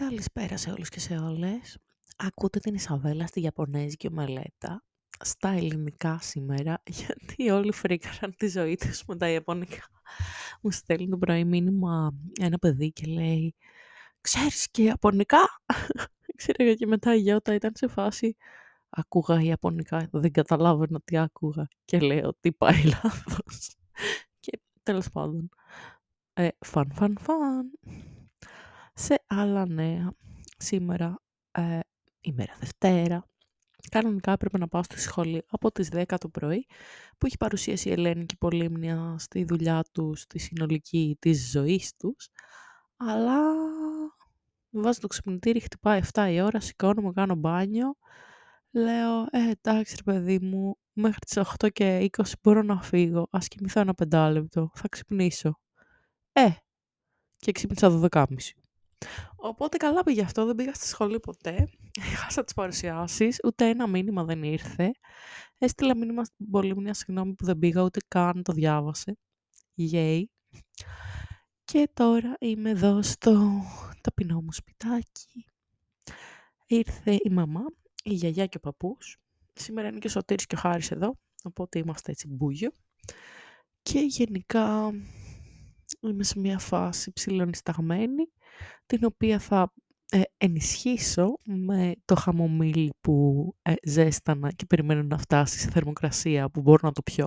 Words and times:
Καλησπέρα 0.00 0.56
σε 0.56 0.70
όλους 0.70 0.88
και 0.88 1.00
σε 1.00 1.14
όλες. 1.14 1.78
Ακούτε 2.16 2.58
την 2.58 2.74
Ισαβέλα 2.74 3.26
στη 3.26 3.40
Ιαπωνέζικη 3.40 4.06
ομελέτα 4.06 4.84
στα 5.20 5.48
ελληνικά 5.48 6.18
σήμερα, 6.20 6.82
γιατί 6.98 7.50
όλοι 7.50 7.72
φρίκαραν 7.72 8.34
τη 8.36 8.48
ζωή 8.48 8.76
τους 8.76 9.04
με 9.06 9.16
τα 9.16 9.28
Ιαπωνικά. 9.28 9.84
Μου 10.62 10.70
στέλνει 10.70 11.08
το 11.08 11.18
πρωί 11.18 11.44
μήνυμα 11.44 12.14
ένα 12.40 12.58
παιδί 12.58 12.92
και 12.92 13.06
λέει 13.06 13.54
«Ξέρεις 14.20 14.70
και 14.70 14.82
Ιαπωνικά» 14.82 15.38
Ξέρω 16.36 16.74
και 16.74 16.86
μετά 16.86 17.14
η 17.14 17.18
Γιώτα 17.18 17.54
ήταν 17.54 17.72
σε 17.74 17.88
φάση 17.88 18.36
ακούγα 18.88 19.42
Ιαπωνικά, 19.42 20.08
δεν 20.12 20.32
καταλάβαινα 20.32 21.00
τι 21.04 21.18
άκουγα 21.18 21.68
και 21.84 22.00
λέω 22.00 22.28
ότι 22.28 22.52
πάει 22.52 22.82
λάθος. 22.84 23.76
και 24.40 24.60
τέλος 24.82 25.10
πάντων, 25.10 25.48
ε, 26.32 26.48
φαν 26.58 26.92
φαν 26.92 27.16
φαν. 27.20 27.70
Σε 29.28 29.40
άλλα 29.40 29.66
νέα, 29.66 30.12
σήμερα, 30.56 31.22
ε, 31.52 31.78
ημέρα 32.20 32.56
Δευτέρα, 32.58 33.28
κανονικά 33.90 34.32
έπρεπε 34.32 34.58
να 34.58 34.68
πάω 34.68 34.82
στη 34.82 35.00
σχολή 35.00 35.44
από 35.50 35.72
τις 35.72 35.88
10 35.92 36.18
το 36.18 36.28
πρωί, 36.28 36.66
που 37.18 37.26
έχει 37.26 37.36
παρουσίαση 37.36 37.88
η 37.88 37.92
Ελένη 37.92 38.26
και 38.26 38.36
Πολύμνια 38.38 39.16
στη 39.18 39.44
δουλειά 39.44 39.84
τους, 39.92 40.20
στη 40.20 40.38
συνολική 40.38 41.16
της 41.18 41.50
ζωής 41.50 41.96
τους, 41.96 42.28
αλλά 42.96 43.40
βάζω 44.70 45.00
το 45.00 45.06
ξυπνητήρι, 45.06 45.60
χτυπάει 45.60 46.00
7 46.12 46.28
η 46.30 46.40
ώρα, 46.40 46.60
σηκώνομαι, 46.60 47.12
κάνω 47.12 47.34
μπάνιο, 47.34 47.96
λέω, 48.70 49.20
ε, 49.30 49.50
εντάξει 49.50 49.94
ρε 49.96 50.12
παιδί 50.12 50.38
μου, 50.38 50.78
μέχρι 50.92 51.18
τις 51.18 51.36
8 51.36 51.68
και 51.72 52.08
20 52.16 52.22
μπορώ 52.42 52.62
να 52.62 52.82
φύγω, 52.82 53.26
ας 53.30 53.48
κοιμηθώ 53.48 53.80
ένα 53.80 53.94
πεντάλεπτο, 53.94 54.70
θα 54.74 54.88
ξυπνήσω. 54.88 55.60
Ε, 56.32 56.48
και 57.36 57.52
ξύπνησα 57.52 58.08
12.30. 58.12 58.24
Οπότε 59.36 59.76
καλά 59.76 60.02
πήγε 60.02 60.22
αυτό, 60.22 60.46
δεν 60.46 60.54
πήγα 60.54 60.74
στη 60.74 60.86
σχολή 60.86 61.20
ποτέ. 61.20 61.68
Χάσα 62.20 62.44
τις 62.44 62.54
παρουσιάσεις, 62.54 63.40
ούτε 63.44 63.68
ένα 63.68 63.86
μήνυμα 63.86 64.24
δεν 64.24 64.42
ήρθε. 64.42 64.90
Έστειλα 65.58 65.96
μήνυμα 65.96 66.24
στην 66.24 66.50
Πολύμνια, 66.50 66.94
συγγνώμη 66.94 67.34
που 67.34 67.44
δεν 67.44 67.58
πήγα, 67.58 67.82
ούτε 67.82 68.00
καν 68.08 68.42
το 68.42 68.52
διάβασε. 68.52 69.18
Γεια. 69.74 70.28
Και 71.64 71.90
τώρα 71.94 72.36
είμαι 72.38 72.70
εδώ 72.70 73.02
στο 73.02 73.62
ταπεινό 74.00 74.40
μου 74.40 74.52
σπιτάκι. 74.52 75.44
Ήρθε 76.66 77.12
η 77.12 77.30
μαμά, 77.30 77.64
η 78.02 78.12
γιαγιά 78.12 78.46
και 78.46 78.56
ο 78.56 78.60
παππούς. 78.60 79.18
Σήμερα 79.52 79.88
είναι 79.88 79.98
και 79.98 80.06
ο 80.06 80.10
Σωτήρης 80.10 80.46
και 80.46 80.54
ο 80.54 80.58
Χάρης 80.58 80.90
εδώ, 80.90 81.18
οπότε 81.44 81.78
είμαστε 81.78 82.10
έτσι 82.10 82.28
μπούγιο. 82.28 82.70
Και 83.82 84.00
γενικά 84.00 84.92
είμαι 86.00 86.24
σε 86.24 86.38
μια 86.38 86.58
φάση 86.58 87.12
ψηλονισταγμένη, 87.12 88.32
την 88.86 89.04
οποία 89.04 89.38
θα 89.38 89.72
ε, 90.10 90.20
ενισχύσω 90.36 91.38
με 91.44 91.92
το 92.04 92.14
χαμομήλι 92.14 92.92
που 93.00 93.46
ε, 93.62 93.72
ζέστανα 93.86 94.52
και 94.52 94.66
περιμένω 94.66 95.02
να 95.02 95.18
φτάσει 95.18 95.58
σε 95.58 95.70
θερμοκρασία 95.70 96.50
που 96.50 96.60
μπορώ 96.60 96.80
να 96.82 96.92
το 96.92 97.02
πιω, 97.02 97.26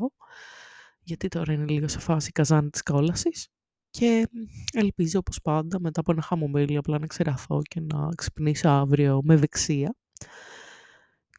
γιατί 1.00 1.28
τώρα 1.28 1.54
είναι 1.54 1.66
λίγο 1.66 1.88
σε 1.88 2.00
φάση 2.00 2.32
καζάνη 2.32 2.70
της 2.70 2.84
κόλασης 2.84 3.48
και 3.90 4.28
ελπίζω 4.74 5.20
όπως 5.20 5.40
πάντα 5.42 5.80
μετά 5.80 6.00
από 6.00 6.12
ένα 6.12 6.22
χαμομήλι 6.22 6.78
απλά 6.78 7.00
να 7.00 7.08
ξεραθώ 7.08 7.62
και 7.62 7.80
να 7.80 8.10
ξυπνήσω 8.16 8.70
αύριο 8.70 9.22
με 9.24 9.36
δεξία 9.36 9.96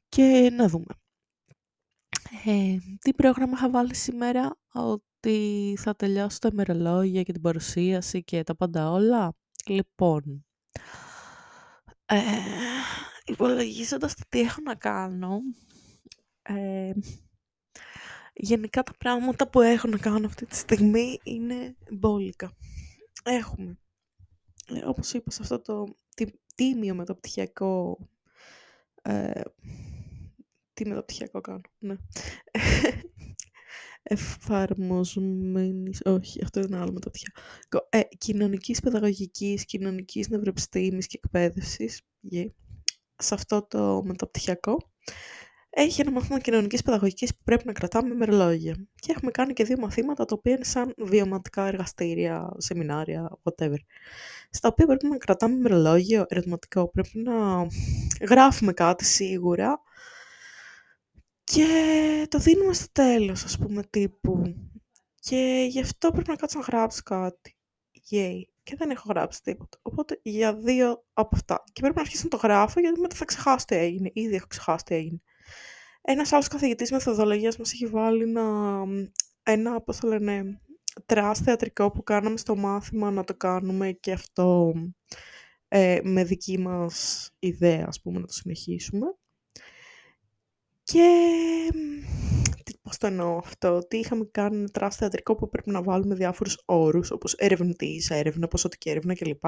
και 0.09 0.51
να 0.57 0.69
δούμε. 0.69 0.95
Ε, 2.45 2.77
τι 2.99 3.15
πρόγραμμα 3.15 3.53
είχα 3.57 3.71
βάλει 3.71 3.95
σήμερα, 3.95 4.57
ότι 4.73 5.75
θα 5.79 5.95
τελειώσω 5.95 6.39
τα 6.39 6.49
ημερολόγια 6.53 7.23
και 7.23 7.33
την 7.33 7.43
παρουσίαση 7.43 8.25
και 8.25 8.43
τα 8.43 8.57
πάντα 8.57 8.91
όλα; 8.91 9.35
Λοιπόν, 9.67 10.47
ε, 12.07 12.21
υπολογίζοντας 13.25 14.15
το 14.15 14.23
τι 14.29 14.41
έχω 14.41 14.61
να 14.61 14.75
κάνω, 14.75 15.41
ε, 16.43 16.93
γενικά 18.35 18.83
τα 18.83 18.93
πράγματα 18.99 19.49
που 19.49 19.61
έχω 19.61 19.89
να 19.89 19.99
κάνω 19.99 20.27
αυτή 20.27 20.47
τη 20.47 20.57
στιγμή 20.57 21.19
είναι 21.23 21.77
μπόλικα. 21.91 22.57
Έχουμε, 23.25 23.79
ε, 24.67 24.85
όπως 24.85 25.13
είπα 25.13 25.31
σε 25.31 25.43
αυτό 25.43 25.61
το 25.61 25.97
τίμιο 26.55 26.95
μεταπτυχιακό 26.95 27.99
ε, 29.03 29.41
τι 30.73 30.89
μεταπτυχιακό 30.89 31.41
κάνω, 31.41 31.61
ναι. 31.79 31.97
Εφαρμοσμένης, 34.03 36.01
όχι, 36.05 36.41
αυτό 36.43 36.61
είναι 36.61 36.77
άλλο 36.77 36.93
μεταπτυχιακό. 36.93 37.89
Ε, 37.89 38.01
κοινωνικής 38.19 38.81
παιδαγωγικής, 38.81 39.65
κοινωνικής 39.65 40.29
νευροεπιστήμης 40.29 41.07
και 41.07 41.21
εκπαίδευσης, 41.23 42.01
yeah. 42.33 42.47
σε 43.17 43.35
αυτό 43.35 43.67
το 43.67 44.03
μεταπτυχιακό, 44.05 44.77
έχει 45.71 46.01
ένα 46.01 46.11
μάθημα 46.11 46.39
κοινωνικής 46.39 46.83
παιδαγωγικής 46.83 47.35
που 47.35 47.41
πρέπει 47.45 47.67
να 47.67 47.73
κρατάμε 47.73 48.15
μερολόγια. 48.15 48.75
Και 48.95 49.13
έχουμε 49.17 49.31
κάνει 49.31 49.53
και 49.53 49.65
δύο 49.65 49.77
μαθήματα 49.79 50.25
τα 50.25 50.35
οποία 50.39 50.53
είναι 50.53 50.65
σαν 50.65 50.95
βιωματικά 50.99 51.67
εργαστήρια, 51.67 52.53
σεμινάρια, 52.57 53.39
whatever. 53.43 53.77
Στα 54.51 54.69
οποία 54.69 54.87
πρέπει 54.87 55.07
να 55.07 55.17
κρατάμε 55.17 55.57
μερολόγιο 55.57 56.25
ερωτηματικό. 56.29 56.91
Πρέπει 56.91 57.19
να 57.19 57.67
γράφουμε 58.27 58.73
κάτι 58.73 59.05
σίγουρα 59.05 59.83
και 61.53 62.27
το 62.29 62.39
δίνουμε 62.39 62.73
στο 62.73 62.87
τέλος, 62.93 63.45
ας 63.45 63.59
πούμε, 63.59 63.83
τύπου. 63.91 64.43
Και 65.21 65.67
γι' 65.69 65.81
αυτό 65.81 66.11
πρέπει 66.11 66.29
να 66.29 66.37
κάτσω 66.37 66.59
να 66.59 66.65
γράψω 66.65 67.03
κάτι. 67.05 67.57
Yay. 68.11 68.41
Και 68.63 68.77
δεν 68.77 68.91
έχω 68.91 69.07
γράψει 69.09 69.43
τίποτα. 69.43 69.79
Οπότε 69.83 70.21
για 70.23 70.55
δύο 70.55 71.05
από 71.13 71.29
αυτά. 71.33 71.63
Και 71.73 71.81
πρέπει 71.81 71.97
να 71.97 72.01
αρχίσω 72.01 72.23
να 72.25 72.31
το 72.31 72.37
γράφω 72.37 72.81
γιατί 72.81 73.01
μετά 73.01 73.17
θα 73.17 73.25
ξεχάσω 73.25 73.65
τι 73.65 73.77
έγινε. 73.77 74.11
Ήδη 74.13 74.35
έχω 74.35 74.47
ξεχάσει 74.47 74.85
τι 74.85 74.95
έγινε. 74.95 75.21
Ένας 76.01 76.33
άλλος 76.33 76.49
καθηγητής 76.49 76.91
μεθοδολογίας 76.91 77.57
μας 77.57 77.73
έχει 77.73 77.87
βάλει 77.87 78.23
ένα, 78.23 78.85
ένα 79.43 79.81
πώς 79.81 79.99
το 79.99 80.09
λένε, 80.09 80.61
trash 81.07 81.39
θεατρικό 81.39 81.91
που 81.91 82.03
κάναμε 82.03 82.37
στο 82.37 82.57
μάθημα 82.57 83.11
να 83.11 83.25
το 83.25 83.35
κάνουμε 83.35 83.93
και 83.93 84.13
αυτό 84.13 84.73
ε, 85.69 85.99
με 86.03 86.25
δική 86.25 86.59
μας 86.59 87.31
ιδέα, 87.39 87.85
ας 87.89 88.01
πούμε, 88.01 88.19
να 88.19 88.27
το 88.27 88.33
συνεχίσουμε. 88.33 89.07
Και 90.93 91.71
πώς 92.83 92.99
το 92.99 93.07
εννοώ 93.07 93.37
αυτό, 93.37 93.77
ότι 93.77 93.97
είχαμε 93.97 94.29
κάνει 94.31 94.57
ένα 94.57 94.69
trash 94.69 94.97
θεατρικό 94.97 95.35
που 95.35 95.49
πρέπει 95.49 95.71
να 95.71 95.83
βάλουμε 95.83 96.15
διάφορους 96.15 96.63
όρους, 96.65 97.11
όπως 97.11 97.35
ερευνητής, 97.35 98.11
έρευνα, 98.11 98.49
ποσοτική 98.49 98.91
έρευνα 98.91 99.15
κλπ. 99.15 99.45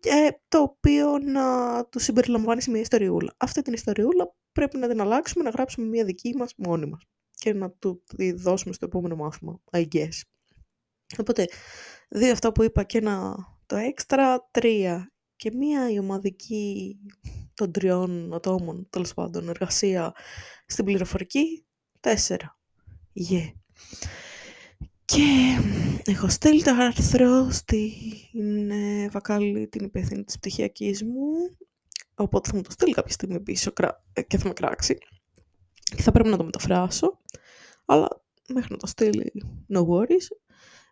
Και 0.00 0.40
το 0.48 0.58
οποίο 0.58 1.18
να 1.18 1.84
τους 1.84 1.98
συμπεριλαμβάνει 1.98 2.62
σε 2.62 2.70
μια 2.70 2.80
ιστοριούλα. 2.80 3.34
Αυτή 3.36 3.62
την 3.62 3.72
ιστοριούλα 3.72 4.34
πρέπει 4.52 4.76
να 4.76 4.88
την 4.88 5.00
αλλάξουμε, 5.00 5.44
να 5.44 5.50
γράψουμε 5.50 5.86
μια 5.86 6.04
δική 6.04 6.34
μας 6.36 6.54
μόνη 6.56 6.86
μας 6.86 7.02
και 7.30 7.52
να 7.52 7.70
του 7.70 8.02
τη 8.16 8.32
δώσουμε 8.32 8.74
στο 8.74 8.84
επόμενο 8.84 9.16
μάθημα, 9.16 9.60
I 9.70 9.84
guess. 9.92 10.20
Οπότε, 11.18 11.46
δύο 12.08 12.32
αυτά 12.32 12.52
που 12.52 12.62
είπα 12.62 12.82
και 12.82 12.98
ένα 12.98 13.36
το 13.66 13.76
έξτρα, 13.76 14.48
τρία 14.50 15.12
και 15.36 15.50
μία 15.54 15.90
η 15.90 15.98
ομαδική 15.98 16.96
των 17.58 17.72
τριών 17.72 18.34
ατόμων, 18.34 18.86
τέλος 18.90 19.14
πάντων, 19.14 19.48
εργασία 19.48 20.14
στην 20.66 20.84
πληροφορική, 20.84 21.64
τέσσερα. 22.00 22.58
Yeah. 23.30 23.52
Και 25.04 25.58
έχω 26.04 26.28
στείλει 26.28 26.62
το 26.62 26.70
άρθρο 26.70 27.50
στην 27.50 28.70
ε, 28.70 29.08
Βακάλη, 29.08 29.68
την 29.68 29.84
υπεύθυνη 29.84 30.24
της 30.24 30.38
πτυχιακής 30.38 31.02
μου, 31.02 31.56
οπότε 32.14 32.50
θα 32.50 32.56
μου 32.56 32.62
το 32.62 32.70
στείλει 32.70 32.92
κάποια 32.92 33.12
στιγμή 33.12 33.40
πίσω 33.40 33.72
ε, 34.12 34.22
και 34.22 34.38
θα 34.38 34.48
με 34.48 34.52
κράξει. 34.52 34.98
Και 35.96 36.02
θα 36.02 36.12
πρέπει 36.12 36.28
να 36.28 36.36
το 36.36 36.44
μεταφράσω, 36.44 37.18
αλλά 37.84 38.08
μέχρι 38.48 38.72
να 38.72 38.76
το 38.76 38.86
στείλει, 38.86 39.32
no 39.74 39.80
worries. 39.80 40.26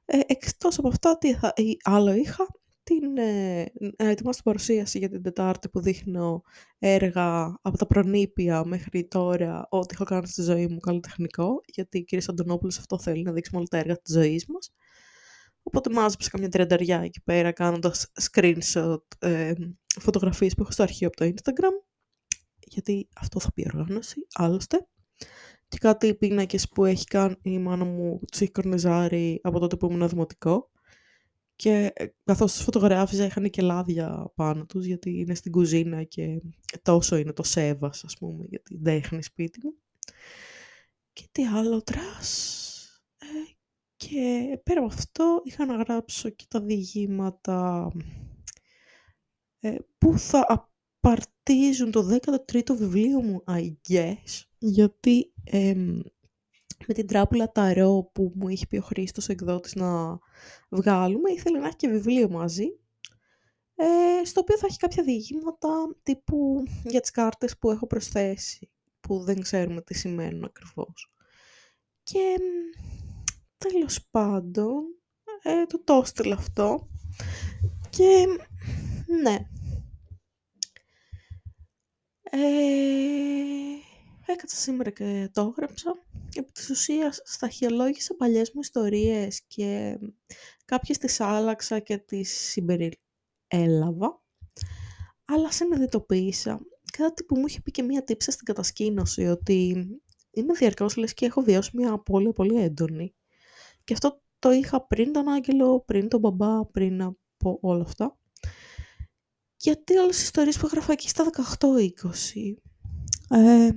Ε, 0.05 0.19
εκτός 0.27 0.79
από 0.79 0.89
αυτά, 0.89 1.19
τι 1.19 1.35
θα, 1.35 1.53
άλλο 1.83 2.13
είχα, 2.13 2.47
την, 2.87 3.17
ε, 3.19 3.73
να 3.99 4.09
ετοιμάσω 4.09 4.37
την 4.37 4.45
παρουσίαση 4.45 4.99
για 4.99 5.09
την 5.09 5.23
Τετάρτη 5.23 5.69
που 5.69 5.81
δείχνω 5.81 6.43
έργα 6.79 7.59
από 7.63 7.77
τα 7.77 7.87
προνήπια 7.87 8.65
μέχρι 8.65 9.09
τώρα, 9.09 9.67
ό,τι 9.71 9.95
έχω 9.95 10.05
κάνει 10.05 10.27
στη 10.27 10.43
ζωή 10.43 10.67
μου 10.67 10.79
καλλιτεχνικό, 10.79 11.61
γιατί 11.67 11.99
η 11.99 12.05
κυρία 12.05 12.27
Αντωνόπουλος 12.31 12.79
αυτό 12.79 12.99
θέλει, 12.99 13.23
να 13.23 13.33
δείξουμε 13.33 13.59
όλα 13.59 13.67
τα 13.71 13.79
έργα 13.79 13.97
της 13.97 14.15
ζωής 14.15 14.47
μας. 14.47 14.73
Οπότε 15.63 15.91
μάζεψα 15.91 16.31
καμιά 16.31 16.49
τριανταριά 16.49 17.01
εκεί 17.01 17.23
πέρα, 17.23 17.53
κάνοντας 17.53 18.13
screenshot 18.23 18.97
ε, 19.19 19.53
φωτογραφίες 20.01 20.55
που 20.55 20.63
έχω 20.63 20.71
στο 20.71 20.83
αρχείο 20.83 21.07
από 21.09 21.17
το 21.17 21.25
Instagram, 21.25 21.73
γιατί 22.61 23.09
αυτό 23.17 23.41
θα 23.41 23.53
πει 23.53 23.71
οργάνωση, 23.75 24.27
άλλωστε. 24.35 24.87
Και 25.69 25.79
κάτι 25.79 26.15
πίνακες 26.15 26.69
που 26.69 26.85
έχει 26.85 27.05
κάνει 27.05 27.37
η 27.43 27.59
μάνα 27.59 27.85
μου, 27.85 28.21
τους 28.31 28.41
έχει 28.41 28.51
κορνιζάρει 28.51 29.41
από 29.43 29.59
τότε 29.59 29.77
που 29.77 29.87
ήμουν 29.91 30.09
δημοτικό 30.09 30.71
και 31.57 31.93
ε, 31.95 32.07
καθώς 32.25 32.53
τους 32.53 32.63
φωτογράφιζα 32.63 33.25
είχαν 33.25 33.51
και 33.51 33.63
λάδια 33.63 34.33
πάνω 34.35 34.67
τους 34.67 34.85
γιατί 34.85 35.19
είναι 35.19 35.35
στην 35.35 35.53
κουζίνα 35.53 36.03
και 36.03 36.43
τόσο 36.83 37.17
είναι 37.17 37.33
το 37.33 37.43
σέβας 37.43 38.05
ας 38.05 38.17
πούμε 38.19 38.45
γιατί 38.49 38.77
δεν 38.81 38.97
είχαν 38.97 39.23
σπίτι 39.23 39.61
μου. 39.63 39.75
Και 41.13 41.29
τι 41.33 41.45
άλλο 41.45 41.83
trash. 41.83 42.61
Ε, 43.19 43.27
και 43.97 44.59
πέρα 44.63 44.81
από 44.81 44.89
αυτό 44.89 45.41
είχα 45.45 45.67
να 45.67 45.77
γράψω 45.77 46.29
και 46.29 46.45
τα 46.49 46.61
διηγήματα 46.61 47.91
ε, 49.61 49.77
που 49.99 50.19
θα 50.19 50.69
απαρτίζουν 51.01 51.91
το 51.91 52.19
13ο 52.23 52.77
βιβλίο 52.77 53.23
μου, 53.23 53.45
I 53.47 53.73
guess, 53.89 54.43
γιατί 54.59 55.33
με 56.87 56.95
την 56.95 57.07
τράπουλα 57.07 57.53
ταρό 57.53 58.11
που 58.13 58.33
μου 58.35 58.49
είχε 58.49 58.67
πει 58.67 58.77
ο 58.77 58.83
Χρήστος 58.83 59.29
εκδότης 59.29 59.75
να 59.75 60.19
βγάλουμε, 60.69 61.31
ήθελε 61.31 61.59
να 61.59 61.67
έχει 61.67 61.77
και 61.77 61.89
βιβλίο 61.89 62.29
μαζί, 62.29 62.79
ε, 63.75 64.25
στο 64.25 64.41
οποίο 64.41 64.59
θα 64.59 64.67
έχει 64.67 64.79
κάποια 64.79 65.03
διηγήματα 65.03 65.97
τύπου 66.03 66.65
για 66.85 67.01
τις 67.01 67.11
κάρτες 67.11 67.59
που 67.59 67.71
έχω 67.71 67.87
προσθέσει, 67.87 68.71
που 69.01 69.19
δεν 69.19 69.41
ξέρουμε 69.41 69.81
τι 69.83 69.95
σημαίνουν 69.95 70.45
ακριβώς. 70.45 71.13
Και 72.03 72.37
τέλος 73.57 74.07
πάντων, 74.11 74.85
ε, 75.43 75.67
το 75.67 75.83
το 75.85 76.05
αυτό 76.33 76.89
και 77.91 78.27
ναι. 79.23 79.37
Ε, 82.31 82.43
έκατσα 84.27 84.57
σήμερα 84.57 84.91
και 84.91 85.31
το 85.33 85.55
έγραψα. 85.57 86.06
Επί 86.39 86.53
της 86.53 86.71
ουσίας 86.71 87.21
σταχυολόγησα 87.25 88.15
παλιές 88.15 88.51
μου 88.53 88.61
ιστορίες 88.61 89.43
και 89.47 89.99
κάποιες 90.65 90.99
τις 90.99 91.21
άλλαξα 91.21 91.79
και 91.79 91.99
τις 91.99 92.31
συμπεριέλαβα. 92.31 94.23
Αλλά 95.25 95.51
συνειδητοποίησα 95.53 96.61
κάτι 96.93 97.25
που 97.25 97.39
μου 97.39 97.47
είχε 97.47 97.61
πει 97.61 97.71
και 97.71 97.83
μία 97.83 98.05
τύψα 98.05 98.31
στην 98.31 98.45
κατασκήνωση 98.45 99.27
ότι 99.27 99.87
είμαι 100.31 100.53
διαρκώς 100.53 100.97
λες 100.97 101.15
και 101.15 101.27
έχω 101.27 101.41
βιώσει 101.41 101.71
μια 101.75 101.93
απώλεια 101.93 102.33
πολύ 102.33 102.63
έντονη. 102.63 103.15
Και 103.85 103.93
αυτό 103.93 104.23
το 104.39 104.51
είχα 104.51 104.87
πριν 104.87 105.13
τον 105.13 105.29
Άγγελο, 105.29 105.81
πριν 105.81 106.09
τον 106.09 106.21
μπαμπά, 106.21 106.67
πριν 106.67 107.03
από 107.03 107.59
όλα 107.61 107.83
αυτά. 107.83 108.19
Γιατί 109.57 109.97
όλες 109.97 110.19
οι 110.19 110.23
ιστορίες 110.23 110.59
που 110.59 110.67
έγραφα 110.67 110.93
εκεί 110.93 111.09
στα 111.09 111.31
18-20 111.59 111.89
ε, 113.31 113.71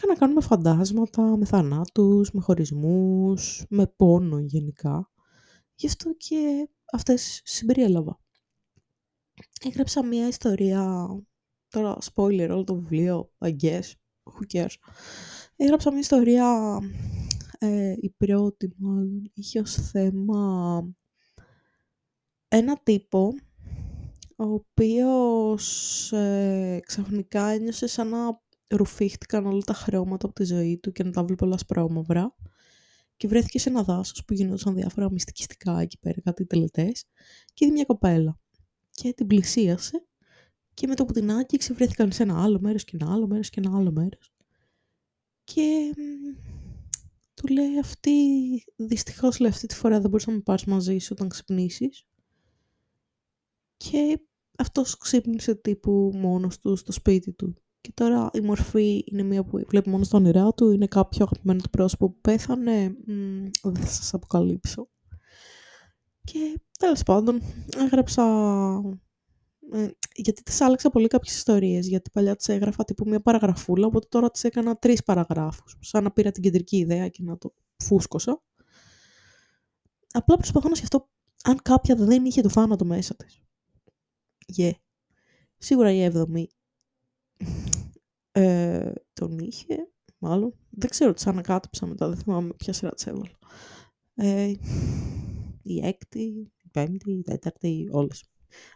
είχαν 0.00 0.12
να 0.14 0.18
κάνουν 0.18 0.34
με 0.34 0.40
φαντάσματα, 0.40 1.36
με 1.36 1.44
θανάτους, 1.44 2.30
με 2.32 2.40
χωρισμούς, 2.40 3.64
με 3.68 3.86
πόνο 3.86 4.38
γενικά. 4.38 5.10
Γι' 5.74 5.86
αυτό 5.86 6.14
και 6.16 6.68
αυτές 6.92 7.40
συμπεριέλαβα. 7.44 8.20
Έγραψα 9.64 10.04
μια 10.04 10.28
ιστορία, 10.28 11.06
τώρα 11.68 11.98
spoiler 12.14 12.48
όλο 12.50 12.64
το 12.64 12.74
βιβλίο, 12.74 13.32
I 13.38 13.56
guess, 13.62 13.82
who 14.24 14.56
cares. 14.56 14.74
Έγραψα 15.56 15.90
μια 15.90 16.00
ιστορία 16.00 16.78
ε, 17.58 17.94
η 18.00 18.10
πρώτη 18.10 18.72
μάλλον, 18.76 19.30
είχε 19.34 19.60
ως 19.60 19.74
θέμα 19.74 20.84
ένα 22.48 22.80
τύπο 22.82 23.34
ο 24.36 24.44
οποίος 24.44 26.12
ε, 26.12 26.80
ξαφνικά 26.86 27.46
ένιωσε 27.46 27.86
σαν 27.86 28.08
να 28.08 28.40
ρουφήχτηκαν 28.70 29.46
όλα 29.46 29.60
τα 29.60 29.72
χρώματα 29.72 30.26
από 30.26 30.34
τη 30.34 30.44
ζωή 30.44 30.78
του 30.78 30.92
και 30.92 31.04
να 31.04 31.10
τα 31.10 31.24
βλέπει 31.24 31.44
όλα 31.44 31.58
σπρώμαυρα 31.58 32.36
και 33.16 33.28
βρέθηκε 33.28 33.58
σε 33.58 33.68
ένα 33.68 33.82
δάσος 33.82 34.24
που 34.24 34.34
γινόταν 34.34 34.74
διάφορα 34.74 35.10
μυστικιστικά 35.10 35.80
εκεί 35.80 35.98
πέρα, 35.98 36.20
κάτι 36.20 36.46
τελετές 36.46 37.04
και 37.54 37.64
είδε 37.64 37.74
μια 37.74 37.84
κοπέλα 37.84 38.38
και 38.90 39.12
την 39.12 39.26
πλησίασε 39.26 40.06
και 40.74 40.86
με 40.86 40.94
το 40.94 41.04
που 41.04 41.12
την 41.12 41.30
άγγιξε 41.30 41.74
βρέθηκαν 41.74 42.12
σε 42.12 42.22
ένα 42.22 42.42
άλλο 42.42 42.60
μέρος 42.60 42.84
και 42.84 42.96
ένα 43.00 43.12
άλλο 43.12 43.26
μέρος 43.26 43.50
και 43.50 43.60
ένα 43.64 43.76
άλλο 43.76 43.92
μέρος 43.92 44.32
και 45.52 45.94
του 47.34 47.46
λέει 47.52 47.78
αυτή, 47.78 48.10
δυστυχώς 48.76 49.38
λέει 49.38 49.50
αυτή 49.50 49.66
τη 49.66 49.74
φορά 49.74 50.00
δεν 50.00 50.10
μπορείς 50.10 50.26
να 50.26 50.32
με 50.32 50.40
πάρεις 50.40 50.64
μαζί 50.64 50.98
σου 50.98 51.08
όταν 51.12 51.28
ξυπνήσεις. 51.28 52.06
Και 53.76 54.20
αυτός 54.58 54.96
ξύπνησε 54.96 55.54
τύπου 55.54 56.12
μόνος 56.14 56.58
του 56.58 56.76
στο 56.76 56.92
σπίτι 56.92 57.32
του. 57.32 57.62
Και 57.80 57.92
τώρα 57.94 58.30
η 58.32 58.40
μορφή 58.40 59.04
είναι 59.06 59.22
μία 59.22 59.44
που 59.44 59.64
βλέπει 59.68 59.90
μόνο 59.90 60.04
στα 60.04 60.18
όνειρά 60.18 60.52
του, 60.52 60.70
είναι 60.70 60.86
κάποιο 60.86 61.24
αγαπημένο 61.24 61.60
του 61.60 61.70
πρόσωπο 61.70 62.08
που 62.10 62.20
πέθανε, 62.20 62.96
δεν 63.62 63.74
θα 63.74 63.86
σας 63.86 64.14
αποκαλύψω. 64.14 64.88
Και 66.24 66.60
τέλος 66.78 67.02
πάντων 67.02 67.42
έγραψα 67.76 68.24
ε, 69.72 69.88
γιατί 70.14 70.42
τις 70.42 70.60
άλλαξα 70.60 70.90
πολύ 70.90 71.06
κάποιες 71.06 71.36
ιστορίες, 71.36 71.86
γιατί 71.86 72.10
παλιά 72.10 72.36
τις 72.36 72.48
έγραφα 72.48 72.84
τύπου 72.84 73.08
μια 73.08 73.20
παραγραφούλα, 73.20 73.86
οπότε 73.86 74.06
τώρα 74.10 74.30
τις 74.30 74.44
έκανα 74.44 74.76
τρεις 74.76 75.02
παραγράφους, 75.02 75.76
σαν 75.80 76.02
να 76.02 76.10
πήρα 76.10 76.30
την 76.30 76.42
κεντρική 76.42 76.76
ιδέα 76.76 77.08
και 77.08 77.22
να 77.22 77.38
το 77.38 77.54
φούσκωσα. 77.76 78.42
Απλά 80.12 80.36
προσπαθώ 80.36 80.68
να 80.68 80.74
σκεφτώ 80.74 81.08
αν 81.42 81.62
κάποια 81.62 81.94
δεν 81.94 82.24
είχε 82.24 82.40
το 82.40 82.48
θάνατο 82.48 82.84
μέσα 82.84 83.16
της. 83.16 83.42
Yeah. 84.56 84.70
Σίγουρα 85.58 85.92
η 85.92 86.02
έβδομη 86.02 86.48
ε, 88.32 88.92
τον 89.12 89.38
είχε, 89.38 89.76
μάλλον. 90.18 90.54
Δεν 90.70 90.90
ξέρω, 90.90 91.12
τις 91.12 91.26
ανακάτεψα 91.26 91.86
μετά, 91.86 92.08
δεν 92.08 92.18
θυμάμαι 92.18 92.52
ποια 92.56 92.72
σειρά 92.72 92.90
τις 92.90 93.06
έβαλα. 93.06 93.38
Ε, 94.14 94.52
η 95.62 95.86
έκτη, 95.86 96.20
η 96.62 96.68
πέμπτη, 96.70 97.12
η 97.12 97.22
τέταρτη, 97.22 97.88
όλες. 97.90 98.24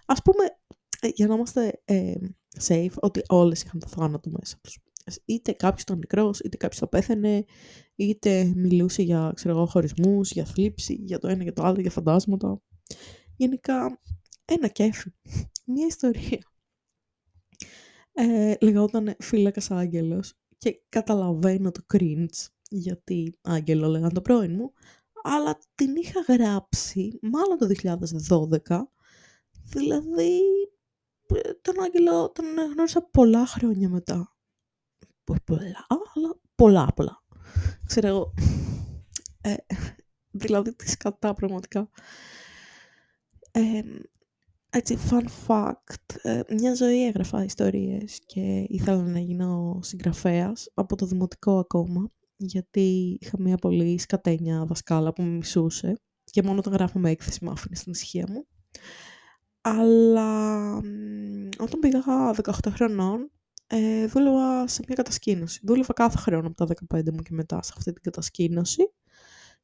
Ας 0.06 0.22
πούμε, 0.22 0.44
ε, 1.00 1.08
για 1.14 1.26
να 1.26 1.34
είμαστε 1.34 1.82
ε, 1.84 2.14
safe 2.60 2.94
ότι 3.00 3.22
όλες 3.28 3.62
είχαν 3.62 3.80
το 3.80 3.86
θάνατο 3.86 4.30
μέσα 4.30 4.58
τους. 4.62 4.78
Είτε 5.24 5.52
κάποιος 5.52 5.82
ήταν 5.82 5.98
μικρός, 5.98 6.40
είτε 6.40 6.56
κάποιος 6.56 6.80
το 6.80 6.86
πέθανε, 6.86 7.44
είτε 7.94 8.52
μιλούσε 8.56 9.02
για 9.02 9.32
ξέρω 9.34 9.54
εγώ, 9.56 9.66
χωρισμούς, 9.66 10.30
για 10.30 10.44
θλίψη, 10.44 10.94
για 10.94 11.18
το 11.18 11.28
ένα, 11.28 11.42
για 11.42 11.52
το 11.52 11.62
άλλο, 11.62 11.80
για 11.80 11.90
φαντάσματα. 11.90 12.62
Γενικά, 13.36 14.00
ένα 14.44 14.68
κέφι. 14.68 15.10
Μια 15.66 15.86
ιστορία. 15.86 16.53
Ε, 18.16 18.54
λεγόταν 18.60 19.16
φύλακας 19.18 19.70
άγγελος 19.70 20.34
και 20.58 20.80
καταλαβαίνω 20.88 21.70
το 21.70 21.80
cringe 21.94 22.46
γιατί 22.68 23.38
άγγελο 23.42 23.88
λέγαν 23.88 24.12
το 24.12 24.20
πρώην 24.20 24.54
μου 24.54 24.72
αλλά 25.22 25.58
την 25.74 25.96
είχα 25.96 26.20
γράψει 26.20 27.18
μάλλον 27.22 27.58
το 27.58 27.66
2012 28.66 28.80
δηλαδή 29.64 30.40
τον 31.62 31.82
Άγγελο 31.82 32.30
τον 32.30 32.44
γνώρισα 32.72 33.02
πολλά 33.02 33.46
χρόνια 33.46 33.88
μετά. 33.88 34.36
Πολλά, 35.44 35.86
αλλά 35.88 36.40
πολλά, 36.54 36.86
πολλά. 36.94 37.22
Ξέρω 37.86 38.06
εγώ. 38.06 38.34
Ε, 39.40 39.54
δηλαδή, 40.42 40.74
τι 40.74 40.90
σκατά 40.90 41.34
πραγματικά. 41.34 41.88
Ε, 43.50 43.82
έτσι, 44.76 44.98
fun 45.10 45.24
fact. 45.46 46.16
Ε, 46.22 46.40
μια 46.48 46.74
ζωή 46.74 47.06
έγραφα 47.06 47.44
ιστορίες 47.44 48.20
και 48.26 48.64
ήθελα 48.68 49.02
να 49.02 49.18
γίνω 49.18 49.78
συγγραφέας 49.82 50.70
από 50.74 50.96
το 50.96 51.06
δημοτικό 51.06 51.58
ακόμα, 51.58 52.10
γιατί 52.36 53.18
είχα 53.20 53.36
μια 53.40 53.56
πολύ 53.56 53.98
σκατένια 53.98 54.64
δασκάλα 54.64 55.12
που 55.12 55.22
με 55.22 55.28
μισούσε 55.28 55.94
και 56.24 56.42
μόνο 56.42 56.58
όταν 56.58 56.72
γράφαμε 56.72 57.10
έκθεση 57.10 57.44
με 57.44 57.50
άφηνες 57.50 57.78
στην 57.78 57.92
ησυχία 57.92 58.26
μου. 58.28 58.46
Αλλά 59.60 60.76
όταν 61.58 61.80
πήγα 61.80 62.02
18 62.42 62.52
χρονών, 62.70 63.30
ε, 63.66 64.06
δούλευα 64.06 64.66
σε 64.68 64.82
μια 64.86 64.96
κατασκήνωση. 64.96 65.60
Δούλευα 65.62 65.92
κάθε 65.92 66.16
χρόνο 66.16 66.46
από 66.46 66.56
τα 66.56 66.66
15 66.94 67.12
μου 67.12 67.22
και 67.22 67.32
μετά 67.32 67.62
σε 67.62 67.72
αυτή 67.76 67.92
την 67.92 68.02
κατασκήνωση 68.02 68.92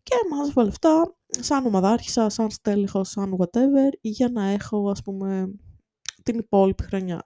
και 0.02 0.14
μάζευα 0.30 0.64
λεφτά 0.64 1.16
σαν 1.26 1.66
ομαδάρχησα, 1.66 2.28
σαν 2.28 2.50
στέλεχος, 2.50 3.08
σαν 3.08 3.36
whatever 3.38 3.90
για 4.00 4.28
να 4.28 4.44
έχω 4.46 4.90
ας 4.90 5.02
πούμε 5.02 5.54
την 6.22 6.38
υπόλοιπη 6.38 6.82
χρονιά. 6.82 7.24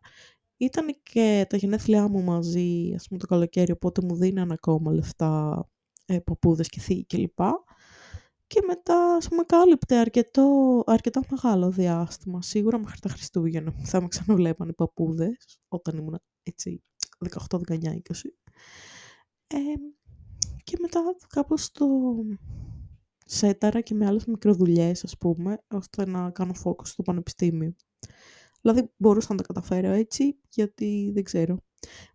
Ήταν 0.56 0.86
και 1.02 1.46
τα 1.48 1.56
γενέθλιά 1.56 2.08
μου 2.08 2.22
μαζί, 2.22 2.92
ας 2.96 3.06
πούμε 3.08 3.20
το 3.20 3.26
καλοκαίρι, 3.26 3.72
οπότε 3.72 4.00
μου 4.04 4.14
δίνανε 4.16 4.52
ακόμα 4.52 4.92
λεφτά 4.92 5.64
ε, 6.06 6.18
παππούδες 6.18 6.68
και 6.68 6.80
θείοι 6.80 7.04
κλπ 7.04 7.40
και 8.46 8.60
μετά 8.66 9.14
ας 9.14 9.28
πούμε 9.28 9.42
κάλυπτε 9.42 9.96
αρκετό, 9.96 10.82
αρκετά 10.86 11.22
μεγάλο 11.30 11.70
διάστημα. 11.70 12.42
Σίγουρα 12.42 12.78
μέχρι 12.78 13.00
τα 13.00 13.08
Χριστούγεννα 13.08 13.72
θα 13.84 14.00
με 14.00 14.08
ξαναβλέπαν 14.08 14.68
οι 14.68 14.72
παππούδες 14.72 15.58
όταν 15.68 15.98
ήμουν 15.98 16.20
έτσι 16.42 16.82
18, 17.48 17.58
19, 17.68 17.72
20. 17.72 17.98
Ε, 19.46 19.56
και 20.64 20.76
μετά 20.80 21.00
κάπως 21.28 21.70
το 21.70 21.86
σέταρα 23.24 23.80
και 23.80 23.94
με 23.94 24.06
άλλες 24.06 24.24
μικροδουλειές 24.24 25.04
ας 25.04 25.18
πούμε, 25.18 25.58
ώστε 25.68 26.06
να 26.06 26.30
κάνω 26.30 26.52
focus 26.64 26.86
στο 26.86 27.02
πανεπιστήμιο. 27.02 27.74
Δηλαδή 28.60 28.90
μπορούσα 28.96 29.26
να 29.30 29.36
τα 29.36 29.42
καταφέρω 29.42 29.90
έτσι, 29.90 30.38
γιατί 30.48 31.10
δεν 31.14 31.22
ξέρω. 31.24 31.58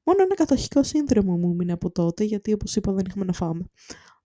Μόνο 0.03 0.21
ένα 0.21 0.35
κατοχικό 0.35 0.83
σύνδρομο 0.83 1.37
μου 1.37 1.55
μείνει 1.55 1.71
από 1.71 1.91
τότε, 1.91 2.23
γιατί 2.23 2.53
όπως 2.53 2.75
είπα 2.75 2.91
δεν 2.91 3.05
είχαμε 3.05 3.25
να 3.25 3.33
φάμε. 3.33 3.65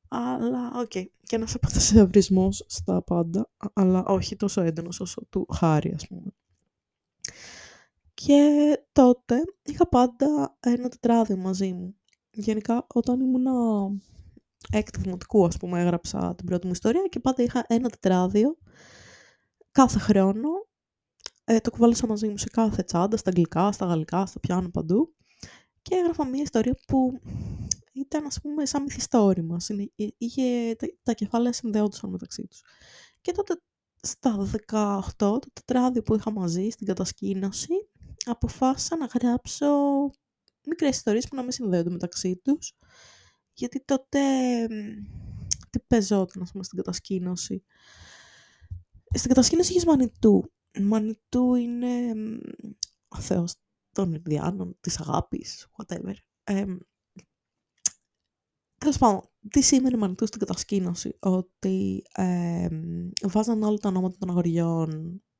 Αλλά, 0.09 0.73
οκ. 0.75 0.91
Okay. 0.95 1.05
Και 1.23 1.37
ένας 1.37 1.55
αποθησαυρισμός 1.55 2.65
στα 2.69 3.03
πάντα, 3.03 3.51
αλλά 3.73 4.05
όχι 4.05 4.37
τόσο 4.37 4.61
έντονος 4.61 5.01
όσο 5.01 5.27
του 5.29 5.47
Χάρη, 5.53 5.93
ας 5.95 6.07
πούμε. 6.07 6.33
Και 8.15 8.79
τότε 8.93 9.45
είχα 9.63 9.89
πάντα 9.89 10.57
ένα 10.61 10.89
τετράδιο 10.89 11.37
μαζί 11.37 11.73
μου. 11.73 11.97
Γενικά, 12.31 12.87
όταν 12.95 13.21
ήμουν 13.21 13.47
έκτη 14.73 15.01
δημοτικού, 15.01 15.45
ας 15.45 15.57
πούμε, 15.57 15.81
έγραψα 15.81 16.35
την 16.35 16.47
πρώτη 16.47 16.67
μου 16.67 16.73
ιστορία 16.73 17.07
και 17.11 17.21
πάντα 17.21 17.43
είχα 17.43 17.65
ένα 17.69 17.89
τετράδιο 17.89 18.57
κάθε 19.73 19.99
χρόνο 19.99 20.49
ε, 21.45 21.61
το 21.61 21.71
κουβάλισα 21.71 22.07
μαζί 22.07 22.29
μου 22.29 22.37
σε 22.37 22.49
κάθε 22.53 22.83
τσάντα, 22.83 23.17
στα 23.17 23.31
αγγλικά, 23.31 23.73
στα 23.73 23.87
γαλλικά, 23.87 24.27
στα 24.27 24.41
πιάνο 24.41 24.71
παντού. 24.71 25.15
Και 25.83 25.95
έγραφα 25.95 26.27
μια 26.27 26.43
ιστορία 26.43 26.77
που 26.87 27.21
ήταν, 27.93 28.27
ας 28.27 28.41
πούμε, 28.41 28.67
σαν 28.67 28.83
μυθιστόρημα. 28.83 29.57
Είχε, 30.19 30.75
τα, 30.75 30.87
τα 31.03 31.13
κεφάλαια 31.13 31.53
συνδεόντουσαν 31.53 32.11
μεταξύ 32.11 32.47
τους. 32.47 32.63
Και 33.21 33.33
τότε, 33.33 33.61
στα 34.01 34.49
18, 34.67 35.17
το 35.17 35.41
τετράδιο 35.53 36.03
που 36.03 36.15
είχα 36.15 36.31
μαζί 36.33 36.69
στην 36.71 36.87
κατασκήνωση, 36.87 37.89
αποφάσισα 38.25 38.97
να 38.97 39.07
γράψω 39.07 39.67
μικρές 40.67 40.97
ιστορίες 40.97 41.29
που 41.29 41.37
να 41.37 41.43
μην 41.43 41.53
συνδέονται 41.53 41.91
μεταξύ 41.91 42.41
τους. 42.45 42.73
Γιατί 43.55 43.85
τότε, 43.85 44.21
τι 45.71 45.81
παίζονταν, 45.87 46.43
ας 46.43 46.51
πούμε, 46.51 46.65
στην 46.65 46.79
κατασκήνωση. 46.79 47.65
Στην 49.15 49.29
κατασκήνωση 49.29 49.71
είχες 49.71 49.85
Μανιτού. 49.85 50.53
Μανιτού 50.81 51.55
είναι 51.55 52.13
ο 53.09 53.19
θεός 53.21 53.55
των 53.93 54.15
Ινδιάνων, 54.15 54.77
της 54.81 55.01
αγάπης, 55.01 55.67
whatever. 55.77 56.15
Ε, 56.45 56.65
Τέλος 58.79 58.99
πάντων, 58.99 59.21
τι 59.51 59.63
σήμαινε 59.63 59.97
Μανιτού 59.97 60.27
στην 60.27 60.41
κατασκήνωση, 60.41 61.17
ότι 61.19 62.03
ε, 62.15 62.69
βάζαν 63.23 63.63
όλα 63.63 63.77
τα 63.77 63.89
ονόματα 63.89 64.17
των 64.19 64.31
αγοριών 64.31 64.91
ε, 64.91 65.34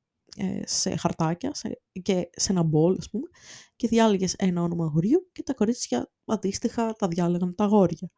σε 0.63 0.95
χαρτάκια 0.95 1.53
σε, 1.53 1.81
και 2.01 2.29
σε 2.31 2.51
ένα 2.51 2.63
μπολ, 2.63 2.95
ας 2.99 3.09
πούμε, 3.09 3.27
και 3.75 3.87
διάλεγες 3.87 4.33
ένα 4.33 4.61
όνομα 4.61 4.85
αγοριού 4.85 5.29
και 5.31 5.43
τα 5.43 5.53
κορίτσια 5.53 6.11
αντίστοιχα 6.25 6.93
τα 6.93 7.07
διάλεγαν 7.07 7.55
τα 7.55 7.63
αγόρια. 7.63 8.11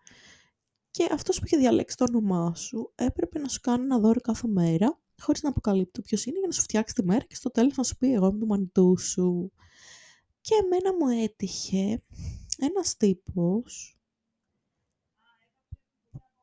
Και 0.92 1.08
αυτός 1.12 1.40
που 1.40 1.46
είχε 1.46 1.58
διαλέξει 1.58 1.98
το 1.98 2.06
όνομά 2.10 2.56
σου 2.56 2.92
έπρεπε 2.96 3.40
να 3.40 3.48
σου 3.48 3.60
κάνει 3.60 3.84
ένα 3.84 4.00
δώρο 4.00 4.20
κάθε 4.20 4.48
μέρα, 4.48 5.00
χωρίς 5.22 5.42
να 5.42 5.50
αποκαλύπτει 5.50 6.02
ποιος 6.02 6.26
είναι, 6.26 6.38
για 6.38 6.48
να 6.48 6.54
σου 6.54 6.62
φτιάξει 6.62 6.94
τη 6.94 7.04
μέρα 7.04 7.26
και 7.26 7.36
στο 7.36 7.52
τέλος 7.52 7.78
να 7.78 7.84
σου 7.84 7.98
πει 7.98 8.14
εγώ 8.14 8.28
είμαι 8.28 8.40
το 8.40 8.46
μανιτού 8.46 8.98
σου. 8.98 9.52
Και 10.42 10.56
εμένα 10.64 10.94
μου 10.94 11.24
έτυχε 11.24 12.04
ένας 12.58 12.98
τύπος 12.98 14.00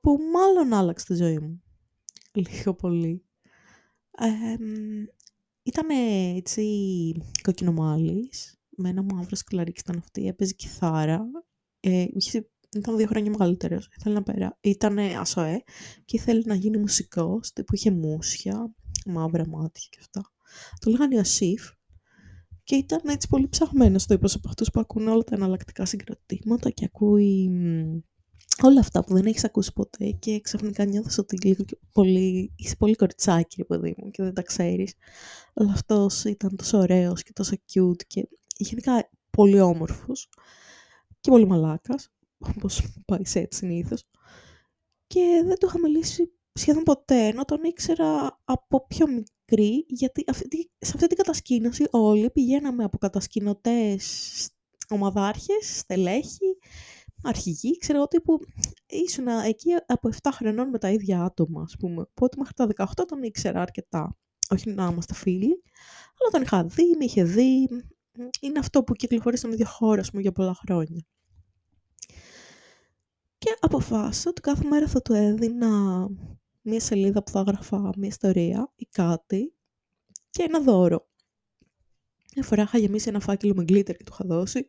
που 0.00 0.19
μάλλον 0.33 0.73
άλλαξε 0.73 1.07
τη 1.07 1.14
ζωή 1.14 1.38
μου. 1.38 1.62
Λίγο 2.33 2.75
πολύ. 2.75 3.25
Ε, 4.19 4.57
ήταν 5.64 5.88
έτσι 6.37 6.64
κοκκινομάλης, 7.42 8.59
με 8.76 8.88
ένα 8.88 9.02
μαύρο 9.02 9.37
σκλαρίκι 9.37 9.80
ήταν 9.80 9.99
αυτή, 9.99 10.26
έπαιζε 10.26 10.52
κιθάρα. 10.52 11.26
Ε, 11.80 12.06
ήταν 12.76 12.97
δύο 12.97 13.06
χρόνια 13.06 13.30
μεγαλύτερος. 13.30 13.88
Ήθελε 13.99 14.14
να 14.14 14.23
πέρα. 14.23 14.59
Ήταν 14.61 14.99
ασοέ 14.99 15.62
και 16.04 16.16
ήθελε 16.16 16.42
να 16.44 16.54
γίνει 16.54 16.78
μουσικός, 16.78 17.52
που 17.52 17.75
είχε 17.75 17.90
μουσια, 17.90 18.75
μαύρα 19.06 19.49
μάτια 19.49 19.87
και 19.90 19.99
αυτά. 20.00 20.33
Το 20.78 20.90
λέγανε 20.90 21.14
Ιωσήφ 21.14 21.71
και 22.64 22.75
ήταν 22.75 23.00
έτσι 23.04 23.28
πολύ 23.28 23.49
ψαχμένο 23.49 23.99
το 24.06 24.14
είπα 24.14 24.28
από 24.35 24.49
αυτούς 24.49 24.71
που 24.71 24.80
ακούνε 24.80 25.11
όλα 25.11 25.23
τα 25.23 25.35
εναλλακτικά 25.35 25.85
συγκροτήματα 25.85 26.71
και 26.71 26.85
ακούει 26.85 27.50
όλα 28.62 28.80
αυτά 28.80 29.04
που 29.04 29.14
δεν 29.14 29.26
έχεις 29.26 29.44
ακούσει 29.44 29.73
ποτέ 29.73 30.11
και 30.11 30.40
ξαφνικά 30.40 30.84
νιώθεις 30.84 31.18
ότι 31.18 31.37
λίγο 31.37 31.64
πολύ, 31.92 32.52
είσαι 32.56 32.76
πολύ 32.76 32.94
κοριτσάκι, 32.94 33.56
ρε 33.56 33.64
παιδί 33.64 33.94
μου, 33.99 34.11
και 34.11 34.23
δεν 34.23 34.34
τα 34.34 34.42
ξέρεις. 34.42 34.94
Αλλά 35.54 35.73
αυτός 35.73 36.25
ήταν 36.25 36.56
τόσο 36.56 36.78
ωραίος 36.78 37.23
και 37.23 37.32
τόσο 37.32 37.56
cute 37.73 38.04
και 38.06 38.28
γενικά 38.56 39.11
πολύ 39.30 39.61
όμορφος 39.61 40.28
και 41.20 41.30
πολύ 41.30 41.46
μαλάκας, 41.46 42.11
όπως 42.38 42.82
πάει 43.06 43.25
σε 43.25 43.38
έτσι 43.38 43.58
συνήθως. 43.58 44.04
Και 45.06 45.42
δεν 45.44 45.58
του 45.58 45.66
είχα 45.66 45.78
μιλήσει 45.78 46.32
σχεδόν 46.52 46.82
ποτέ, 46.82 47.26
ενώ 47.26 47.44
τον 47.44 47.62
ήξερα 47.62 48.40
από 48.44 48.87
πιο 48.87 49.06
μικρή, 49.06 49.84
γιατί 49.88 50.25
αυτή, 50.28 50.70
σε 50.78 50.92
αυτή 50.94 51.06
την 51.06 51.16
κατασκήνωση 51.16 51.87
όλοι 51.90 52.30
πηγαίναμε 52.30 52.84
από 52.84 52.99
κατασκηνωτές, 52.99 54.49
ομαδάρχες, 54.88 55.78
στελέχη, 55.78 56.58
αρχηγοί, 57.25 57.78
ξέρω 57.78 57.99
εγώ, 57.99 58.09
τύπου 58.09 58.38
ήσουν 58.87 59.26
εκεί 59.26 59.71
από 59.87 60.09
7 60.23 60.31
χρονών 60.33 60.69
με 60.69 60.78
τα 60.78 60.90
ίδια 60.90 61.23
άτομα, 61.23 61.62
ας 61.62 61.76
πούμε. 61.78 62.00
Οπότε 62.00 62.37
μέχρι 62.38 62.54
τα 62.54 62.66
18 62.66 63.04
τον 63.07 63.23
ήξερα 63.23 63.61
αρκετά. 63.61 64.16
Όχι 64.50 64.71
να 64.71 64.88
είμαστε 64.90 65.14
φίλοι, 65.14 65.62
αλλά 66.21 66.31
τον 66.31 66.43
είχα 66.43 66.64
δει, 66.64 66.97
με 66.99 67.04
είχε 67.04 67.25
δει. 67.25 67.69
Είναι 68.40 68.59
αυτό 68.59 68.85
που 68.85 68.95
κυκλοφορεί 68.95 69.37
στον 69.37 69.52
ίδιο 69.52 69.66
χώρο, 69.66 70.00
ας 70.00 70.11
πούμε, 70.11 70.23
για 70.23 70.33
πολλά 70.33 70.54
χρόνια. 70.54 71.04
Και 73.38 73.57
αποφάσισα 73.61 74.31
ότι 74.31 74.40
κάθε 74.40 74.64
μέρα 74.69 74.88
θα 74.88 75.02
του 75.02 75.12
έδινα 75.12 75.71
μία 76.62 76.81
σελίδα 76.81 77.23
που 77.23 77.31
θα 77.31 77.40
έγραφα 77.40 77.90
μία 77.97 78.09
ιστορία 78.09 78.73
ή 78.76 78.87
κάτι 78.90 79.54
και 80.31 80.43
ένα 80.43 80.61
δώρο. 80.61 81.09
Μια 82.35 82.45
φορά 82.45 82.62
είχα 82.62 82.78
γεμίσει 82.78 83.09
ένα 83.09 83.21
φάκελο 83.21 83.54
με 83.54 83.62
γκλίτερ 83.62 83.97
και 83.97 84.04
του 84.04 84.12
είχα 84.14 84.25
δώσει 84.25 84.69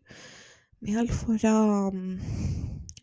μια 0.80 1.00
άλλη 1.00 1.12
φορά 1.12 1.90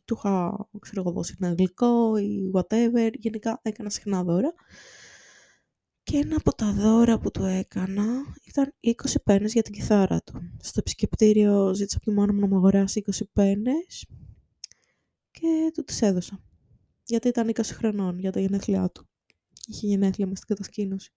του 0.04 0.14
είχα, 0.16 0.68
ξέρω 0.80 1.00
εγώ, 1.00 1.10
δώσει 1.10 1.36
ένα 1.40 1.48
αγγλικό 1.48 2.16
ή 2.16 2.50
whatever. 2.54 3.10
Γενικά 3.12 3.60
έκανα 3.62 3.90
συχνά 3.90 4.24
δώρα. 4.24 4.54
Και 6.02 6.16
ένα 6.16 6.36
από 6.36 6.54
τα 6.54 6.72
δώρα 6.72 7.18
που 7.18 7.30
του 7.30 7.44
έκανα 7.44 8.06
ήταν 8.44 8.74
20 8.80 8.92
πένες 9.24 9.52
για 9.52 9.62
την 9.62 9.72
κιθάρα 9.72 10.20
του. 10.20 10.32
Στο 10.58 10.78
επισκεπτήριο 10.78 11.74
ζήτησα 11.74 11.96
από 11.96 12.10
τη 12.10 12.16
μάνα 12.16 12.32
μου 12.32 12.40
να 12.40 12.46
μου 12.46 12.56
αγοράσει 12.56 13.02
20 13.12 13.20
πένες 13.32 14.06
και 15.30 15.70
του 15.74 15.84
τις 15.84 16.02
έδωσα. 16.02 16.42
Γιατί 17.04 17.28
ήταν 17.28 17.50
20 17.54 17.60
χρονών 17.62 18.18
για 18.18 18.32
τα 18.32 18.40
γενέθλιά 18.40 18.90
του. 18.90 19.08
Είχε 19.66 19.86
γενέθλια 19.86 20.26
μες 20.26 20.38
στην 20.38 20.48
κατασκήνωση. 20.48 21.12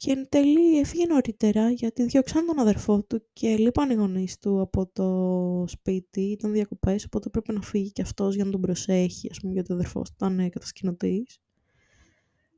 Και 0.00 0.10
εν 0.10 0.28
τέλει 0.28 0.78
έφυγε 0.78 1.06
νωρίτερα 1.06 1.70
γιατί 1.70 2.04
διώξαν 2.04 2.46
τον 2.46 2.58
αδερφό 2.58 3.02
του 3.02 3.26
και 3.32 3.56
λείπαν 3.56 3.90
οι 3.90 3.94
γονείς 3.94 4.38
του 4.38 4.60
από 4.60 4.86
το 4.92 5.64
σπίτι, 5.68 6.20
ήταν 6.20 6.52
διακοπές, 6.52 7.04
οπότε 7.04 7.28
πρέπει 7.28 7.52
να 7.52 7.62
φύγει 7.62 7.92
και 7.92 8.02
αυτός 8.02 8.34
για 8.34 8.44
να 8.44 8.50
τον 8.50 8.60
προσέχει, 8.60 9.28
ας 9.30 9.40
πούμε, 9.40 9.52
γιατί 9.52 9.72
ο 9.72 9.74
αδερφός 9.74 10.08
του 10.08 10.14
ήταν 10.16 10.50
κατασκηνωτής 10.50 11.38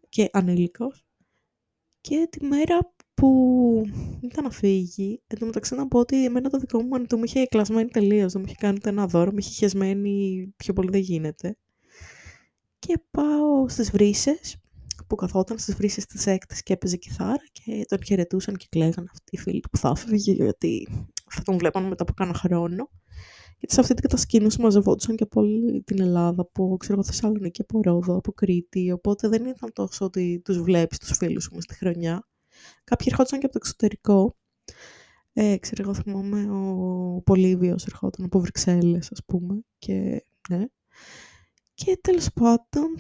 και 0.09 0.29
ανήλικος. 0.33 1.05
Και 2.01 2.29
τη 2.31 2.45
μέρα 2.45 2.95
που 3.15 3.83
ήταν 4.21 4.45
να 4.45 4.51
φύγει, 4.51 5.23
εν 5.27 5.39
τω 5.39 5.47
μεταξύ 5.47 5.75
να 5.75 5.89
πω 5.89 5.99
ότι 5.99 6.25
εμένα 6.25 6.51
το 6.51 6.59
δικό 6.59 6.83
μου 6.83 6.89
μανιτού 6.89 7.17
μου 7.17 7.25
είχε 7.25 7.47
κλασμένη 7.47 7.89
τελείως, 7.89 8.33
δεν 8.33 8.41
μου 8.41 8.49
είχε 8.49 8.57
κάνει 8.59 8.79
ένα 8.85 9.07
δώρο, 9.07 9.31
μου 9.31 9.39
είχε 9.39 9.51
χεσμένη 9.51 10.47
πιο 10.57 10.73
πολύ 10.73 10.91
δεν 10.91 11.01
γίνεται. 11.01 11.57
Και 12.79 12.99
πάω 13.11 13.69
στις 13.69 13.91
βρύσες 13.91 14.62
που 15.13 15.19
καθόταν 15.19 15.59
στις 15.59 15.75
βρύσεις 15.75 16.07
της 16.07 16.27
έκτης 16.27 16.63
και 16.63 16.73
έπαιζε 16.73 16.97
κιθάρα 16.97 17.45
και 17.53 17.85
τον 17.89 18.05
χαιρετούσαν 18.05 18.57
και 18.57 18.67
κλαίγαν 18.71 19.09
αυτοί 19.11 19.31
οι 19.31 19.39
φίλοι 19.39 19.63
που 19.71 19.77
θα 19.77 19.93
έφευγε 19.97 20.33
γιατί 20.33 20.89
θα 21.31 21.43
τον 21.43 21.59
βλέπαν 21.59 21.85
μετά 21.85 22.03
από 22.03 22.13
κάνα 22.13 22.35
χρόνο. 22.35 22.91
Γιατί 23.59 23.75
σε 23.75 23.81
αυτή 23.81 23.95
την 23.95 24.03
κατασκήνωση 24.03 24.61
μαζευόντουσαν 24.61 25.17
και 25.17 25.23
από 25.23 25.41
όλη 25.41 25.83
την 25.83 26.01
Ελλάδα, 26.01 26.43
από 26.43 26.77
ξέρω 26.77 26.95
εγώ, 26.95 27.05
Θεσσαλονίκη, 27.05 27.61
από 27.61 27.81
Ρόδο, 27.83 28.17
από 28.17 28.33
Κρήτη. 28.33 28.93
Οπότε 28.93 29.29
δεν 29.29 29.47
ήταν 29.47 29.73
τόσο 29.73 30.05
ότι 30.05 30.41
τους 30.45 30.61
βλέπεις 30.61 30.99
τους 30.99 31.17
φίλους 31.17 31.45
σου 31.45 31.61
στη 31.61 31.75
χρονιά. 31.75 32.29
Κάποιοι 32.85 33.07
ερχόντουσαν 33.11 33.39
και 33.39 33.47
από 33.47 33.55
το 33.55 33.61
εξωτερικό. 33.63 34.37
Ε, 35.33 35.57
ξέρω 35.57 35.83
εγώ, 35.83 35.95
θυμάμαι 35.95 36.51
ο 36.51 37.23
Πολύβιος 37.25 37.87
ερχόταν 37.87 38.25
από 38.25 38.41
Βρυξέλλες, 38.41 39.13
ας 39.13 39.21
πούμε. 39.27 39.61
Και, 39.79 40.25
ναι. 40.49 40.65
και 41.75 41.99
τέλος 42.03 42.29
πάντων 42.33 42.97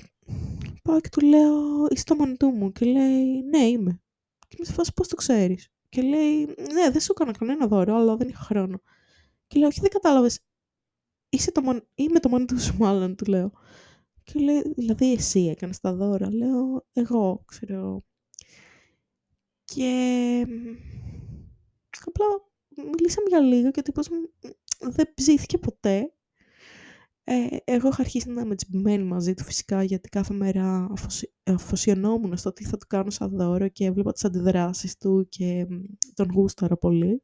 πάω 0.83 1.01
και 1.01 1.09
του 1.09 1.27
λέω, 1.27 1.87
είσαι 1.91 2.05
το 2.05 2.17
μανιτού 2.17 2.51
μου. 2.51 2.73
Και 2.73 2.85
λέει, 2.87 3.43
ναι, 3.43 3.59
είμαι. 3.59 4.01
Και 4.49 4.57
με 4.59 4.65
σε 4.65 4.73
φάση, 4.73 4.93
πώς 4.95 5.09
το 5.09 5.17
ξέρεις. 5.17 5.69
Και 5.89 6.03
λέει, 6.03 6.45
ναι, 6.47 6.91
δεν 6.91 7.01
σου 7.01 7.13
έκανα 7.13 7.33
κανένα 7.33 7.67
δώρο, 7.67 7.97
αλλά 7.97 8.17
δεν 8.17 8.29
είχα 8.29 8.43
χρόνο. 8.43 8.81
Και 9.47 9.59
λέω, 9.59 9.69
όχι, 9.69 9.81
δεν 9.81 9.91
κατάλαβες. 9.91 10.41
Είσαι 11.29 11.53
το 11.53 11.63
μαν... 11.63 11.89
Είμαι 11.95 12.21
το 12.21 12.29
μανιτού 12.29 12.61
σου, 12.61 12.77
μάλλον, 12.77 13.17
του 13.17 13.25
λέω. 13.25 13.53
Και 14.25 14.41
λέει, 14.41 14.73
δηλαδή 14.77 15.13
εσύ 15.13 15.47
έκανες 15.47 15.81
τα 15.81 15.95
δώρα. 15.95 16.35
Λέω, 16.35 16.87
εγώ, 16.93 17.43
ξέρω. 17.47 18.05
Και 19.65 20.47
απλά 22.05 22.27
μιλήσαμε 22.75 23.29
για 23.29 23.41
λίγο 23.41 23.71
και 23.71 23.83
τύπος 23.83 24.09
δεν 24.79 25.15
ψήθηκε 25.15 25.59
ποτέ. 25.59 26.13
Ε, 27.25 27.57
εγώ 27.65 27.89
είχα 27.89 28.01
αρχίσει 28.01 28.31
να 28.31 28.41
είμαι 28.41 28.55
τσιμπημένη 28.55 29.05
μαζί 29.05 29.35
του 29.35 29.45
φυσικά 29.45 29.83
γιατί 29.83 30.09
κάθε 30.09 30.35
μέρα 30.35 30.89
αφοσι... 30.93 31.33
αφοσιωνόμουν 31.43 32.37
στο 32.37 32.53
τι 32.53 32.65
θα 32.65 32.77
του 32.77 32.87
κάνω 32.87 33.11
σαν 33.11 33.31
δώρο 33.37 33.69
και 33.69 33.85
έβλεπα 33.85 34.13
τις 34.13 34.25
αντιδράσεις 34.25 34.97
του 34.97 35.27
και 35.29 35.67
τον 36.15 36.31
γούσταρα 36.35 36.77
πολύ. 36.77 37.23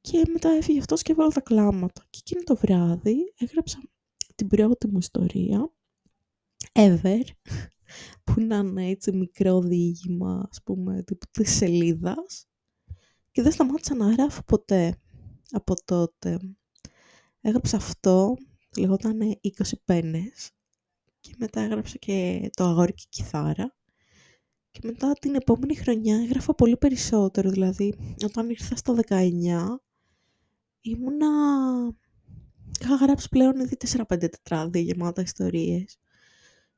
Και 0.00 0.22
μετά 0.32 0.48
έφυγε 0.48 0.78
αυτός 0.78 1.02
και 1.02 1.12
έβαλα 1.12 1.30
τα 1.30 1.40
κλάματα. 1.40 2.06
Και 2.10 2.18
εκείνο 2.20 2.42
το 2.44 2.56
βράδυ 2.56 3.16
έγραψα 3.38 3.78
την 4.34 4.46
πρώτη 4.48 4.88
μου 4.88 4.98
ιστορία, 4.98 5.72
ever, 6.72 7.22
που 8.24 8.40
ήταν 8.40 8.76
έτσι 8.78 9.12
μικρό 9.12 9.60
διήγημα, 9.60 10.48
ας 10.50 10.62
πούμε, 10.62 11.02
τύπου 11.02 11.26
της 11.30 11.50
σελίδας. 11.50 12.48
Και 13.30 13.42
δεν 13.42 13.52
σταμάτησα 13.52 13.94
να 13.94 14.10
γράφω 14.10 14.42
ποτέ 14.42 14.96
από 15.50 15.74
τότε. 15.84 16.38
Έγραψα 17.40 17.76
αυτό 17.76 18.36
λεγόταν 18.80 19.40
20 19.42 19.48
πένες 19.84 20.50
και 21.20 21.34
μετά 21.38 21.60
έγραψε 21.60 21.98
και 21.98 22.50
το 22.56 22.64
αγόρι 22.64 22.94
και 22.94 23.02
η 23.04 23.08
κιθάρα 23.10 23.74
Και 24.70 24.80
μετά 24.82 25.12
την 25.12 25.34
επόμενη 25.34 25.74
χρονιά 25.74 26.16
έγραφα 26.16 26.54
πολύ 26.54 26.76
περισσότερο, 26.76 27.50
δηλαδή 27.50 27.94
όταν 28.24 28.50
ήρθα 28.50 28.76
στα 28.76 28.94
19 29.08 29.14
ήμουνα... 30.80 31.28
Είχα 32.80 32.94
γράψει 32.94 33.28
πλέον 33.28 33.60
ήδη 33.60 33.76
4-5 33.96 34.04
τετράδια 34.06 34.80
γεμάτα 34.80 35.22
ιστορίες. 35.22 35.98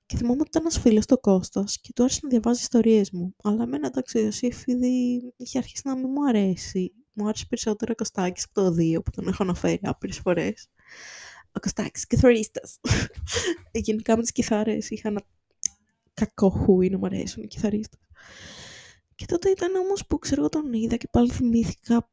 Και 0.06 0.16
θυμάμαι 0.16 0.40
ότι 0.40 0.48
ήταν 0.48 0.62
ένας 0.62 0.78
φίλος 0.78 1.06
το 1.06 1.18
Κώστας 1.18 1.80
και 1.80 1.92
του 1.94 2.02
άρεσε 2.02 2.20
να 2.22 2.28
διαβάζει 2.28 2.60
ιστορίες 2.60 3.10
μου. 3.10 3.34
Αλλά 3.42 3.62
εμένα 3.62 3.86
εντάξει, 3.86 4.18
ο 4.18 4.20
Ιωσήφ 4.20 4.66
ήδη 4.66 5.22
είχε 5.36 5.58
αρχίσει 5.58 5.82
να 5.84 5.96
μην 5.96 6.06
μου 6.08 6.26
αρέσει. 6.28 6.92
Μου 7.12 7.28
άρεσε 7.28 7.46
περισσότερο 7.48 7.92
ο 7.92 7.94
Κωστάκης 7.94 8.44
από 8.44 8.54
το 8.54 8.74
2 8.78 9.04
που 9.04 9.10
τον 9.10 9.28
έχω 9.28 9.42
αναφέρει 9.42 9.80
άπειρες 9.82 10.18
φορές. 10.18 10.68
Ο 11.56 11.60
Κωστάκη, 11.60 12.06
κιθαρίστα. 12.06 12.60
Γενικά 13.72 14.16
με 14.16 14.22
τις 14.22 14.32
κιθάρες 14.32 14.90
είχα 14.90 15.08
ένα 15.08 15.22
κακό 16.14 16.50
χούι 16.50 16.90
να 16.90 16.98
μου 16.98 17.06
αρέσουν 17.06 17.42
οι 17.42 17.46
κιθαρίστες. 17.46 18.00
Και 19.14 19.26
τότε 19.26 19.50
ήταν 19.50 19.74
όμως 19.74 20.06
που 20.06 20.18
ξέρω 20.18 20.40
εγώ 20.40 20.48
τον 20.48 20.72
είδα 20.72 20.96
και 20.96 21.08
πάλι 21.10 21.30
θυμήθηκα 21.30 22.10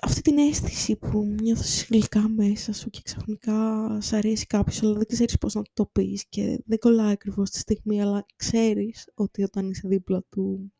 αυτή 0.00 0.20
την 0.20 0.38
αίσθηση 0.38 0.96
που 0.96 1.24
νιώθεις 1.40 1.86
γλυκά 1.90 2.28
μέσα 2.28 2.72
σου 2.72 2.90
και 2.90 3.00
ξαφνικά 3.02 3.88
σ' 4.00 4.12
αρέσει 4.12 4.46
κάποιος 4.46 4.82
αλλά 4.82 4.92
δεν 4.92 5.06
ξέρεις 5.06 5.38
πώς 5.38 5.54
να 5.54 5.62
το 5.72 5.86
πεις 5.86 6.26
και 6.28 6.60
δεν 6.66 6.78
κολλάει 6.78 7.12
ακριβώς 7.12 7.50
τη 7.50 7.58
στιγμή 7.58 8.02
αλλά 8.02 8.26
ξέρεις 8.36 9.10
ότι 9.14 9.42
όταν 9.42 9.70
είσαι 9.70 9.88
δίπλα 9.88 10.22
του 10.28 10.72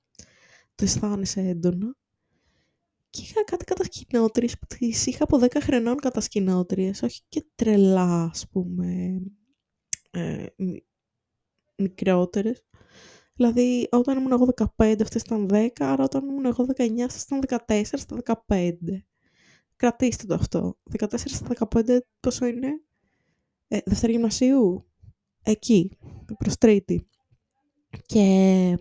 το 0.74 0.84
αισθάνεσαι 0.84 1.40
έντονα. 1.40 1.96
Και 3.16 3.22
είχα 3.22 3.44
κάτι 3.44 3.64
κατασκηνώτριες 3.64 4.58
που 4.58 4.66
τις 4.66 5.06
είχα 5.06 5.24
από 5.24 5.38
10 5.42 5.46
χρονών 5.60 5.96
κατασκηνώτριες, 5.96 7.02
όχι 7.02 7.22
και 7.28 7.44
τρελά 7.54 8.22
ας 8.32 8.48
πούμε 8.48 9.20
ε, 10.10 10.46
μικρότερες. 11.76 12.64
Δηλαδή, 13.34 13.88
όταν 13.90 14.18
ήμουν 14.18 14.32
εγώ 14.32 14.48
15, 14.76 14.96
αυτές 15.02 15.22
ήταν 15.22 15.48
10, 15.50 15.68
άρα 15.78 16.04
όταν 16.04 16.28
ήμουν 16.28 16.44
εγώ 16.44 16.66
19, 16.76 17.00
αυτές 17.00 17.22
ήταν 17.22 17.40
14 17.66 17.82
στα 17.84 18.16
15. 18.48 18.72
Κρατήστε 19.76 20.26
το 20.26 20.34
αυτό. 20.34 20.78
14 20.98 21.06
στα 21.16 21.68
15 21.74 21.98
πόσο 22.20 22.46
είναι; 22.46 22.68
Ε, 23.68 23.78
δεύτερη 23.84 24.12
γυμνασίου; 24.12 24.90
Εκεί, 25.42 25.98
προς 26.38 26.56
τρίτη. 26.56 27.08
Και 28.06 28.78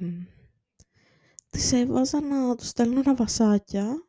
τις 1.49 1.71
έβαζα 1.73 2.21
να 2.21 2.55
τους 2.55 2.67
στέλνω 2.67 3.15
βασάκια 3.15 4.04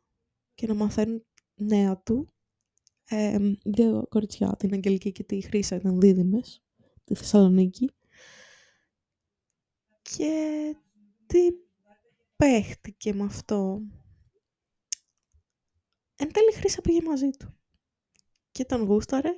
και 0.57 0.67
να 0.67 0.73
μαθαίνουν 0.73 1.25
νέα 1.55 1.97
του. 1.97 2.27
Ε, 3.09 3.39
δύο 3.63 4.05
κοριτσιά, 4.09 4.55
την 4.57 4.73
Αγγελική 4.73 5.11
και 5.11 5.23
τη 5.23 5.41
Χρύσα 5.41 5.75
ήταν 5.75 5.99
δίδυμες, 5.99 6.63
τη 7.03 7.15
Θεσσαλονίκη 7.15 7.91
και 10.01 10.75
τι 11.25 11.39
παίχτηκε 12.35 13.13
με 13.13 13.23
αυτό; 13.23 13.81
Εν 16.15 16.31
τέλει 16.31 16.53
Χρύσα 16.53 16.81
πήγε 16.81 17.01
μαζί 17.01 17.29
του. 17.29 17.57
Και 18.51 18.65
τον 18.65 18.83
γούσταρε 18.83 19.31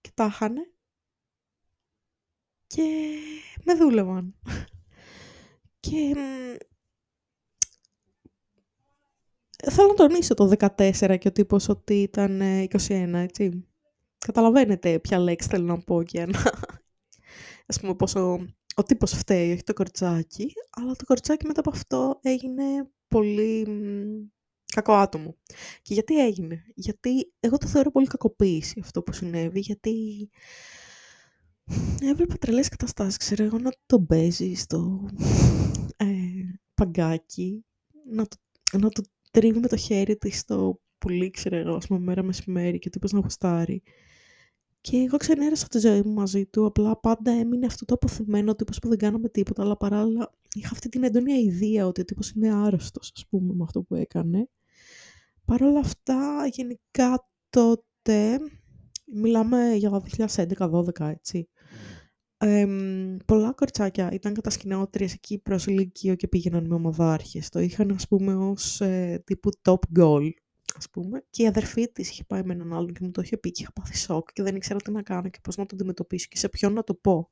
και 0.00 0.10
τα 0.14 0.30
χάνε 0.30 0.72
και 2.66 3.16
με 3.64 3.74
δούλευαν. 3.74 4.34
και 5.80 6.14
θέλω 9.70 9.88
να 9.88 9.94
τονίσω 9.94 10.34
το 10.34 10.52
14 10.58 11.16
και 11.18 11.28
ο 11.28 11.32
τύπος 11.32 11.68
ότι 11.68 11.94
ήταν 11.94 12.40
21, 12.40 12.68
ε, 12.88 13.20
έτσι. 13.20 13.66
Καταλαβαίνετε 14.18 14.98
ποια 14.98 15.18
λέξη 15.18 15.48
θέλω 15.48 15.64
να 15.64 15.78
πω 15.78 16.02
και 16.02 16.26
να... 16.26 16.42
Ας 17.66 17.80
πούμε 17.80 17.94
πόσο 17.94 18.46
ο 18.74 18.82
τύπος 18.82 19.12
φταίει, 19.12 19.52
όχι 19.52 19.62
το 19.62 19.72
κοριτσάκι, 19.72 20.52
αλλά 20.70 20.92
το 20.92 21.04
κοριτσάκι 21.04 21.46
μετά 21.46 21.60
από 21.60 21.70
αυτό 21.70 22.18
έγινε 22.22 22.64
πολύ 23.08 23.66
κακό 24.74 24.92
άτομο. 24.92 25.36
Και 25.82 25.94
γιατί 25.94 26.24
έγινε; 26.26 26.64
Γιατί 26.74 27.32
εγώ 27.40 27.56
το 27.56 27.66
θεωρώ 27.66 27.90
πολύ 27.90 28.06
κακοποίηση 28.06 28.80
αυτό 28.82 29.02
που 29.02 29.12
συνέβη, 29.12 29.60
γιατί 29.60 30.28
έβλεπα 32.02 32.34
τρελές 32.38 32.68
καταστάσεις, 32.68 33.16
ξέρω 33.16 33.44
εγώ, 33.44 33.58
να 33.58 33.70
το 33.86 34.00
παίζει 34.00 34.54
στο 34.54 35.08
ε, 35.96 36.06
παγκάκι, 36.74 37.64
να 38.10 38.26
το, 38.26 38.36
να 38.78 38.88
το 38.88 39.02
τρίβει 39.32 39.58
με 39.58 39.68
το 39.68 39.76
χέρι 39.76 40.16
της 40.16 40.38
στο 40.38 40.80
πουλί, 40.98 41.30
ξέρω 41.30 41.56
εγώ, 41.56 41.74
ας 41.74 41.86
πούμε, 41.86 42.00
μέρα 42.00 42.22
μεσημέρι 42.22 42.78
και 42.78 42.90
τύπος 42.90 43.12
να 43.12 43.18
γουστάρει. 43.20 43.82
Και 44.80 44.96
εγώ 44.96 45.16
ξενέρωσα 45.16 45.66
τη 45.66 45.78
ζωή 45.78 46.02
μου 46.02 46.12
μαζί 46.12 46.46
του, 46.46 46.66
απλά 46.66 47.00
πάντα 47.00 47.30
έμεινε 47.30 47.66
αυτό 47.66 47.84
το 47.84 47.94
αποθυμένο 47.94 48.54
τύπος 48.54 48.78
που 48.78 48.88
δεν 48.88 48.98
κάναμε 48.98 49.28
τίποτα, 49.28 49.62
αλλά 49.62 49.76
παράλληλα 49.76 50.32
είχα 50.54 50.68
αυτή 50.72 50.88
την 50.88 51.04
έντονη 51.04 51.32
ιδέα 51.32 51.86
ότι 51.86 52.00
ο 52.00 52.04
τύπος 52.04 52.30
είναι 52.30 52.54
άρρωστος, 52.54 53.12
ας 53.16 53.26
πούμε, 53.26 53.54
με 53.54 53.62
αυτό 53.62 53.82
που 53.82 53.94
έκανε. 53.94 54.48
Παρ' 55.44 55.62
όλα 55.62 55.78
αυτά, 55.78 56.46
γενικά 56.52 57.28
τότε, 57.50 58.38
μιλάμε 59.14 59.74
για 59.74 59.90
2011-2012, 59.90 61.08
έτσι, 61.08 61.48
ε, 62.44 62.66
πολλά 63.24 63.52
κοριτσάκια 63.52 64.10
ήταν 64.12 64.34
κατασκηνεώτριες 64.34 65.12
εκεί 65.12 65.38
προς 65.38 65.66
Λύκειο 65.66 66.14
και 66.14 66.28
πήγαιναν 66.28 66.66
με 66.66 66.74
ομαδάρχες. 66.74 67.48
Το 67.48 67.60
είχαν, 67.60 67.90
ας 67.90 68.08
πούμε, 68.08 68.34
ως 68.34 68.80
ε, 68.80 69.22
τύπου 69.26 69.50
top 69.64 69.98
goal 69.98 70.30
ας 70.76 70.90
πούμε, 70.90 71.24
και 71.30 71.42
η 71.42 71.46
αδερφή 71.46 71.92
της 71.92 72.10
είχε 72.10 72.24
πάει 72.24 72.42
με 72.44 72.52
έναν 72.52 72.72
άλλον 72.72 72.92
και 72.92 72.98
μου 73.02 73.10
το 73.10 73.20
είχε 73.20 73.36
πει 73.36 73.50
και 73.50 73.62
είχα 73.62 73.72
πάθει 73.72 73.96
σοκ 73.96 74.32
και 74.32 74.42
δεν 74.42 74.56
ήξερα 74.56 74.78
τι 74.78 74.90
να 74.90 75.02
κάνω 75.02 75.28
και 75.28 75.38
πώς 75.42 75.56
να 75.56 75.66
το 75.66 75.74
αντιμετωπίσω 75.74 76.26
και 76.30 76.36
σε 76.36 76.48
ποιον 76.48 76.72
να 76.72 76.84
το 76.84 76.94
πω. 76.94 77.28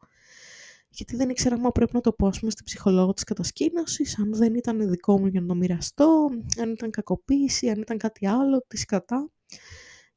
Γιατί 0.89 1.17
δεν 1.17 1.29
ήξερα 1.29 1.55
αν 1.55 1.73
πρέπει 1.73 1.95
να 1.95 2.01
το 2.01 2.13
πω, 2.13 2.27
ας 2.27 2.39
πούμε, 2.39 2.51
στην 2.51 2.65
ψυχολόγο 2.65 3.13
της 3.13 3.25
κατασκήνωσης, 3.25 4.19
αν 4.19 4.35
δεν 4.35 4.55
ήταν 4.55 4.91
δικό 4.91 5.19
μου 5.21 5.27
για 5.27 5.41
να 5.41 5.47
το 5.47 5.55
μοιραστώ, 5.55 6.29
αν 6.61 6.71
ήταν 6.71 6.91
κακοποίηση, 6.91 7.69
αν 7.69 7.81
ήταν 7.81 7.99
κάτι 7.99 8.27
άλλο, 8.27 8.65
της 8.69 8.85
κατά. 8.85 9.31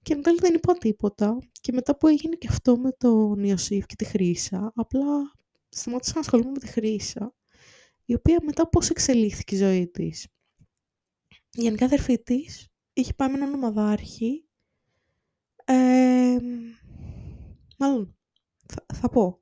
Και 0.04 0.16
μετά 0.16 0.34
δεν 0.36 0.54
είπα 0.54 0.74
τίποτα. 0.74 1.38
Και 1.62 1.72
μετά 1.72 1.98
που 1.98 2.08
έγινε 2.08 2.36
και 2.36 2.48
αυτό 2.50 2.78
με 2.78 2.92
τον 2.92 3.44
Ιωσήφ 3.44 3.86
και 3.86 3.96
τη 3.96 4.06
Χρύσα, 4.06 4.72
απλά 4.76 5.34
σταμάτησα 5.70 6.14
να 6.14 6.20
ασχολούμαι 6.20 6.52
με 6.52 6.60
τη 6.60 6.68
Χρύσα, 6.68 7.34
η 8.06 8.14
οποία 8.14 8.40
μετά 8.44 8.70
πώς 8.70 8.90
εξελίχθηκε 8.90 9.56
η 9.56 9.58
ζωή 9.58 9.88
της. 9.88 10.28
Η 11.52 11.62
γενικά 11.62 11.86
αδερφή 11.86 12.24
της 12.24 12.68
είχε 12.94 13.14
πάει 13.14 13.30
με 13.30 13.36
έναν 13.36 13.54
ομαδάρχη. 13.54 14.46
Ε, 15.66 16.38
μάλλον, 17.78 18.18
θα, 18.66 18.86
θα 18.94 19.10
πω. 19.10 19.40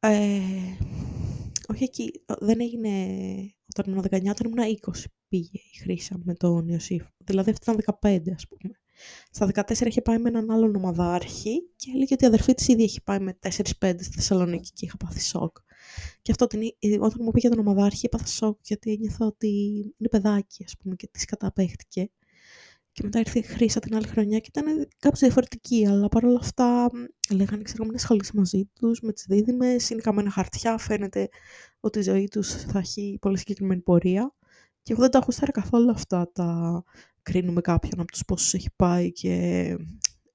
Ε, 0.00 0.40
όχι 1.68 1.84
εκεί, 1.84 2.24
δεν 2.38 2.60
έγινε 2.60 2.88
όταν 3.76 3.92
ήμουν 3.92 4.04
19, 4.10 4.30
όταν 4.30 4.52
ήμουν 4.52 4.78
20 4.80 5.04
πήγε 5.28 5.58
η 5.72 5.78
Χρύσα 5.82 6.18
με 6.24 6.34
τον 6.34 6.68
Ιωσήφ. 6.68 7.06
Δηλαδή 7.16 7.50
αυτή 7.50 7.70
ήταν 7.70 7.98
15 8.00 8.22
ας 8.34 8.46
πούμε. 8.48 8.74
Στα 9.30 9.50
14 9.54 9.86
είχε 9.86 10.02
πάει 10.02 10.18
με 10.18 10.28
έναν 10.28 10.50
άλλον 10.50 10.76
ομαδάρχη 10.76 11.70
και 11.76 11.90
έλεγε 11.94 12.14
ότι 12.14 12.24
η 12.24 12.26
αδερφή 12.26 12.54
της 12.54 12.68
ήδη 12.68 12.82
έχει 12.82 13.02
πάει 13.02 13.18
με 13.18 13.38
4-5 13.42 13.50
στη 13.80 14.10
Θεσσαλονίκη 14.14 14.70
και 14.72 14.84
είχα 14.84 14.96
πάθει 14.96 15.20
σοκ. 15.20 15.56
Και 16.22 16.30
αυτό 16.30 16.46
την, 16.46 16.60
όταν 17.00 17.18
μου 17.20 17.30
πήγε 17.30 17.48
τον 17.48 17.58
ομαδάρχη 17.58 18.06
έπαθα 18.06 18.26
σοκ 18.26 18.58
γιατί 18.62 18.90
ένιωθα 18.90 19.26
ότι 19.26 19.48
είναι 19.98 20.08
παιδάκι 20.10 20.64
ας 20.64 20.74
πούμε 20.78 20.94
και 20.94 21.08
της 21.12 21.24
καταπέχτηκε. 21.24 22.10
Και 22.92 23.04
μετά 23.04 23.18
ήρθε 23.18 23.38
η 23.38 23.42
Χρύσα 23.42 23.80
την 23.80 23.96
άλλη 23.96 24.06
χρονιά 24.06 24.38
και 24.38 24.50
ήταν 24.54 24.88
κάπως 24.98 25.18
διαφορετική, 25.18 25.86
αλλά 25.86 26.08
παρόλα 26.08 26.38
αυτά 26.38 26.90
λέγανε, 27.32 27.62
ξέρω, 27.62 27.84
μην 27.84 27.94
ασχολείσαι 27.94 28.32
μαζί 28.34 28.70
τους, 28.80 29.00
με 29.00 29.12
τις 29.12 29.24
δίδυμες, 29.28 29.90
είναι 29.90 30.00
καμένα 30.00 30.30
χαρτιά, 30.30 30.78
φαίνεται 30.78 31.28
ότι 31.80 31.98
η 31.98 32.02
ζωή 32.02 32.28
τους 32.28 32.50
θα 32.52 32.78
έχει 32.78 33.18
πολύ 33.20 33.38
συγκεκριμένη 33.38 33.80
πορεία. 33.80 34.34
Και 34.82 34.92
εγώ 34.92 35.02
δεν 35.02 35.10
τα 35.10 35.18
έχω 35.18 35.50
καθόλου 35.52 35.90
αυτά 35.90 36.30
τα 36.32 36.82
κρίνουμε 37.28 37.60
κάποιον 37.60 38.00
από 38.00 38.10
τους 38.12 38.24
πόσους 38.24 38.54
έχει 38.54 38.68
πάει 38.76 39.12
και 39.12 39.76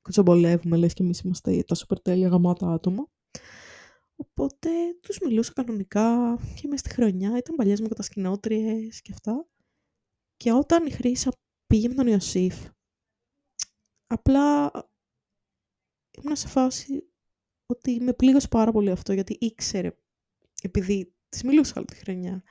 κουτσομπολεύουμε, 0.01 0.77
λες 0.77 0.93
και 0.93 1.03
εμείς 1.03 1.19
είμαστε 1.19 1.63
τα 1.63 1.75
σούπερ 1.75 2.01
τέλεια 2.01 2.27
γαμάτα 2.27 2.71
άτομα. 2.71 3.09
Οπότε 4.15 4.69
τους 5.01 5.19
μιλούσα 5.19 5.53
κανονικά 5.53 6.37
και 6.55 6.67
μέσα 6.67 6.77
στη 6.85 6.89
χρονιά 6.89 7.37
ήταν 7.37 7.55
παλιές 7.55 7.81
μου 7.81 7.87
κατασκηνώτριες 7.87 9.01
και 9.01 9.11
αυτά. 9.13 9.47
Και 10.37 10.51
όταν 10.51 10.85
η 10.85 10.91
Χρύσα 10.91 11.31
πήγε 11.67 11.87
με 11.87 11.93
τον 11.93 12.07
Ιωσήφ, 12.07 12.55
απλά 14.07 14.71
ήμουν 16.21 16.35
σε 16.35 16.47
φάση 16.47 17.03
ότι 17.65 17.99
με 18.01 18.13
πλήγωσε 18.13 18.47
πάρα 18.47 18.71
πολύ 18.71 18.91
αυτό, 18.91 19.13
γιατί 19.13 19.37
ήξερε, 19.39 19.91
επειδή 20.61 21.13
της 21.29 21.43
μιλούσα 21.43 21.73
όλη 21.75 21.85
τη 21.85 21.95
χρονιά. 21.95 22.43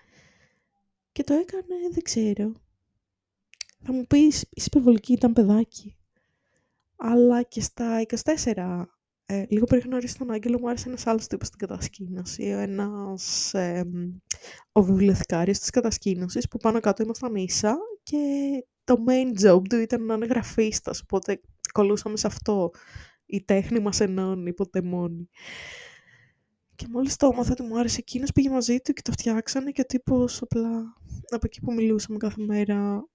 Και 1.13 1.25
το 1.25 1.35
έκανε, 1.35 1.89
δεν 1.93 2.03
ξέρω. 2.03 2.53
Θα 3.85 3.93
μου 3.93 4.07
πεις, 4.07 4.47
είσαι 4.51 4.67
υπερβολική, 4.71 5.13
ήταν 5.13 5.33
παιδάκι. 5.33 5.97
Αλλά 6.97 7.43
και 7.43 7.61
στα 7.61 8.01
24, 8.01 8.85
ε, 9.25 9.45
λίγο 9.49 9.65
πριν 9.65 9.81
γνωρίσει 9.81 10.19
τον 10.19 10.31
Άγγελο, 10.31 10.59
μου 10.59 10.69
άρεσε 10.69 10.89
ένας 10.89 11.07
άλλος 11.07 11.27
τύπος 11.27 11.47
στην 11.47 11.59
κατασκήνωση. 11.59 12.45
Ένας, 12.45 13.55
ε, 13.55 13.85
ο 14.73 14.83
βιβλιοθηκάριος 14.83 15.59
της 15.59 15.71
κατασκήνωσης, 15.71 16.49
που 16.49 16.59
πάνω 16.59 16.81
κάτω 16.81 17.03
ήμασταν 17.03 17.35
ίσα 17.35 17.77
και 18.03 18.19
το 18.85 19.05
main 19.09 19.47
job 19.47 19.61
του 19.69 19.77
ήταν 19.77 20.05
να 20.05 20.15
είναι 20.15 20.27
γραφίστας, 20.27 21.01
οπότε 21.01 21.41
κολούσαμε 21.73 22.17
σε 22.17 22.27
αυτό. 22.27 22.71
Η 23.27 23.45
τέχνη 23.45 23.81
μας 23.81 24.01
ενώνει, 24.01 24.53
ποτέ 24.53 24.83
μόνη. 24.83 25.29
Και 26.75 26.87
μόλις 26.91 27.17
το 27.17 27.31
έμαθα 27.33 27.53
ότι 27.53 27.63
μου 27.63 27.79
άρεσε 27.79 27.97
εκείνος, 27.99 28.33
πήγε 28.33 28.51
μαζί 28.51 28.81
του 28.81 28.93
και 28.93 29.03
το 29.03 29.13
φτιάξανε 29.13 29.71
και 29.71 29.81
ο 29.81 29.85
τύπος 29.85 30.43
απλά 30.43 30.97
από 31.29 31.47
εκεί 31.47 31.61
που 31.61 31.73
μιλούσαμε 31.73 32.19
κάθε 32.19 32.45
μέρα 32.45 33.07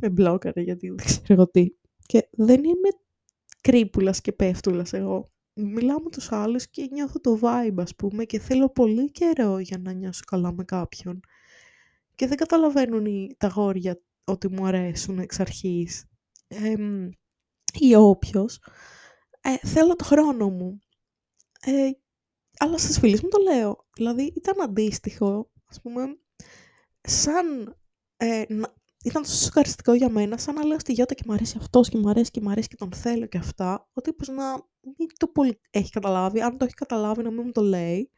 με 0.00 0.08
μπλόκαρε 0.10 0.60
γιατί 0.60 0.88
δεν 0.88 0.96
ξέρω 0.96 1.24
εγώ 1.28 1.48
τι. 1.48 1.68
Και 2.06 2.28
δεν 2.30 2.64
είμαι 2.64 2.88
κρύπουλας 3.60 4.20
και 4.20 4.32
πέφτουλας 4.32 4.92
εγώ. 4.92 5.28
Μιλάω 5.54 6.00
με 6.00 6.10
τους 6.10 6.32
άλλους 6.32 6.68
και 6.68 6.88
νιώθω 6.90 7.20
το 7.20 7.38
vibe 7.42 7.76
ας 7.76 7.94
πούμε 7.94 8.24
και 8.24 8.38
θέλω 8.38 8.68
πολύ 8.68 9.10
καιρό 9.10 9.58
για 9.58 9.78
να 9.78 9.92
νιώσω 9.92 10.22
καλά 10.26 10.52
με 10.52 10.64
κάποιον. 10.64 11.20
Και 12.14 12.26
δεν 12.26 12.36
καταλαβαίνουν 12.36 13.06
οι, 13.06 13.34
τα 13.38 13.48
γόρια 13.48 14.00
ότι 14.24 14.48
μου 14.48 14.66
αρέσουν 14.66 15.18
εξ 15.18 15.40
αρχής. 15.40 16.04
Ε, 16.48 16.74
ή 17.78 17.94
όποιος. 17.94 18.60
Ε, 19.40 19.68
θέλω 19.68 19.96
το 19.96 20.04
χρόνο 20.04 20.50
μου. 20.50 20.78
Ε, 21.60 21.90
αλλά 22.58 22.78
στις 22.78 22.98
φίλες 22.98 23.22
μου 23.22 23.28
το 23.28 23.38
λέω. 23.42 23.86
Δηλαδή 23.94 24.32
ήταν 24.36 24.60
αντίστοιχο, 24.60 25.50
ας 25.66 25.80
πούμε, 25.80 26.18
σαν 27.00 27.76
ε, 28.16 28.42
ήταν 29.04 29.22
τόσο 29.22 29.36
σοκαριστικό 29.36 29.94
για 29.94 30.08
μένα, 30.08 30.38
σαν 30.38 30.54
να 30.54 30.64
λέω 30.64 30.78
στη 30.78 30.92
Γιώτα 30.92 31.14
και 31.14 31.22
μου 31.26 31.32
αρέσει 31.32 31.56
αυτός 31.60 31.88
και 31.88 31.98
μου 31.98 32.08
αρέσει 32.08 32.30
και 32.30 32.40
μου 32.40 32.50
αρέσει 32.50 32.68
και 32.68 32.76
τον 32.76 32.92
θέλω 32.92 33.26
και 33.26 33.38
αυτά. 33.38 33.88
Ο 33.92 34.00
τύπο 34.00 34.32
να 34.32 34.52
μην 34.80 35.08
το 35.16 35.26
πολύ 35.26 35.60
έχει 35.70 35.90
καταλάβει, 35.90 36.40
αν 36.40 36.58
το 36.58 36.64
έχει 36.64 36.74
καταλάβει 36.74 37.22
να 37.22 37.30
μην 37.30 37.42
μου 37.44 37.52
το 37.52 37.60
λέει. 37.60 38.10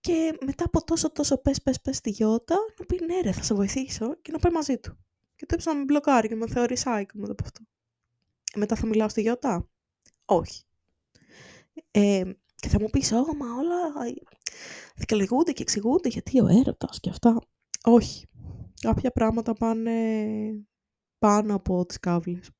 Και 0.00 0.38
μετά 0.44 0.64
από 0.64 0.84
τόσο 0.84 1.12
τόσο 1.12 1.38
πες 1.38 1.62
πες 1.62 1.80
πες 1.80 1.96
στη 1.96 2.10
Γιώτα, 2.10 2.56
να 2.78 2.84
πει 2.86 3.04
ναι 3.04 3.20
ρε 3.20 3.32
θα 3.32 3.42
σε 3.42 3.54
βοηθήσω 3.54 4.20
και 4.22 4.32
να 4.32 4.38
πάει 4.38 4.52
μαζί 4.52 4.78
του. 4.78 4.98
Και 5.36 5.46
το 5.46 5.56
να 5.64 5.74
με 5.74 5.84
μπλοκάρει 5.84 6.28
και 6.28 6.34
με 6.34 6.46
θεωρεί 6.48 6.76
σάικο 6.76 7.18
μετά 7.18 7.32
από 7.32 7.44
αυτό. 7.44 7.60
Μετά 8.54 8.76
θα 8.76 8.86
μιλάω 8.86 9.08
στη 9.08 9.20
Γιώτα; 9.20 9.68
Όχι. 10.24 10.62
Ε, 11.90 12.22
και 12.56 12.68
θα 12.68 12.80
μου 12.80 12.90
πεις, 12.90 13.12
ω, 13.12 13.16
μα 13.16 13.46
όλα 13.58 14.10
δικαιολογούνται 14.96 15.52
και 15.52 15.62
εξηγούνται 15.62 16.08
γιατί 16.08 16.40
ο 16.40 16.46
έρωτας 16.46 17.00
και 17.00 17.10
αυτά. 17.10 17.38
Όχι 17.82 18.26
κάποια 18.80 19.10
πράγματα 19.10 19.52
πάνε 19.52 19.92
πάνω 21.18 21.54
από 21.54 21.86
τις 21.86 21.98
κάβλες. 22.00 22.50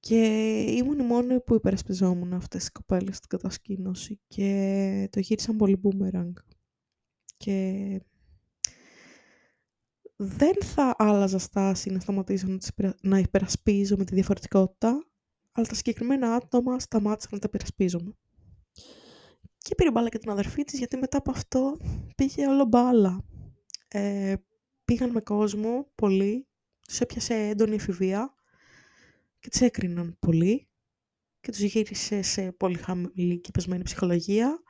Και 0.00 0.26
ήμουν 0.68 0.98
η 0.98 1.02
μόνη 1.02 1.40
που 1.40 1.54
υπερασπιζόμουν 1.54 2.32
αυτές 2.32 2.60
τις 2.60 2.72
κοπέλες 2.72 3.16
στην 3.16 3.28
κατασκήνωση 3.28 4.20
και 4.26 5.08
το 5.10 5.20
γύρισαν 5.20 5.56
πολύ 5.56 5.80
boomerang. 5.82 6.32
Και 7.36 8.00
δεν 10.16 10.54
θα 10.62 10.94
άλλαζα 10.98 11.38
στάση 11.38 11.90
να 11.90 12.00
σταματήσω 12.00 12.46
να, 13.02 13.18
υπερασπίζω 13.18 13.96
με 13.96 14.04
τη 14.04 14.14
διαφορετικότητα, 14.14 15.06
αλλά 15.52 15.66
τα 15.66 15.74
συγκεκριμένα 15.74 16.34
άτομα 16.34 16.78
σταμάτησαν 16.78 17.30
να 17.32 17.38
τα 17.38 17.46
υπερασπίζομαι. 17.48 18.16
Και 19.58 19.74
πήρε 19.74 19.90
μπάλα 19.90 20.08
και 20.08 20.18
την 20.18 20.30
αδερφή 20.30 20.64
της, 20.64 20.78
γιατί 20.78 20.96
μετά 20.96 21.18
από 21.18 21.30
αυτό 21.30 21.76
πήγε 22.14 22.46
όλο 22.46 22.64
μπάλα 22.64 23.24
ε, 23.94 24.34
πήγαν 24.84 25.10
με 25.10 25.20
κόσμο 25.20 25.90
πολύ, 25.94 26.46
τους 26.86 27.00
έπιασε 27.00 27.34
έντονη 27.34 27.74
εφηβεία 27.74 28.34
και 29.38 29.48
τους 29.48 29.60
έκριναν 29.60 30.16
πολύ 30.18 30.68
και 31.40 31.50
τους 31.50 31.60
γύρισε 31.60 32.22
σε 32.22 32.52
πολύ 32.52 32.76
χαμηλή 32.76 33.40
και 33.40 33.50
πεσμένη 33.50 33.82
ψυχολογία 33.82 34.62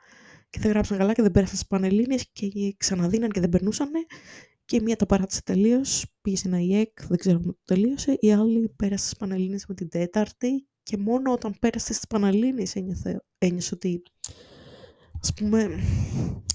και 0.49 0.59
δεν 0.59 0.71
γράψαν 0.71 0.97
καλά 0.97 1.13
και 1.13 1.21
δεν 1.21 1.31
πέρασαν 1.31 1.55
στις 1.55 1.67
Πανελλήνιες 1.67 2.29
και 2.31 2.75
ξαναδίναν 2.77 3.29
και 3.29 3.39
δεν 3.39 3.49
περνούσαν 3.49 3.91
και 4.65 4.75
η 4.75 4.79
μία 4.79 4.95
τα 4.95 5.05
παράτησε 5.05 5.41
τελείως, 5.43 6.05
πήγε 6.21 6.37
σε 6.37 6.47
ένα 6.47 6.59
ΙΕΚ, 6.59 7.07
δεν 7.07 7.17
ξέρω 7.17 7.37
αν 7.37 7.43
το 7.43 7.57
τελείωσε, 7.65 8.17
η 8.19 8.31
άλλη 8.31 8.73
πέρασε 8.75 9.05
στις 9.05 9.17
Πανελλήνιες 9.17 9.65
με 9.67 9.75
την 9.75 9.89
τέταρτη 9.89 10.67
και 10.83 10.97
μόνο 10.97 11.31
όταν 11.31 11.55
πέρασε 11.59 11.93
στις 11.93 12.07
Πανελλήνιες 12.07 12.75
ένιωσε 13.37 13.73
ότι 13.73 14.03
ας 15.25 15.33
πούμε, 15.33 15.79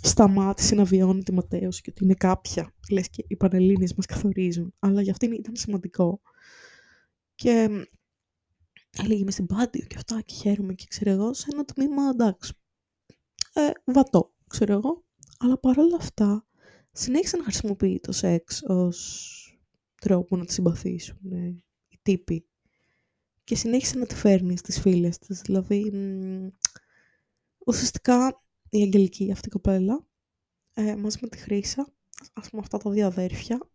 σταμάτησε 0.03 0.75
να 0.75 0.85
βιώνει 0.85 1.23
τη 1.23 1.33
ματέωση 1.33 1.83
και 1.83 1.91
ότι 1.91 2.05
είναι 2.05 2.15
κάποια. 2.15 2.75
Λες 2.91 3.11
και 3.11 3.25
οι 3.29 3.37
Πανελλήνιες 3.37 3.95
μας 3.95 4.07
καθορίζουν. 4.07 4.75
Αλλά 4.79 5.03
για 5.03 5.13
αυτήν 5.13 5.33
ήταν 5.33 5.57
σημαντικό. 5.57 6.21
Και 7.35 7.69
έλεγε 9.03 9.25
μες 9.25 9.33
στην 9.33 9.47
πάντιο 9.47 9.87
και 9.87 9.97
αυτά 9.97 10.21
και 10.21 10.35
χαίρομαι 10.35 10.75
και 10.75 10.85
ξέρω 10.89 11.11
εγώ 11.11 11.35
σε 11.35 11.49
ένα 11.53 11.65
τμήμα 11.65 12.09
εντάξει. 12.09 12.53
Ε, 13.53 13.71
βατό, 13.93 14.35
ξέρω 14.47 14.73
εγώ. 14.73 15.05
Αλλά 15.39 15.59
παρόλα 15.59 15.97
αυτά 15.97 16.47
συνέχισε 16.93 17.37
να 17.37 17.43
χρησιμοποιεί 17.43 18.01
το 18.01 18.13
σεξ 18.13 18.63
ως 18.67 19.59
τρόπο 20.01 20.37
να 20.37 20.45
τη 20.45 20.53
συμπαθήσουν 20.53 21.33
ε, 21.33 21.65
οι 21.89 21.99
τύποι. 22.03 22.47
Και 23.45 23.55
συνέχισε 23.55 23.99
να 23.99 24.07
τη 24.07 24.15
φέρνει 24.15 24.57
στις 24.57 24.81
φίλες 24.81 25.19
της. 25.19 25.41
Δηλαδή, 25.41 25.93
ουσιαστικά 27.67 28.43
η 28.71 28.83
Αγγελική 28.83 29.33
αυτή 29.33 29.49
η 29.49 29.51
κοπέλα, 29.51 30.07
ε, 30.75 30.97
μαζί 30.97 31.19
με 31.21 31.29
τη 31.29 31.39
Χρύσα, 31.39 31.93
ας 32.33 32.51
πούμε 32.51 32.63
αυτά 32.63 32.79
τα 32.79 32.91
δύο 32.91 33.07
αδέρφια, 33.07 33.71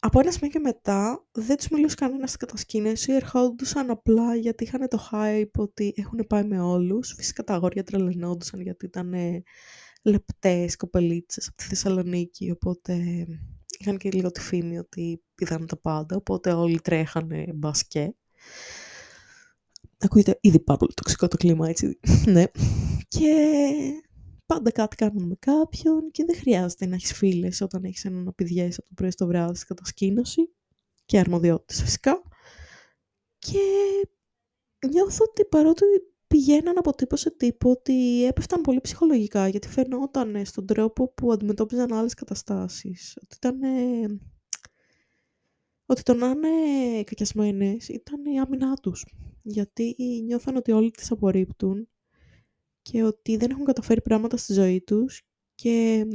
από 0.00 0.20
ένα 0.20 0.30
σημείο 0.30 0.50
και 0.50 0.58
μετά 0.58 1.26
δεν 1.32 1.56
τους 1.56 1.68
μιλούσε 1.68 1.94
κανένας 1.94 2.28
στην 2.28 2.46
κατασκήνωση, 2.46 3.12
ερχόντουσαν 3.12 3.90
απλά 3.90 4.34
γιατί 4.34 4.64
είχαν 4.64 4.88
το 4.88 5.08
hype 5.10 5.50
ότι 5.56 5.92
έχουν 5.96 6.26
πάει 6.26 6.44
με 6.44 6.60
όλους. 6.60 7.14
Φυσικά 7.16 7.44
τα 7.44 7.54
αγόρια 7.54 7.82
τρελαινόντουσαν 7.82 8.60
γιατί 8.60 8.86
ήταν 8.86 9.12
ε, 9.12 9.42
λεπτές 10.02 10.76
κοπελίτσες 10.76 11.48
από 11.48 11.56
τη 11.56 11.64
Θεσσαλονίκη, 11.64 12.50
οπότε 12.50 13.26
είχαν 13.78 13.98
και 13.98 14.10
λίγο 14.10 14.30
τη 14.30 14.40
φήμη 14.40 14.78
ότι 14.78 15.22
πηδάνε 15.34 15.66
τα 15.66 15.76
πάντα, 15.76 16.16
οπότε 16.16 16.52
όλοι 16.52 16.80
τρέχανε 16.80 17.52
μπασκέ. 17.54 18.14
Ακούγεται 19.98 20.38
ήδη 20.40 20.60
πάρα 20.60 20.78
πολύ 20.78 20.92
τοξικό 20.94 21.28
το 21.28 21.36
κλίμα, 21.36 21.68
έτσι. 21.68 21.98
ναι. 22.32 22.44
Και 23.08 24.02
πάντα 24.46 24.70
κάτι 24.70 24.96
κάνουμε 24.96 25.26
με 25.26 25.34
κάποιον 25.38 26.10
και 26.10 26.24
δεν 26.24 26.36
χρειάζεται 26.36 26.86
να 26.86 26.94
έχεις 26.94 27.12
φίλες 27.12 27.60
όταν 27.60 27.84
έχεις 27.84 28.04
έναν 28.04 28.28
απειδιές 28.28 28.78
από 28.78 28.88
το 28.88 28.94
πρωί 28.94 29.10
στο 29.10 29.26
βράδυ 29.26 29.54
στην 29.54 29.68
κατασκήνωση 29.68 30.52
και 31.04 31.18
αρμοδιότητες 31.18 31.82
φυσικά. 31.82 32.22
Και 33.38 33.60
νιώθω 34.88 35.24
ότι 35.28 35.44
παρότι 35.44 35.84
πηγαίναν 36.26 36.78
από 36.78 36.94
τύπο 36.94 37.16
σε 37.16 37.30
τύπο 37.30 37.70
ότι 37.70 38.24
έπεφταν 38.24 38.60
πολύ 38.60 38.80
ψυχολογικά 38.80 39.48
γιατί 39.48 39.68
φαινόταν 39.68 40.46
στον 40.46 40.66
τρόπο 40.66 41.12
που 41.12 41.32
αντιμετώπιζαν 41.32 41.92
άλλες 41.92 42.14
καταστάσεις. 42.14 43.18
Ότι 43.22 43.36
ήταν... 43.36 43.60
Ότι 45.86 46.02
το 46.02 46.14
να 46.14 46.28
είναι 46.28 47.02
κακιασμένες 47.04 47.88
ήταν 47.88 48.24
η 48.24 48.40
άμυνά 48.40 48.74
τους. 48.74 49.06
Γιατί 49.42 49.96
νιώθαν 50.24 50.56
ότι 50.56 50.72
όλοι 50.72 50.90
τις 50.90 51.10
απορρίπτουν 51.10 51.88
και 52.90 53.02
ότι 53.02 53.36
δεν 53.36 53.50
έχουν 53.50 53.64
καταφέρει 53.64 54.02
πράγματα 54.02 54.36
στη 54.36 54.52
ζωή 54.52 54.80
τους 54.80 55.22
και 55.54 56.06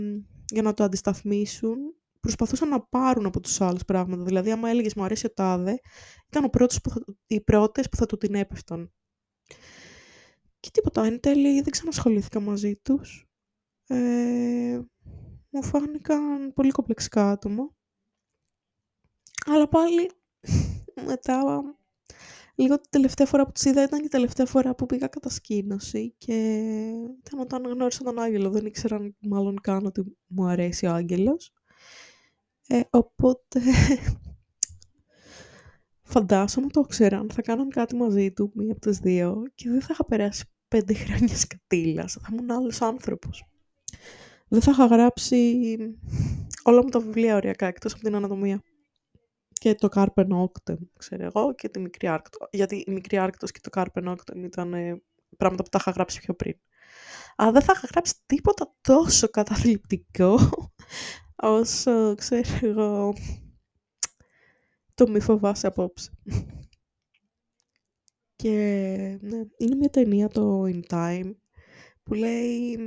για 0.52 0.62
να 0.62 0.74
το 0.74 0.84
αντισταθμίσουν 0.84 1.78
προσπαθούσαν 2.20 2.70
να 2.70 2.82
πάρουν 2.82 3.26
από 3.26 3.40
τους 3.40 3.62
άλλους 3.62 3.86
πράγματα. 3.86 4.24
Δηλαδή, 4.24 4.52
άμα 4.52 4.70
έλεγες 4.70 4.94
μου 4.94 5.04
αρέσει 5.04 5.26
ο 5.26 5.34
τάδε, 5.34 5.80
ήταν 6.28 6.44
ο 6.44 6.50
πρώτος 6.50 6.82
που 6.82 6.90
θα, 6.90 7.04
οι 7.28 7.42
πρώτες 7.42 7.90
που 7.90 7.96
θα 7.98 8.06
του 8.06 8.18
την 8.18 8.36
έπεφταν. 8.36 8.94
Και 10.60 10.70
τίποτα, 10.72 11.04
εν 11.04 11.20
τέλει 11.20 11.62
δεν 11.62 11.72
ξανασχολήθηκα 11.72 12.40
μαζί 12.40 12.76
τους. 12.76 13.28
Ε, 13.88 14.80
μου 15.50 15.64
φάνηκαν 15.64 16.54
πολύ 16.54 16.72
κομπλεξικά 16.72 17.30
άτομα. 17.30 17.76
Αλλά 19.46 19.68
πάλι 19.68 20.12
μετά 21.08 21.64
Λίγο 22.56 22.80
την 22.80 22.90
τελευταία 22.90 23.28
φορά 23.28 23.46
που 23.46 23.52
τους 23.52 23.64
είδα 23.64 23.84
ήταν 23.84 24.04
η 24.04 24.08
τελευταία 24.08 24.46
φορά 24.46 24.76
που 24.76 24.86
πήγα 24.86 25.08
κατασκήνωση 25.08 26.14
και 26.18 26.34
ήταν 27.26 27.40
όταν 27.40 27.66
γνώρισα 27.66 28.04
τον 28.04 28.20
Άγγελο. 28.20 28.50
Δεν 28.50 28.66
ήξερα 28.66 29.14
μάλλον 29.20 29.62
καν 29.62 29.86
ότι 29.86 30.18
μου 30.28 30.46
αρέσει 30.46 30.86
ο 30.86 30.92
Άγγελος. 30.92 31.54
Ε, 32.68 32.82
οπότε 32.90 33.60
φαντάσαμε 36.14 36.68
το 36.68 36.82
ξέραν, 36.82 37.30
θα 37.34 37.42
κάναν 37.42 37.70
κάτι 37.70 37.96
μαζί 37.96 38.32
του, 38.32 38.52
μία 38.54 38.72
από 38.72 38.82
τις 38.82 38.98
δύο 38.98 39.44
και 39.56 39.70
δεν 39.70 39.82
θα 39.82 39.88
είχα 39.92 40.06
περάσει 40.06 40.46
πέντε 40.68 40.94
χρόνια 40.94 41.36
σκατήλας, 41.36 42.14
θα 42.14 42.30
ήμουν 42.32 42.52
άλλος 42.52 42.82
άνθρωπος. 42.82 43.46
Δεν 44.48 44.62
θα 44.62 44.72
είχα 44.72 44.86
γράψει 44.86 45.58
όλα 46.64 46.84
μου 46.84 46.90
τα 46.90 47.00
βιβλία 47.00 47.36
ωριακά, 47.36 47.66
εκτός 47.66 47.94
από 47.94 48.04
την 48.04 48.16
ανατομία 48.16 48.62
και 49.64 49.76
το 49.76 49.90
Carpe 49.96 50.28
Noctem, 50.28 50.78
ξέρω 50.98 51.26
εγώ, 51.26 51.56
και 51.56 51.70
τη 51.70 51.80
Μικρή 51.80 52.08
Άρκτο. 52.08 52.48
Γιατί 52.52 52.76
η 52.76 52.92
Μικρή 52.92 53.18
Άρκτος 53.18 53.52
και 53.52 53.60
το 53.60 53.70
Carpe 53.74 54.10
Noctem 54.10 54.36
ήταν 54.36 54.74
ε, 54.74 55.02
πράγματα 55.38 55.64
που 55.64 55.70
τα 55.70 55.78
είχα 55.82 55.92
γράψει 55.92 56.20
πιο 56.20 56.34
πριν. 56.34 56.58
Αλλά 57.36 57.52
δεν 57.52 57.62
θα 57.62 57.74
είχα 57.76 57.88
γράψει 57.92 58.14
τίποτα 58.26 58.76
τόσο 58.82 59.28
καταθλιπτικό 59.28 60.38
όσο, 61.36 62.16
ξέρω 62.16 62.58
εγώ, 62.62 63.14
το 64.94 65.08
μη 65.08 65.20
φοβάσαι 65.20 65.68
απόψε. 65.68 66.12
Και 68.36 68.50
ναι, 69.22 69.42
είναι 69.58 69.76
μια 69.76 69.90
ταινία 69.90 70.28
το 70.28 70.64
In 70.66 70.82
Time 70.90 71.32
που 72.04 72.14
λέει, 72.14 72.78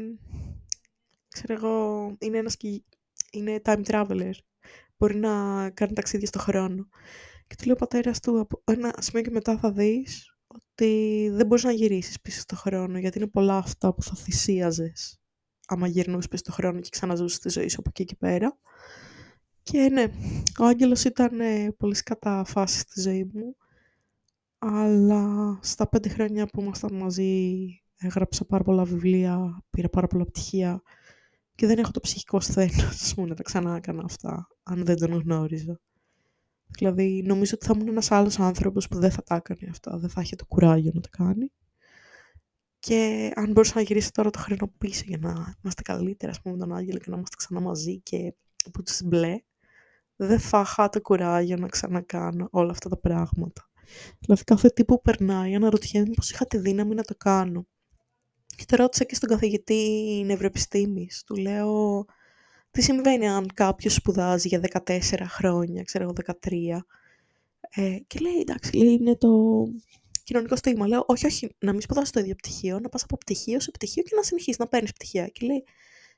ξέρω 1.28 1.52
εγώ, 1.52 2.16
είναι 2.18 2.38
ένας 2.38 2.56
είναι 3.30 3.60
time 3.64 3.84
traveler 3.84 4.32
μπορεί 4.98 5.16
να 5.16 5.70
κάνει 5.70 5.92
ταξίδια 5.92 6.26
στο 6.26 6.38
χρόνο. 6.38 6.88
Και 7.46 7.54
του 7.56 7.64
λέει 7.64 7.72
ο 7.72 7.76
πατέρα 7.76 8.12
του, 8.12 8.40
από 8.40 8.62
ένα 8.64 8.94
σημείο 8.98 9.22
και 9.22 9.30
μετά 9.30 9.58
θα 9.58 9.72
δεις 9.72 10.36
ότι 10.46 11.28
δεν 11.32 11.46
μπορείς 11.46 11.64
να 11.64 11.72
γυρίσεις 11.72 12.20
πίσω 12.20 12.40
στο 12.40 12.56
χρόνο, 12.56 12.98
γιατί 12.98 13.18
είναι 13.18 13.26
πολλά 13.26 13.56
αυτά 13.56 13.94
που 13.94 14.02
θα 14.02 14.14
θυσίαζες 14.14 15.20
άμα 15.66 15.86
γυρνούσες 15.86 16.28
πίσω 16.28 16.42
στο 16.42 16.52
χρόνο 16.52 16.80
και 16.80 16.88
ξαναζούσες 16.90 17.38
τη 17.38 17.48
ζωή 17.48 17.68
σου 17.68 17.76
από 17.78 17.88
εκεί 17.92 18.04
και 18.04 18.16
πέρα. 18.18 18.58
Και 19.62 19.88
ναι, 19.88 20.04
ο 20.58 20.64
Άγγελος 20.64 21.04
ήταν 21.04 21.40
ε, 21.40 21.70
πολύ 21.78 21.94
σκατά 21.94 22.44
φάση 22.44 22.78
στη 22.78 23.00
ζωή 23.00 23.30
μου, 23.32 23.56
αλλά 24.58 25.58
στα 25.62 25.88
πέντε 25.88 26.08
χρόνια 26.08 26.46
που 26.46 26.60
ήμασταν 26.60 26.94
μαζί 26.94 27.66
έγραψα 27.96 28.44
πάρα 28.44 28.64
πολλά 28.64 28.84
βιβλία, 28.84 29.64
πήρα 29.70 29.88
πάρα 29.88 30.06
πολλά 30.06 30.24
πτυχία 30.24 30.82
και 31.56 31.66
δεν 31.66 31.78
έχω 31.78 31.90
το 31.90 32.00
ψυχικό 32.00 32.40
σθένος 32.40 33.14
μου 33.16 33.26
να 33.26 33.34
τα 33.34 33.42
ξανά 33.42 33.76
έκανα 33.76 34.02
αυτά, 34.04 34.48
αν 34.62 34.84
δεν 34.84 34.96
τον 34.96 35.12
γνώριζα. 35.12 35.80
Δηλαδή, 36.66 37.22
νομίζω 37.26 37.52
ότι 37.54 37.66
θα 37.66 37.72
ήμουν 37.74 37.88
ένας 37.88 38.10
άλλος 38.10 38.38
άνθρωπος 38.38 38.88
που 38.88 38.98
δεν 38.98 39.10
θα 39.10 39.22
τα 39.22 39.34
έκανε 39.34 39.70
αυτά, 39.70 39.98
δεν 39.98 40.10
θα 40.10 40.20
είχε 40.20 40.36
το 40.36 40.46
κουράγιο 40.46 40.90
να 40.94 41.00
τα 41.00 41.08
κάνει. 41.08 41.52
Και 42.78 43.30
αν 43.34 43.52
μπορούσα 43.52 43.72
να 43.74 43.80
γυρίσει 43.80 44.12
τώρα 44.12 44.30
το 44.30 44.38
χρόνο 44.38 44.72
πίσω 44.78 45.02
για 45.06 45.18
να 45.18 45.30
είμαστε 45.62 45.82
καλύτερα, 45.82 46.30
ας 46.30 46.40
πούμε, 46.40 46.54
με 46.54 46.60
τον 46.60 46.76
Άγγελο 46.76 46.98
και 46.98 47.10
να 47.10 47.16
είμαστε 47.16 47.36
ξανά 47.38 47.60
μαζί 47.60 48.00
και 48.00 48.34
που 48.72 48.82
τους 48.82 49.02
μπλε, 49.02 49.36
δεν 50.16 50.38
θα 50.38 50.60
είχα 50.60 50.88
το 50.88 51.00
κουράγιο 51.00 51.56
να 51.56 51.68
ξανακάνω 51.68 52.48
όλα 52.50 52.70
αυτά 52.70 52.88
τα 52.88 52.96
πράγματα. 52.98 53.70
Δηλαδή 54.18 54.44
κάθε 54.44 54.68
τι 54.68 54.84
που 54.84 55.00
περνάει 55.00 55.54
αναρωτιέμαι 55.54 56.10
πως 56.16 56.30
είχα 56.30 56.46
τη 56.46 56.58
δύναμη 56.58 56.94
να 56.94 57.02
το 57.02 57.14
κάνω. 57.16 57.66
Και 58.56 58.64
το 58.66 58.76
ρώτησα 58.76 59.04
και 59.04 59.14
στον 59.14 59.28
καθηγητή 59.28 60.22
νευροεπιστήμης. 60.26 61.22
Του 61.26 61.36
λέω 61.36 62.04
τι 62.70 62.82
συμβαίνει 62.82 63.28
αν 63.28 63.50
κάποιος 63.54 63.94
σπουδάζει 63.94 64.48
για 64.48 64.60
14 64.86 65.00
χρόνια, 65.28 65.82
ξέρω 65.82 66.04
εγώ 66.04 66.12
13. 66.12 66.84
Ε, 67.70 67.98
και 68.06 68.18
λέει 68.18 68.40
εντάξει, 68.40 68.76
λέει, 68.76 68.92
είναι 68.92 69.16
το 69.16 69.62
κοινωνικό 70.24 70.56
στίγμα. 70.56 70.86
Λέω 70.86 71.04
όχι, 71.06 71.26
όχι, 71.26 71.54
να 71.58 71.72
μην 71.72 71.80
σπουδάσεις 71.80 72.10
το 72.10 72.20
ίδιο 72.20 72.34
πτυχίο, 72.34 72.80
να 72.80 72.88
πας 72.88 73.02
από 73.02 73.16
πτυχίο 73.16 73.60
σε 73.60 73.70
πτυχίο 73.70 74.02
και 74.02 74.14
να 74.16 74.22
συνεχίσεις 74.22 74.58
να 74.58 74.66
παίρνεις 74.66 74.92
πτυχία. 74.92 75.26
Και 75.26 75.46
λέει, 75.46 75.64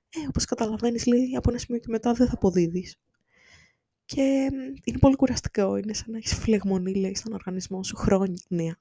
ε, 0.08 0.26
όπως 0.28 0.44
καταλαβαίνεις, 0.44 1.06
λέει, 1.06 1.36
από 1.36 1.50
ένα 1.50 1.58
σημείο 1.58 1.80
και 1.80 1.88
μετά 1.90 2.12
δεν 2.12 2.26
θα 2.26 2.32
αποδίδεις. 2.34 2.96
Και 4.04 4.48
είναι 4.84 4.98
πολύ 5.00 5.16
κουραστικό, 5.16 5.76
είναι 5.76 5.92
σαν 5.92 6.10
να 6.10 6.16
έχεις 6.16 6.34
φλεγμονή, 6.34 6.94
λέει, 6.94 7.14
στον 7.14 7.32
οργανισμό 7.32 7.82
σου 7.82 7.96
χρόνια. 7.96 8.78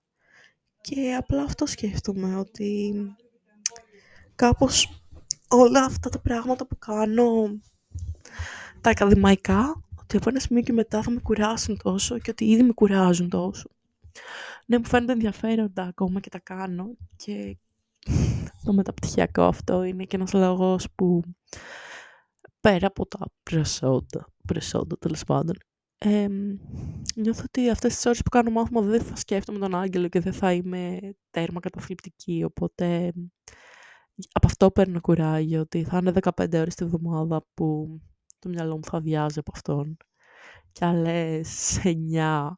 Και 0.81 1.15
απλά 1.17 1.41
αυτό 1.43 1.65
σκέφτομαι, 1.65 2.35
ότι 2.35 2.93
κάπως 4.37 5.03
όλα 5.47 5.83
αυτά 5.83 6.09
τα 6.09 6.19
πράγματα 6.19 6.67
που 6.67 6.77
κάνω, 6.77 7.59
τα 8.81 8.89
ακαδημαϊκά, 8.89 9.83
ότι 9.99 10.17
από 10.17 10.29
ένα 10.29 10.39
σημείο 10.39 10.61
και 10.61 10.73
μετά 10.73 11.01
θα 11.01 11.11
με 11.11 11.19
κουράσουν 11.19 11.77
τόσο 11.83 12.19
και 12.19 12.29
ότι 12.29 12.45
ήδη 12.45 12.63
με 12.63 12.73
κουράζουν 12.73 13.29
τόσο. 13.29 13.69
Ναι, 14.65 14.77
μου 14.77 14.85
φαίνεται 14.85 15.11
ενδιαφέροντα 15.11 15.83
ακόμα 15.83 16.19
και 16.19 16.29
τα 16.29 16.39
κάνω 16.39 16.95
και 17.15 17.57
το 18.63 18.73
μεταπτυχιακό 18.73 19.43
αυτό 19.43 19.83
είναι 19.83 20.03
και 20.03 20.15
ένας 20.15 20.33
λόγος 20.33 20.87
που 20.95 21.21
πέρα 22.59 22.87
από 22.87 23.05
τα 23.05 23.19
προσόντα, 23.43 24.27
προσόντα 24.47 24.97
τέλος 24.97 25.23
πάντων, 25.23 25.55
ε, 25.97 26.27
νιώθω 27.15 27.43
ότι 27.45 27.69
αυτές 27.69 27.95
τις 27.95 28.05
ώρες 28.05 28.21
που 28.21 28.29
κάνω 28.29 28.49
μάθημα 28.49 28.81
δεν 28.81 29.01
θα 29.01 29.15
σκέφτομαι 29.15 29.59
τον 29.59 29.75
άγγελο 29.75 30.07
και 30.07 30.19
δεν 30.19 30.33
θα 30.33 30.53
είμαι 30.53 30.99
τέρμα 31.29 31.59
καταθλιπτική, 31.59 32.43
οπότε 32.43 33.13
από 34.31 34.47
αυτό 34.47 34.71
παίρνω 34.71 35.01
κουράγιο, 35.01 35.61
ότι 35.61 35.83
θα 35.83 35.97
είναι 35.97 36.11
15 36.35 36.53
ώρες 36.53 36.75
τη 36.75 36.85
βδομάδα 36.85 37.45
που 37.53 37.99
το 38.39 38.49
μυαλό 38.49 38.75
μου 38.75 38.83
θα 38.83 38.99
βιάζει 38.99 39.39
από 39.39 39.51
αυτόν 39.55 39.97
και 40.71 40.85
άλλες 40.85 41.79
9 41.83 42.51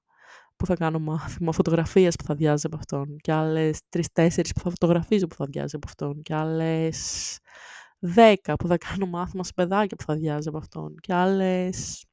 που 0.55 0.65
θα 0.65 0.75
κάνω 0.75 0.99
μάθημα 0.99 1.51
φωτογραφίας 1.51 2.15
που 2.15 2.23
θα 2.23 2.35
διάζει 2.35 2.65
από 2.65 2.75
αυτόν 2.75 3.17
και 3.17 3.31
άλλες 3.31 3.79
3-4 4.13 4.29
που 4.55 4.59
θα 4.59 4.69
φωτογραφίζω 4.69 5.27
που 5.27 5.35
θα 5.35 5.45
διάζει 5.45 5.75
από 5.75 5.87
αυτόν 5.87 6.21
και 6.21 6.35
άλλες 6.35 7.37
10 8.15 8.35
που 8.59 8.67
θα 8.67 8.77
κάνω 8.77 9.05
μάθημα 9.05 9.43
σε 9.43 9.53
παιδάκια 9.55 9.97
που 9.97 10.03
θα 10.03 10.15
διάζει 10.15 10.47
από 10.47 10.57
αυτόν 10.57 10.95
και 10.99 11.13
άλλες... 11.13 12.03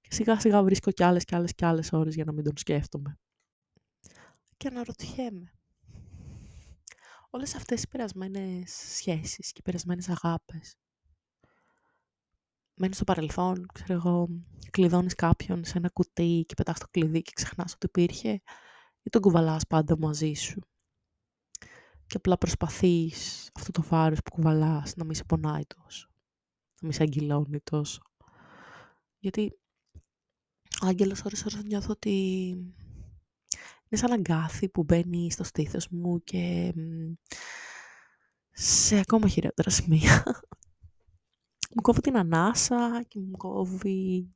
Και 0.00 0.14
σιγά 0.14 0.40
σιγά 0.40 0.62
βρίσκω 0.62 0.90
κι 0.90 1.02
άλλες 1.02 1.24
κι 1.24 1.34
άλλες 1.34 1.54
κι 1.54 1.64
άλλες 1.64 1.92
ώρες 1.92 2.14
για 2.14 2.24
να 2.24 2.32
μην 2.32 2.44
τον 2.44 2.56
σκέφτομαι. 2.56 3.18
Και 4.56 4.68
αναρωτιέμαι. 4.68 5.52
Όλες 7.30 7.54
αυτές 7.54 7.82
οι 7.82 7.88
περασμένες 7.88 8.72
σχέσεις 8.72 9.52
και 9.52 9.58
οι 9.58 9.62
περασμένες 9.62 10.08
αγάπες 10.08 10.76
μένεις 12.74 12.96
στο 12.96 13.04
παρελθόν, 13.04 13.66
ξέρω 13.72 13.92
εγώ, 13.92 14.28
κλειδώνεις 14.70 15.14
κάποιον 15.14 15.64
σε 15.64 15.78
ένα 15.78 15.88
κουτί 15.88 16.44
και 16.46 16.54
πετάς 16.54 16.78
το 16.78 16.86
κλειδί 16.90 17.22
και 17.22 17.30
ξεχνάς 17.34 17.72
ότι 17.72 17.86
υπήρχε 17.86 18.42
ή 19.02 19.10
τον 19.10 19.20
κουβαλάς 19.20 19.66
πάντα 19.66 19.98
μαζί 19.98 20.32
σου. 20.32 20.60
Και 22.06 22.16
απλά 22.16 22.38
προσπαθείς 22.38 23.50
αυτό 23.54 23.70
το 23.70 23.82
βάρος 23.82 24.22
που 24.22 24.30
κουβαλάς 24.30 24.96
να 24.96 25.04
μην 25.04 25.14
σε 25.14 25.24
πονάει 25.24 25.66
τόσο, 25.66 26.08
να 26.80 26.88
μην 26.88 26.92
σε 26.92 27.02
αγγυλώνει 27.02 27.60
τόσο. 27.60 28.02
Γιατί 29.18 29.58
ο 30.82 30.86
άγγελος 30.86 31.24
ώρες 31.24 31.44
ώρες 31.44 31.64
νιώθω 31.64 31.90
ότι 31.90 32.56
είναι 33.90 34.00
σαν 34.00 34.12
αγκάθι 34.12 34.68
που 34.68 34.82
μπαίνει 34.82 35.30
στο 35.30 35.44
στήθος 35.44 35.88
μου 35.88 36.22
και 36.22 36.74
σε 38.50 38.98
ακόμα 38.98 39.28
χειρότερα 39.28 39.70
σημεία 39.70 40.24
μου 41.74 41.82
κόβει 41.82 42.00
την 42.00 42.16
ανάσα 42.16 43.04
και 43.08 43.18
μου 43.18 43.36
κόβει 43.36 44.32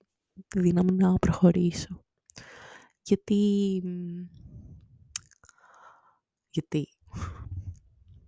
τη 0.48 0.60
δύναμη 0.60 0.92
να 0.92 1.14
προχωρήσω. 1.14 2.04
Γιατί... 3.02 3.82
Γιατί... 6.50 6.88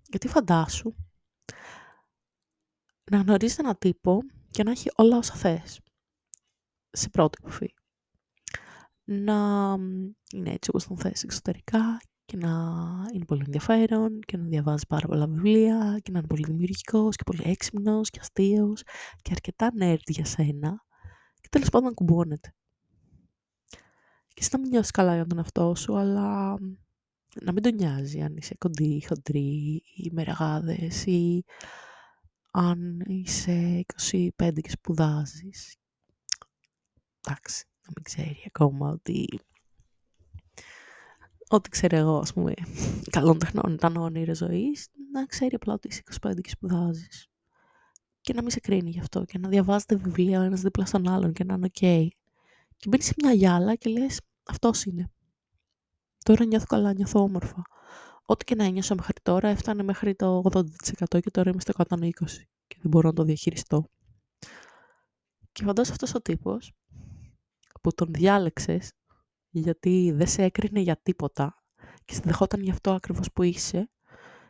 Γιατί 0.09 0.29
φαντάσου 0.29 0.95
να 3.11 3.19
γνωρίζεις 3.19 3.59
έναν 3.59 3.79
τύπο 3.79 4.23
και 4.51 4.63
να 4.63 4.71
έχει 4.71 4.91
όλα 4.95 5.17
όσα 5.17 5.35
θες. 5.35 5.81
Σε 6.91 7.09
πρώτη 7.09 7.39
επαφή. 7.43 7.75
Να 9.09 9.77
είναι 10.33 10.51
έτσι 10.51 10.71
όπως 10.71 10.87
τον 10.87 10.99
θες 10.99 11.23
εξωτερικά 11.23 12.01
και 12.25 12.37
να 12.37 12.51
είναι 13.15 13.25
πολύ 13.25 13.43
ενδιαφέρον 13.45 14.21
και 14.21 14.37
να 14.37 14.45
διαβάζεις 14.45 14.87
πάρα 14.87 15.07
πολλά 15.07 15.27
βιβλία 15.27 15.99
και 16.03 16.11
να 16.13 16.19
είναι 16.19 16.27
πολύ 16.27 16.45
δημιουργικός 16.45 17.17
και 17.17 17.23
πολύ 17.25 17.43
έξυπνος 17.45 18.11
και 18.11 18.19
αστείος 18.21 18.83
και 19.23 19.31
αρκετά 19.33 19.73
nerd 19.81 20.07
για 20.07 20.25
σένα 20.25 20.85
και 21.41 21.49
τέλος 21.51 21.69
πάντων 21.69 21.89
να 21.89 21.95
κουμπώνεται. 21.95 22.55
Και 24.29 24.41
εσύ 24.41 24.49
να 24.53 24.59
μην 24.59 24.69
νιώσεις 24.69 24.91
καλά 24.91 25.15
για 25.15 25.27
τον 25.27 25.39
εαυτό 25.39 25.75
σου, 25.75 25.97
αλλά 25.97 26.59
να 27.43 27.53
μην 27.53 27.63
τον 27.63 27.75
νοιάζει 27.75 28.21
αν 28.21 28.37
είσαι 28.37 28.55
κοντή, 28.59 29.05
χοντρή 29.09 29.83
ή 29.97 30.11
μεραγάδες 30.13 31.07
ή 31.07 31.45
αν 32.51 33.01
είσαι 33.07 33.85
25 34.39 34.61
και 34.61 34.71
σπουδάζεις. 34.71 35.77
Εντάξει, 37.21 37.67
να 37.87 37.93
μην 37.95 38.05
ξέρει 38.05 38.43
ακόμα 38.47 38.91
ότι 38.91 39.41
ό,τι 41.49 41.69
ξέρω 41.69 41.97
εγώ, 41.97 42.19
ας 42.19 42.33
πούμε, 42.33 42.53
καλών 43.11 43.39
τεχνών 43.39 43.73
ήταν 43.73 43.97
όνειρος 43.97 44.37
ζωής, 44.37 44.89
να 45.13 45.27
ξέρει 45.27 45.55
απλά 45.55 45.73
ότι 45.73 45.89
είσαι 45.89 46.03
25 46.27 46.41
και 46.41 46.51
σπουδάζεις. 46.51 47.29
Και 48.21 48.33
να 48.33 48.43
μην 48.43 48.51
σε 48.51 48.61
κρίνει 48.61 48.91
γι' 48.91 49.01
αυτό 49.01 49.25
και 49.25 49.39
να 49.39 49.49
διαβάζετε 49.49 49.97
βιβλία 49.97 50.41
ο 50.41 50.43
ένας 50.43 50.61
δίπλα 50.61 50.85
στον 50.85 51.09
άλλον 51.09 51.33
και 51.33 51.45
να 51.45 51.55
είναι 51.55 51.67
οκ. 51.67 51.79
Και 52.77 52.89
μπαίνεις 52.89 53.07
σε 53.07 53.15
μια 53.17 53.33
γυάλα 53.33 53.75
και 53.75 53.91
λες, 53.91 54.21
αυτός 54.45 54.85
είναι. 54.85 55.11
Τώρα 56.25 56.45
νιώθω 56.45 56.67
καλά, 56.67 56.93
νιώθω 56.93 57.21
όμορφα. 57.21 57.63
Ό,τι 58.25 58.45
και 58.45 58.55
να 58.55 58.65
ένιωσα 58.65 58.95
μέχρι 58.95 59.15
τώρα 59.23 59.49
έφτανε 59.49 59.83
μέχρι 59.83 60.15
το 60.15 60.43
80% 60.53 60.63
και 61.21 61.31
τώρα 61.31 61.51
είμαι 61.51 61.61
στο 61.61 61.73
120% 61.77 62.11
και 62.67 62.77
δεν 62.81 62.91
μπορώ 62.91 63.09
να 63.09 63.15
το 63.15 63.23
διαχειριστώ. 63.23 63.85
Και 65.53 65.65
φαντάζομαι 65.65 65.95
αυτός 65.95 66.15
ο 66.15 66.21
τύπος 66.21 66.73
που 67.87 67.95
τον 67.95 68.13
διάλεξες 68.13 68.93
γιατί 69.51 70.13
δεν 70.15 70.27
σε 70.27 70.43
έκρινε 70.43 70.81
για 70.81 70.97
τίποτα 71.03 71.63
και 72.05 72.15
σε 72.15 72.21
δεχόταν 72.25 72.61
γι' 72.61 72.71
αυτό 72.71 72.93
ακριβώς 72.93 73.33
που 73.33 73.43
είσαι 73.43 73.91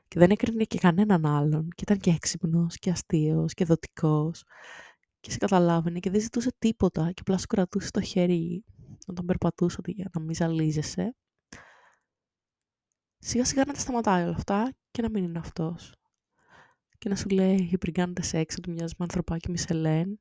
και 0.08 0.18
δεν 0.18 0.30
έκρινε 0.30 0.64
και 0.64 0.78
κανέναν 0.78 1.26
άλλον 1.26 1.68
και 1.68 1.82
ήταν 1.82 1.98
και 1.98 2.10
έξυπνος 2.10 2.76
και 2.76 2.90
αστείος 2.90 3.54
και 3.54 3.64
δοτικός 3.64 4.44
και 5.20 5.30
σε 5.30 5.38
καταλάβαινε 5.38 5.98
και 5.98 6.10
δεν 6.10 6.20
ζητούσε 6.20 6.54
τίποτα 6.58 7.12
και 7.12 7.20
απλά 7.20 7.38
σου 7.38 7.46
κρατούσε 7.46 7.90
το 7.90 8.00
χέρι 8.00 8.64
τον 9.14 9.26
περπατούσε 9.26 9.80
για 9.86 10.10
να 10.14 10.20
μην 10.20 10.34
ζαλίζεσαι. 10.34 11.16
Σιγά 13.18 13.44
σιγά 13.44 13.64
να 13.66 13.72
τα 13.72 13.80
σταματάει 13.80 14.22
όλα 14.22 14.34
αυτά 14.34 14.74
και 14.90 15.02
να 15.02 15.10
μην 15.10 15.24
είναι 15.24 15.38
αυτός. 15.38 15.94
Και 16.98 17.08
να 17.08 17.16
σου 17.16 17.28
λέει 17.28 17.76
πριν 17.80 17.92
κάνετε 17.92 18.22
σεξ 18.22 18.56
ότι 18.58 18.70
μοιάζει 18.70 18.94
με 18.98 19.04
ανθρωπάκι 19.04 19.50
Μισελέν 19.50 20.20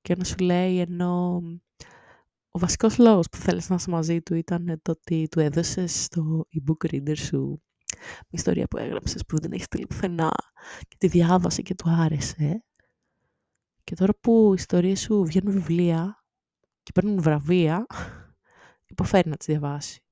και 0.00 0.14
να 0.16 0.24
σου 0.24 0.36
λέει 0.38 0.78
ενώ 0.78 1.42
ο 2.50 2.58
βασικός 2.58 2.98
λόγος 2.98 3.28
που 3.28 3.36
θέλεις 3.36 3.68
να 3.68 3.74
είσαι 3.74 3.90
μαζί 3.90 4.22
του 4.22 4.34
ήταν 4.34 4.80
το 4.82 4.90
ότι 4.90 5.28
του 5.30 5.40
έδωσες 5.40 6.02
στο 6.02 6.46
e-book 6.54 6.90
reader 6.90 7.16
σου 7.16 7.62
μια 8.00 8.28
ιστορία 8.30 8.66
που 8.66 8.76
έγραψες 8.76 9.24
που 9.24 9.40
δεν 9.40 9.52
έχεις 9.52 9.64
στείλει 9.64 9.86
πουθενά 9.86 10.32
και 10.88 10.96
τη 10.98 11.06
διάβασε 11.06 11.62
και 11.62 11.74
του 11.74 11.90
άρεσε. 11.90 12.64
Και 13.84 13.94
τώρα 13.94 14.14
που 14.20 14.50
οι 14.50 14.54
ιστορίες 14.58 15.00
σου 15.00 15.24
βγαίνουν 15.24 15.52
βιβλία 15.52 16.24
και 16.82 16.92
παίρνουν 16.92 17.22
βραβεία, 17.22 17.86
υποφέρει 18.86 19.28
να 19.28 19.36
τις 19.36 19.46
διαβάσει. 19.46 20.02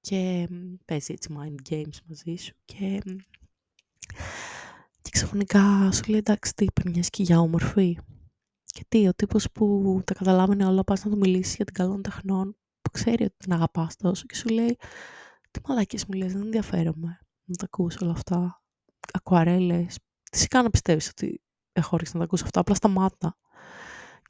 και 0.00 0.48
παίζει 0.84 1.12
έτσι 1.12 1.34
mind 1.38 1.72
games 1.72 1.98
μαζί 2.06 2.36
σου 2.36 2.54
και, 2.64 3.02
και 5.02 5.10
ξαφνικά 5.10 5.92
σου 5.92 6.02
λέει 6.08 6.18
εντάξει 6.18 6.54
τι 6.54 6.64
είπε 6.64 6.82
μια 6.84 7.02
σκιά 7.02 7.40
όμορφη 7.40 7.98
και 8.70 8.84
τι 8.88 9.08
ο 9.08 9.14
τύπος 9.14 9.50
που 9.52 10.00
τα 10.04 10.14
καταλάβαινε 10.14 10.64
όλα 10.66 10.84
πας 10.84 11.04
να 11.04 11.10
του 11.10 11.16
μιλήσεις 11.16 11.56
για 11.56 11.64
την 11.64 11.74
καλών 11.74 12.02
τεχνών 12.02 12.56
που 12.80 12.90
ξέρει 12.90 13.24
ότι 13.24 13.34
την 13.36 13.52
αγαπάς 13.52 13.96
τόσο 13.96 14.26
και 14.26 14.34
σου 14.34 14.48
λέει 14.48 14.76
τι 15.50 15.60
μαλακίες 15.68 16.06
μου 16.06 16.14
λες 16.14 16.32
δεν 16.32 16.42
ενδιαφέρομαι 16.42 17.18
να 17.44 17.54
τα 17.56 17.64
ακούς 17.64 17.96
όλα 17.96 18.12
αυτά 18.12 18.62
ακουαρέλες 19.12 19.98
τι 20.30 20.38
σε 20.38 20.46
κάνω 20.46 20.64
να 20.64 20.70
πιστεύεις 20.70 21.08
ότι 21.08 21.42
έχω 21.72 21.90
όρεξη 21.92 22.12
να 22.12 22.18
τα 22.18 22.24
ακούς 22.24 22.42
αυτά 22.42 22.60
απλά 22.60 22.74
σταμάτα 22.74 23.36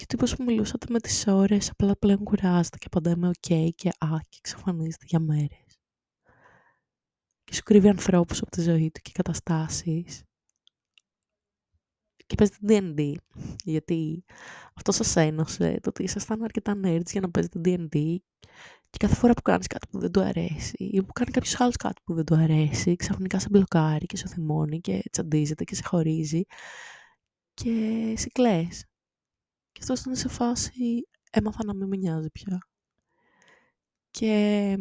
και 0.00 0.06
ο 0.10 0.12
τύπος 0.16 0.36
που 0.36 0.42
μιλούσατε 0.44 0.86
με 0.90 1.00
τις 1.00 1.26
ώρες 1.26 1.70
απλά 1.70 1.96
πλέον 1.96 2.22
κουράζεται 2.22 2.78
και 2.78 2.86
απαντάει 2.86 3.14
με 3.16 3.30
ok 3.40 3.68
και 3.74 3.88
α 3.88 4.18
και 4.28 4.36
εξαφανίζεται 4.38 5.04
για 5.06 5.20
μέρες. 5.20 5.78
Και 7.44 7.54
σου 7.54 7.62
κρύβει 7.62 7.88
ανθρώπους 7.88 8.40
από 8.40 8.50
τη 8.50 8.60
ζωή 8.60 8.90
του 8.90 9.00
και 9.00 9.10
καταστάσεις. 9.14 10.22
Και 12.30 12.36
παίζετε 12.36 12.58
D&D, 12.68 13.14
γιατί 13.64 14.24
αυτό 14.74 14.92
σας 14.92 15.16
ένωσε, 15.16 15.78
το 15.82 15.88
ότι 15.88 16.02
ήσασταν 16.02 16.42
αρκετά 16.42 16.80
nerds 16.84 17.10
για 17.10 17.20
να 17.20 17.30
παίζετε 17.30 17.60
D&D 17.64 18.16
και 18.90 18.96
κάθε 18.98 19.14
φορά 19.14 19.32
που 19.32 19.42
κάνεις 19.42 19.66
κάτι 19.66 19.86
που 19.90 19.98
δεν 19.98 20.10
του 20.12 20.20
αρέσει 20.20 20.74
ή 20.76 21.02
που 21.02 21.12
κάνει 21.12 21.30
κάποιος 21.30 21.60
άλλος 21.60 21.76
κάτι 21.76 22.00
που 22.04 22.14
δεν 22.14 22.24
του 22.24 22.34
αρέσει, 22.34 22.96
ξαφνικά 22.96 23.38
σε 23.38 23.46
μπλοκάρει 23.50 24.06
και 24.06 24.16
σε 24.16 24.28
θυμώνει 24.28 24.80
και 24.80 25.02
τσαντίζεται 25.10 25.64
και 25.64 25.74
σε 25.74 25.82
χωρίζει 25.84 26.42
και 27.54 28.14
σε 28.16 28.28
κλαις. 28.32 28.84
Και 29.72 29.80
αυτό 29.80 29.92
ήταν 29.92 30.16
σε 30.16 30.28
φάση, 30.28 31.08
έμαθα 31.30 31.64
να 31.64 31.74
μην 31.74 31.88
με 31.88 31.96
νοιάζει 31.96 32.30
πια. 32.30 32.58
Και 34.10 34.76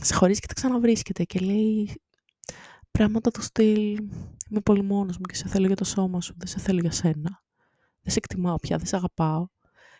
σε 0.00 0.14
χωρίζει 0.14 0.40
και 0.40 0.46
τα 0.46 0.54
ξαναβρίσκεται 0.54 1.24
και 1.24 1.38
λέει 1.38 2.00
πράγματα 2.90 3.30
του 3.30 3.42
στυλ 3.42 4.08
είμαι 4.50 4.60
πολύ 4.60 4.82
μόνος 4.82 5.16
μου 5.16 5.22
και 5.22 5.34
σε 5.34 5.48
θέλω 5.48 5.66
για 5.66 5.76
το 5.76 5.84
σώμα 5.84 6.20
σου, 6.20 6.34
δεν 6.36 6.46
σε 6.46 6.58
θέλω 6.58 6.80
για 6.80 6.90
σένα. 6.90 7.42
Δεν 8.02 8.12
σε 8.12 8.18
εκτιμάω 8.18 8.56
πια, 8.56 8.76
δεν 8.76 8.86
σε 8.86 8.96
αγαπάω. 8.96 9.46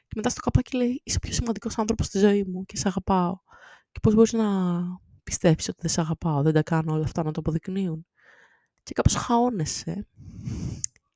Και 0.06 0.14
μετά 0.16 0.28
στο 0.28 0.40
καπάκι 0.40 0.76
λέει 0.76 1.00
είσαι 1.04 1.16
ο 1.16 1.20
πιο 1.20 1.32
σημαντικός 1.32 1.78
άνθρωπος 1.78 2.06
στη 2.06 2.18
ζωή 2.18 2.44
μου 2.44 2.64
και 2.64 2.76
σε 2.76 2.88
αγαπάω. 2.88 3.38
Και 3.92 4.00
πώς 4.02 4.14
μπορείς 4.14 4.32
να 4.32 4.46
πιστέψεις 5.22 5.68
ότι 5.68 5.78
δεν 5.80 5.90
σε 5.90 6.00
αγαπάω, 6.00 6.42
δεν 6.42 6.52
τα 6.52 6.62
κάνω 6.62 6.92
όλα 6.92 7.04
αυτά 7.04 7.22
να 7.22 7.30
το 7.30 7.40
αποδεικνύουν. 7.40 8.06
Και 8.82 8.92
κάπως 8.92 9.14
χαώνεσαι 9.14 10.06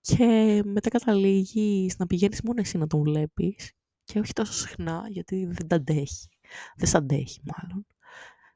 και 0.01 0.63
μετά 0.65 0.89
καταλήγει 0.89 1.91
να 1.99 2.07
πηγαίνεις 2.07 2.43
μόνο 2.43 2.61
εσύ 2.61 2.79
να 2.79 2.87
τον 2.87 3.03
βλέπεις 3.03 3.73
και 4.05 4.19
όχι 4.19 4.33
τόσο 4.33 4.53
συχνά 4.53 5.05
γιατί 5.09 5.47
δεν 5.47 5.67
τα 5.67 5.77
αντέχει. 5.77 6.29
Δεν 6.77 6.89
σε 6.89 6.97
αντέχει 6.97 7.41
μάλλον. 7.43 7.87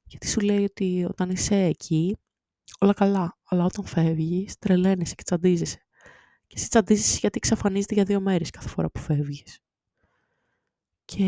Γιατί 0.04 0.28
σου 0.28 0.40
λέει 0.40 0.64
ότι 0.64 1.06
όταν 1.08 1.30
είσαι 1.30 1.54
εκεί 1.54 2.16
όλα 2.78 2.92
καλά, 2.92 3.38
αλλά 3.44 3.64
όταν 3.64 3.84
φεύγει, 3.84 4.48
τρελαίνεσαι 4.58 5.14
και 5.14 5.22
τσαντίζεσαι. 5.22 5.78
Και 6.46 6.54
εσύ 6.58 6.68
τσαντίζεσαι 6.68 7.18
γιατί 7.20 7.36
εξαφανίζεται 7.36 7.94
για 7.94 8.04
δύο 8.04 8.20
μέρες 8.20 8.50
κάθε 8.50 8.68
φορά 8.68 8.90
που 8.90 9.00
φεύγεις. 9.00 9.60
Και 11.04 11.24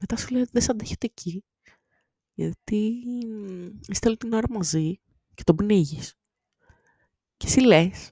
μετά 0.00 0.16
σου 0.16 0.30
λέει 0.30 0.42
ότι 0.42 0.50
δεν 0.52 0.62
σε 0.62 0.70
αντέχετε 0.70 1.06
εκεί. 1.06 1.44
Γιατί 2.34 3.02
είστε 3.88 4.08
όλη 4.08 4.16
την 4.16 4.32
ώρα 4.32 4.46
μαζί 4.50 5.00
και 5.34 5.44
τον 5.44 5.56
πνίγεις. 5.56 6.14
Και 7.36 7.46
εσύ 7.46 7.60
λες, 7.60 8.10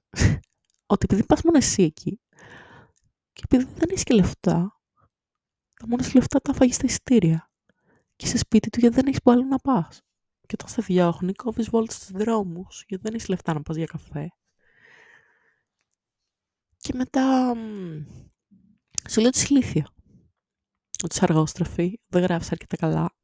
ότι 0.87 1.07
επειδή 1.09 1.25
πας 1.27 1.43
μόνο 1.43 1.57
εσύ 1.57 1.83
εκεί 1.83 2.21
και 3.33 3.43
επειδή 3.45 3.65
δεν 3.65 3.89
έχεις 3.91 4.03
και 4.03 4.15
λεφτά, 4.15 4.81
τα 5.75 5.89
μόνα 5.89 6.05
λεφτά 6.15 6.41
τα 6.41 6.53
φάγεις 6.53 6.75
στα 6.75 6.85
ειστήρια 6.87 7.51
και 8.17 8.27
σε 8.27 8.39
σπίτι 8.39 8.71
του 8.71 8.79
γιατί 8.81 8.95
δεν 8.95 9.07
έχεις 9.07 9.23
που 9.23 9.31
άλλο 9.31 9.45
να 9.45 9.59
πας. 9.59 10.03
Και 10.57 10.65
όταν 10.67 10.75
σε 10.75 10.93
διώχνει, 10.93 11.33
κόβεις 11.33 11.71
βόλτες 11.71 11.97
στους 11.97 12.11
δρόμους 12.11 12.85
γιατί 12.89 13.03
δεν 13.05 13.15
έχεις 13.15 13.29
λεφτά 13.29 13.55
να 13.55 13.63
πας 13.63 13.77
για 13.77 13.87
καφέ. 13.87 14.29
Και 16.77 16.93
μετά 16.95 17.55
σου 19.09 19.21
λέει 19.21 19.29
ότι 19.29 19.39
είσαι 19.39 19.47
ηλίθεια. 19.51 19.89
Ότι 21.05 21.15
είσαι 21.15 21.25
αργόστροφη, 21.25 22.01
δεν 22.07 22.23
γράφεις 22.23 22.53
αρκετά 22.53 22.77
καλά. 22.77 23.15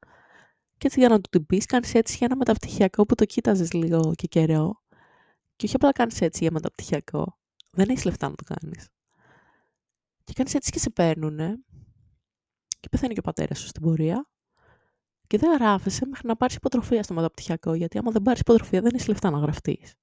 Και 0.78 0.86
έτσι 0.86 0.98
για 0.98 1.08
να 1.08 1.20
του 1.20 1.28
την 1.30 1.46
πει, 1.46 1.58
κάνεις 1.58 1.94
έτσι 1.94 2.16
για 2.16 2.26
ένα 2.26 2.36
μεταπτυχιακό 2.36 3.06
που 3.06 3.14
το 3.14 3.24
κοίταζες 3.24 3.72
λίγο 3.72 4.14
και 4.14 4.26
καιρό. 4.26 4.82
Και 5.56 5.66
όχι 5.66 5.74
απλά 5.74 5.92
κάνεις 5.92 6.20
έτσι 6.20 6.42
για 6.42 6.52
μεταπτυχιακό, 6.52 7.38
δεν 7.70 7.88
έχεις 7.88 8.04
λεφτά 8.04 8.28
να 8.28 8.34
το 8.34 8.44
κάνεις. 8.54 8.88
Και 10.24 10.32
κάνεις 10.32 10.54
έτσι 10.54 10.70
και 10.70 10.78
σε 10.78 10.90
παίρνουνε 10.90 11.64
και 12.80 12.88
πεθαίνει 12.88 13.12
και 13.12 13.20
ο 13.20 13.22
πατέρας 13.22 13.58
σου 13.58 13.66
στην 13.66 13.82
πορεία 13.82 14.28
και 15.30 15.38
δεν 15.38 15.52
γράφεσαι 15.52 16.06
μέχρι 16.06 16.26
να 16.26 16.36
πάρεις 16.36 16.54
υποτροφία 16.54 17.02
στο 17.02 17.14
μεταπτυχιακό, 17.14 17.74
γιατί 17.74 17.98
άμα 17.98 18.10
δεν 18.10 18.22
πάρεις 18.22 18.40
υποτροφία 18.40 18.80
δεν 18.80 18.94
έχει 18.94 19.08
λεφτά 19.08 19.30
να 19.30 19.38
γραφτείς. 19.38 19.94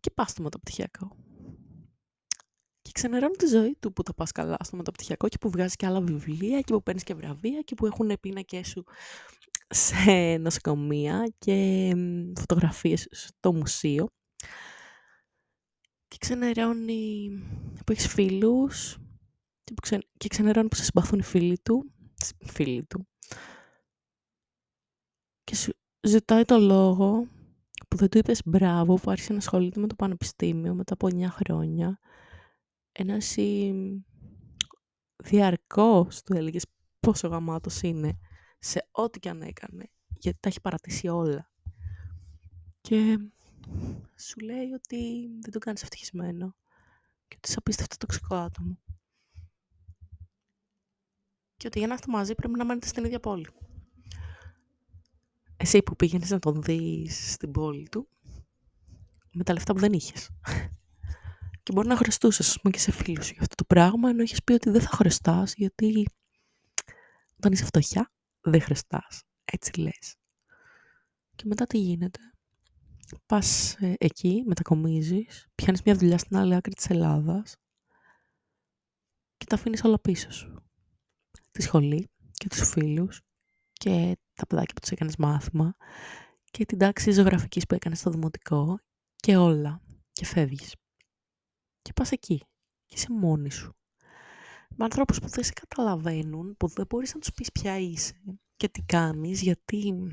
Και 0.00 0.10
πας 0.10 0.30
στο 0.30 0.42
μεταπτυχιακό. 0.42 1.16
Και 2.82 2.90
ξενερώνει 2.92 3.36
τη 3.36 3.46
ζωή 3.46 3.76
του 3.80 3.92
που 3.92 4.02
τα 4.02 4.14
πας 4.14 4.32
καλά 4.32 4.56
στο 4.60 4.76
μεταπτυχιακό 4.76 5.28
και 5.28 5.38
που 5.38 5.50
βγάζεις 5.50 5.76
και 5.76 5.86
άλλα 5.86 6.00
βιβλία 6.00 6.60
και 6.60 6.72
που 6.72 6.82
παίρνεις 6.82 7.02
και 7.02 7.14
βραβεία 7.14 7.60
και 7.60 7.74
που 7.74 7.86
έχουν 7.86 8.12
πίνακές 8.20 8.68
σου 8.68 8.84
σε 9.68 10.36
νοσοκομεία 10.36 11.32
και 11.38 11.92
φωτογραφίες 12.38 13.08
στο 13.10 13.52
μουσείο 13.52 14.08
και 16.08 16.16
ξενερώνει 16.18 17.30
που 17.86 17.92
έχεις 17.92 18.06
φίλους 18.06 18.98
και, 19.64 19.74
που 19.74 19.98
και 20.16 20.28
ξενερώνει 20.28 20.68
που 20.68 20.76
σε 20.76 20.84
συμπαθούν 20.84 21.18
οι 21.18 21.22
φίλοι 21.22 21.58
του, 21.58 21.92
φίλοι 22.46 22.84
του. 22.84 23.06
Και 25.52 25.58
σου 25.58 25.72
ζητάει 26.00 26.44
το 26.44 26.58
λόγο 26.58 27.26
που 27.88 27.96
δεν 27.96 28.08
του 28.08 28.18
είπες 28.18 28.42
μπράβο 28.44 28.94
που 28.94 29.10
άρχισε 29.10 29.32
να 29.32 29.38
ασχολείται 29.38 29.80
με 29.80 29.86
το 29.86 29.94
πανεπιστήμιο 29.94 30.74
μετά 30.74 30.92
από 30.92 31.06
9 31.06 31.26
χρόνια. 31.28 31.98
Ενώ 32.92 33.14
εσύ 33.14 33.72
διαρκώς 35.16 36.22
του 36.22 36.36
έλεγες 36.36 36.66
πόσο 37.00 37.28
γαμάτος 37.28 37.82
είναι 37.82 38.18
σε 38.58 38.88
ό,τι 38.90 39.18
και 39.18 39.28
αν 39.28 39.42
έκανε, 39.42 39.90
γιατί 40.08 40.38
τα 40.40 40.48
έχει 40.48 40.60
παρατήσει 40.60 41.08
όλα. 41.08 41.50
Και 42.80 43.18
σου 44.16 44.40
λέει 44.40 44.72
ότι 44.74 45.28
δεν 45.40 45.52
το 45.52 45.58
κάνεις 45.58 45.82
ευτυχισμένο 45.82 46.56
και 47.28 47.36
ότι 47.36 47.48
είσαι 47.48 47.58
απίστευτο 47.58 47.96
τοξικό 47.96 48.34
άτομο. 48.34 48.78
Και 51.56 51.66
ότι 51.66 51.78
για 51.78 51.88
να 51.88 51.94
είστε 51.94 52.10
μαζί 52.10 52.34
πρέπει 52.34 52.58
να 52.58 52.64
μένετε 52.64 52.86
στην 52.86 53.04
ίδια 53.04 53.20
πόλη. 53.20 53.46
Εσύ 55.62 55.82
που 55.82 55.96
πήγαινες 55.96 56.30
να 56.30 56.38
τον 56.38 56.62
δεις 56.62 57.32
στην 57.32 57.50
πόλη 57.50 57.88
του, 57.88 58.08
με 59.32 59.44
τα 59.44 59.52
λεφτά 59.52 59.72
που 59.72 59.78
δεν 59.78 59.92
είχες. 59.92 60.30
Και 61.62 61.72
μπορεί 61.72 61.88
να 61.88 61.96
χρωστούσες, 61.96 62.48
ας 62.48 62.60
πούμε, 62.60 62.72
και 62.72 62.80
σε 62.80 62.92
φίλους 62.92 63.30
για 63.30 63.40
αυτό 63.40 63.54
το 63.54 63.64
πράγμα, 63.64 64.08
ενώ 64.08 64.22
έχεις 64.22 64.42
πει 64.42 64.52
ότι 64.52 64.70
δεν 64.70 64.80
θα 64.80 64.88
χρωστάς, 64.88 65.54
γιατί 65.54 66.06
όταν 67.36 67.52
είσαι 67.52 67.64
φτωχιά, 67.64 68.12
δεν 68.40 68.60
χρωστάς. 68.60 69.22
Έτσι 69.44 69.80
λες. 69.80 70.14
Και 71.34 71.44
μετά 71.46 71.66
τι 71.66 71.78
γίνεται; 71.78 72.20
Πας 73.26 73.74
ε, 73.74 73.94
εκεί, 73.98 74.42
μετακομίζεις, 74.46 75.48
πιάνεις 75.54 75.82
μια 75.82 75.94
δουλειά 75.94 76.18
στην 76.18 76.36
άλλη 76.36 76.54
άκρη 76.54 76.72
της 76.72 76.90
Ελλάδας 76.90 77.56
και 79.36 79.44
τα 79.46 79.54
αφήνεις 79.54 79.84
όλα 79.84 80.00
πίσω 80.00 80.30
σου. 80.30 80.64
Τη 81.50 81.62
σχολή 81.62 82.10
και 82.32 82.48
τους 82.48 82.68
φίλους 82.68 83.20
και 83.82 84.16
τα 84.34 84.46
παιδάκια 84.46 84.74
που 84.74 84.80
τους 84.80 84.90
έκανες 84.90 85.16
μάθημα 85.16 85.76
και 86.50 86.64
την 86.64 86.78
τάξη 86.78 87.10
ζωγραφικής 87.10 87.66
που 87.66 87.74
έκανες 87.74 87.98
στο 87.98 88.10
δημοτικό 88.10 88.78
και 89.16 89.36
όλα 89.36 89.80
και 90.12 90.24
φεύγεις. 90.24 90.74
Και 91.82 91.92
πας 91.92 92.12
εκεί 92.12 92.38
και 92.86 92.94
είσαι 92.94 93.06
μόνη 93.10 93.50
σου. 93.50 93.76
Με 94.76 94.84
ανθρώπους 94.84 95.18
που 95.18 95.28
δεν 95.28 95.44
σε 95.44 95.52
καταλαβαίνουν, 95.52 96.56
που 96.56 96.68
δεν 96.68 96.86
μπορείς 96.88 97.14
να 97.14 97.20
τους 97.20 97.32
πεις 97.32 97.52
ποια 97.52 97.78
είσαι 97.78 98.14
και 98.56 98.68
τι 98.68 98.82
κάνεις, 98.82 99.42
γιατί 99.42 100.10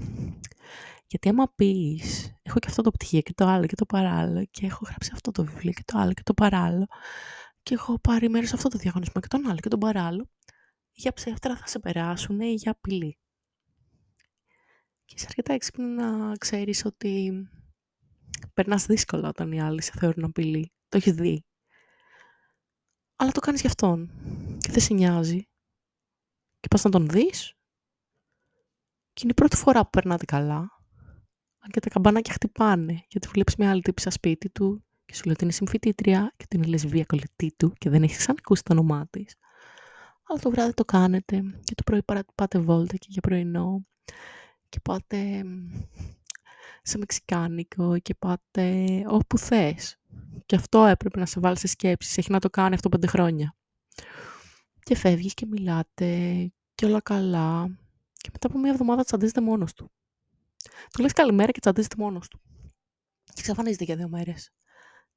γιατί 1.07 1.29
άμα 1.29 1.53
πεις, 1.55 2.33
έχω 2.41 2.59
και 2.59 2.67
αυτό 2.69 2.81
το 2.81 2.91
πτυχίο 2.91 3.21
και 3.21 3.33
το 3.33 3.45
άλλο 3.45 3.65
και 3.65 3.75
το 3.75 3.85
παράλληλο 3.85 4.45
και 4.51 4.65
έχω 4.65 4.85
γράψει 4.85 5.09
αυτό 5.13 5.31
το 5.31 5.43
βιβλίο 5.43 5.71
και 5.71 5.83
το 5.85 5.97
άλλο 5.97 6.13
και 6.13 6.23
το 6.23 6.33
παράλληλο 6.33 6.85
και 7.63 7.73
έχω 7.73 7.99
πάρει 7.99 8.29
μέρος 8.29 8.49
σε 8.49 8.55
αυτό 8.55 8.69
το 8.69 8.77
διαγωνισμό 8.77 9.21
και 9.21 9.27
τον 9.27 9.47
άλλο 9.49 9.57
και 9.57 9.69
τον 9.69 9.79
παράλληλο, 9.79 10.29
για 10.91 11.13
ψεύτρα 11.13 11.55
θα 11.57 11.67
σε 11.67 11.79
περάσουν 11.79 12.39
ή 12.39 12.53
για 12.53 12.71
απειλή. 12.71 13.19
Και 15.09 15.15
είσαι 15.17 15.25
αρκετά 15.27 15.53
έξυπνο 15.53 15.85
να 15.85 16.35
ξέρεις 16.35 16.85
ότι 16.85 17.31
περνάς 18.53 18.85
δύσκολα 18.85 19.27
όταν 19.27 19.51
οι 19.51 19.61
άλλοι 19.61 19.81
σε 19.81 19.91
θεωρούν 19.99 20.23
απειλή. 20.23 20.73
Το 20.87 20.97
έχεις 20.97 21.13
δει. 21.13 21.45
Αλλά 23.15 23.31
το 23.31 23.39
κάνεις 23.39 23.61
για 23.61 23.69
αυτόν 23.69 24.11
και 24.59 24.71
δεν 24.71 24.81
σε 24.81 24.93
νοιάζει. 24.93 25.47
Και 26.59 26.67
πας 26.69 26.83
να 26.83 26.89
τον 26.89 27.07
δεις. 27.09 27.53
Και 29.13 29.21
είναι 29.23 29.31
η 29.31 29.33
πρώτη 29.33 29.55
φορά 29.55 29.83
που 29.83 29.89
περνάτε 29.89 30.25
καλά 30.25 30.79
αν 31.59 31.69
και 31.69 31.79
τα 31.79 31.89
καμπανάκια 31.89 32.33
χτυπάνε, 32.33 33.03
γιατί 33.07 33.27
βλέπεις 33.27 33.55
μια 33.55 33.69
άλλη 33.69 33.81
τύπη 33.81 34.11
σπίτι 34.11 34.49
του 34.49 34.85
και 35.05 35.15
σου 35.15 35.23
λέει 35.23 35.33
ότι 35.33 35.43
είναι 35.43 35.53
συμφιτήτρια 35.53 36.33
και 36.37 36.43
ότι 36.43 36.55
είναι 36.55 36.65
λεσβία 36.65 37.05
κολλητή 37.05 37.53
του 37.57 37.73
και 37.77 37.89
δεν 37.89 38.03
έχεις 38.03 38.17
ξανακούσει 38.17 38.63
το 38.63 38.73
όνομά 38.73 39.07
της. 39.09 39.35
Αλλά 40.23 40.39
το 40.39 40.49
βράδυ 40.49 40.73
το 40.73 40.85
κάνετε 40.85 41.41
και 41.63 41.75
το 41.75 41.83
πρωί 41.83 42.03
πάτε 42.35 42.59
βόλτα 42.59 42.95
και 42.95 43.07
για 43.09 43.21
πρωινό. 43.21 43.85
Και 44.69 44.79
πάτε 44.79 45.43
σε 46.81 46.97
μεξικάνικο 46.97 47.99
και 47.99 48.15
πάτε 48.15 48.85
όπου 49.07 49.37
θες. 49.37 49.97
Και 50.45 50.55
αυτό 50.55 50.85
έπρεπε 50.85 51.19
να 51.19 51.25
σε 51.25 51.39
βάλει 51.39 51.57
σε 51.57 51.67
σκέψεις. 51.67 52.17
Έχει 52.17 52.31
να 52.31 52.39
το 52.39 52.49
κάνει 52.49 52.73
αυτό 52.73 52.89
πέντε 52.89 53.07
χρόνια. 53.07 53.55
Και 54.79 54.95
φεύγεις 54.95 55.33
και 55.33 55.45
μιλάτε 55.45 56.51
και 56.75 56.85
όλα 56.85 57.01
καλά. 57.01 57.77
Και 58.13 58.29
μετά 58.31 58.47
από 58.47 58.57
μια 58.59 58.71
εβδομάδα 58.71 59.03
τσαντίζεται 59.03 59.41
μόνος 59.41 59.73
του. 59.73 59.91
Του 60.93 61.01
λες 61.01 61.13
καλημέρα 61.13 61.51
και 61.51 61.59
τσαντίζεται 61.59 61.95
μόνος 61.97 62.27
του. 62.27 62.41
Και 63.23 63.39
εξαφανίζεται 63.39 63.83
για 63.83 63.95
δύο 63.95 64.09
μέρες. 64.09 64.51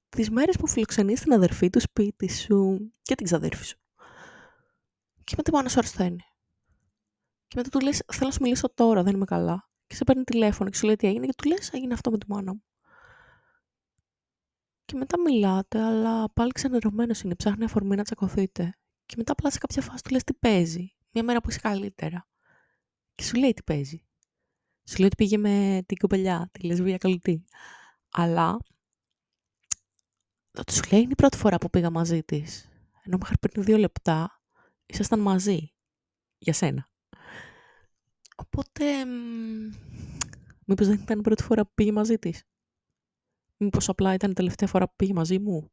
Τις 0.08 0.30
μέρες 0.30 0.56
που 0.56 0.66
φιλοξενείς 0.66 1.20
την 1.20 1.32
αδερφή 1.32 1.70
του 1.70 1.80
σπίτι 1.80 2.28
σου 2.30 2.90
και 3.02 3.14
την 3.14 3.26
ξαδέρφη 3.26 3.64
σου. 3.64 3.78
Και 5.24 5.34
μετά 5.36 5.50
πάνω 5.50 5.68
σου 5.68 5.78
αρρωσταίνει. 5.78 6.24
Και 7.52 7.58
μετά 7.58 7.78
του 7.78 7.84
λες, 7.84 8.02
θέλω 8.12 8.26
να 8.26 8.30
σου 8.30 8.42
μιλήσω 8.42 8.74
τώρα, 8.74 9.02
δεν 9.02 9.14
είμαι 9.14 9.24
καλά. 9.24 9.70
Και 9.86 9.94
σε 9.94 10.04
παίρνει 10.04 10.24
τηλέφωνο 10.24 10.70
και 10.70 10.76
σου 10.76 10.86
λέει 10.86 10.96
τι 10.96 11.06
έγινε 11.06 11.26
και 11.26 11.32
του 11.36 11.48
λες, 11.48 11.70
έγινε 11.72 11.94
αυτό 11.94 12.10
με 12.10 12.18
τη 12.18 12.30
μάνα 12.30 12.52
μου. 12.52 12.64
Και 14.84 14.96
μετά 14.96 15.20
μιλάτε, 15.20 15.82
αλλά 15.82 16.30
πάλι 16.32 16.50
ξενερωμένος 16.50 17.20
είναι, 17.20 17.34
ψάχνει 17.34 17.64
αφορμή 17.64 17.96
να 17.96 18.02
τσακωθείτε. 18.02 18.74
Και 19.06 19.14
μετά 19.16 19.32
απλά 19.32 19.50
σε 19.50 19.58
κάποια 19.58 19.82
φάση 19.82 20.02
του 20.02 20.10
λες 20.10 20.24
τι 20.24 20.34
παίζει. 20.34 20.94
Μια 21.10 21.24
μέρα 21.24 21.40
που 21.40 21.50
είσαι 21.50 21.58
καλύτερα. 21.60 22.28
Και 23.14 23.22
σου 23.22 23.36
λέει 23.36 23.52
τι 23.52 23.62
παίζει. 23.62 24.04
Σου 24.88 24.96
λέει 24.96 25.06
ότι 25.06 25.16
πήγε 25.16 25.38
με 25.38 25.82
την 25.86 25.96
κοπελιά, 25.96 26.48
τη 26.52 26.66
λεσβία 26.66 26.96
καλυτή. 26.96 27.44
Αλλά 28.10 28.58
το 30.50 30.72
σου 30.72 30.82
λέει 30.90 31.00
είναι 31.00 31.12
η 31.12 31.16
πρώτη 31.16 31.36
φορά 31.36 31.58
που 31.58 31.70
πήγα 31.70 31.90
μαζί 31.90 32.22
της. 32.22 32.68
Ενώ 33.02 33.16
μέχρι 33.16 33.38
πριν 33.38 33.64
δύο 33.64 33.76
λεπτά 33.76 34.40
ήσασταν 34.86 35.20
μαζί. 35.20 35.72
Για 36.38 36.52
σένα. 36.52 36.91
Οπότε, 38.36 39.04
μήπως 40.66 40.86
δεν 40.86 40.98
ήταν 41.02 41.18
η 41.18 41.22
πρώτη 41.22 41.42
φορά 41.42 41.64
που 41.64 41.72
πήγε 41.74 41.92
μαζί 41.92 42.18
της; 42.18 42.44
Μήπως 43.56 43.88
απλά 43.88 44.14
ήταν 44.14 44.30
η 44.30 44.34
τελευταία 44.34 44.68
φορά 44.68 44.86
που 44.86 44.94
πήγε 44.96 45.12
μαζί 45.12 45.38
μου; 45.38 45.72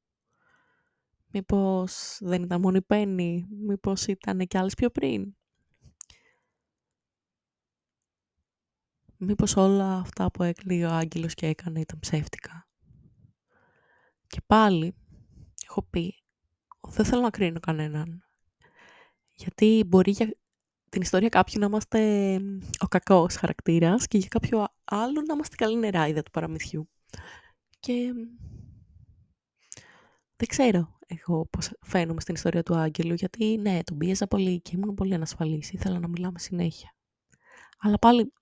Μήπως 1.32 2.18
δεν 2.22 2.44
ήταν 2.44 2.62
μόνο 2.62 2.78
η 2.78 2.82
Πέννη; 2.82 3.48
Μήπως 3.50 4.06
ήταν 4.08 4.48
και 4.48 4.58
άλλες 4.58 4.74
πιο 4.74 4.90
πριν; 4.90 5.34
Μήπως 9.18 9.56
όλα 9.56 9.98
αυτά 9.98 10.32
που 10.32 10.44
έκλειγε 10.44 10.86
ο 10.86 10.90
Άγγελος 10.92 11.34
και 11.34 11.48
έκανε 11.48 11.80
ήταν 11.80 12.00
ψεύτικα; 12.00 12.68
Και 14.28 14.42
πάλι 14.46 14.96
έχω 15.70 15.84
πει, 15.84 16.24
δεν 16.88 17.06
θέλω 17.06 17.22
να 17.22 17.30
κρίνω 17.30 17.60
κανέναν. 17.60 18.24
Γιατί 19.36 19.84
μπορεί 19.88 20.12
για 20.12 20.36
την 20.90 21.02
ιστορία 21.02 21.30
κάποιου 21.30 21.60
να 21.60 21.66
είμαστε 21.66 22.36
ο 22.80 22.88
κακός 22.88 23.36
χαρακτήρας 23.36 24.08
και 24.08 24.18
για 24.18 24.28
κάποιο 24.28 24.68
άλλο 24.84 25.22
να 25.28 25.34
είμαστε 25.34 25.56
καλή 25.56 25.78
νεράιδα 25.78 26.24
του 26.24 26.32
παραμυθιού. 26.32 26.90
Και 27.80 28.14
δεν 30.36 30.48
ξέρω 30.48 30.98
εγώ 31.08 31.46
πώς 31.46 31.72
φαίνομαι 31.82 32.22
στην 32.22 32.36
ιστορία 32.36 32.64
του 32.64 32.76
Άγγελου, 32.76 33.14
γιατί 33.14 33.58
ναι, 33.58 33.80
τον 33.84 33.98
πίεζα 33.98 34.28
πολύ 34.28 34.62
και 34.62 34.72
ήμουν 34.74 34.94
πολύ 34.94 35.14
ανασφαλής, 35.14 35.72
ήθελα 35.72 36.00
να 36.00 36.08
μιλάμε 36.08 36.40
συνέχεια. 36.40 36.96
Αλλά 37.80 38.00
πάλι 38.00 38.34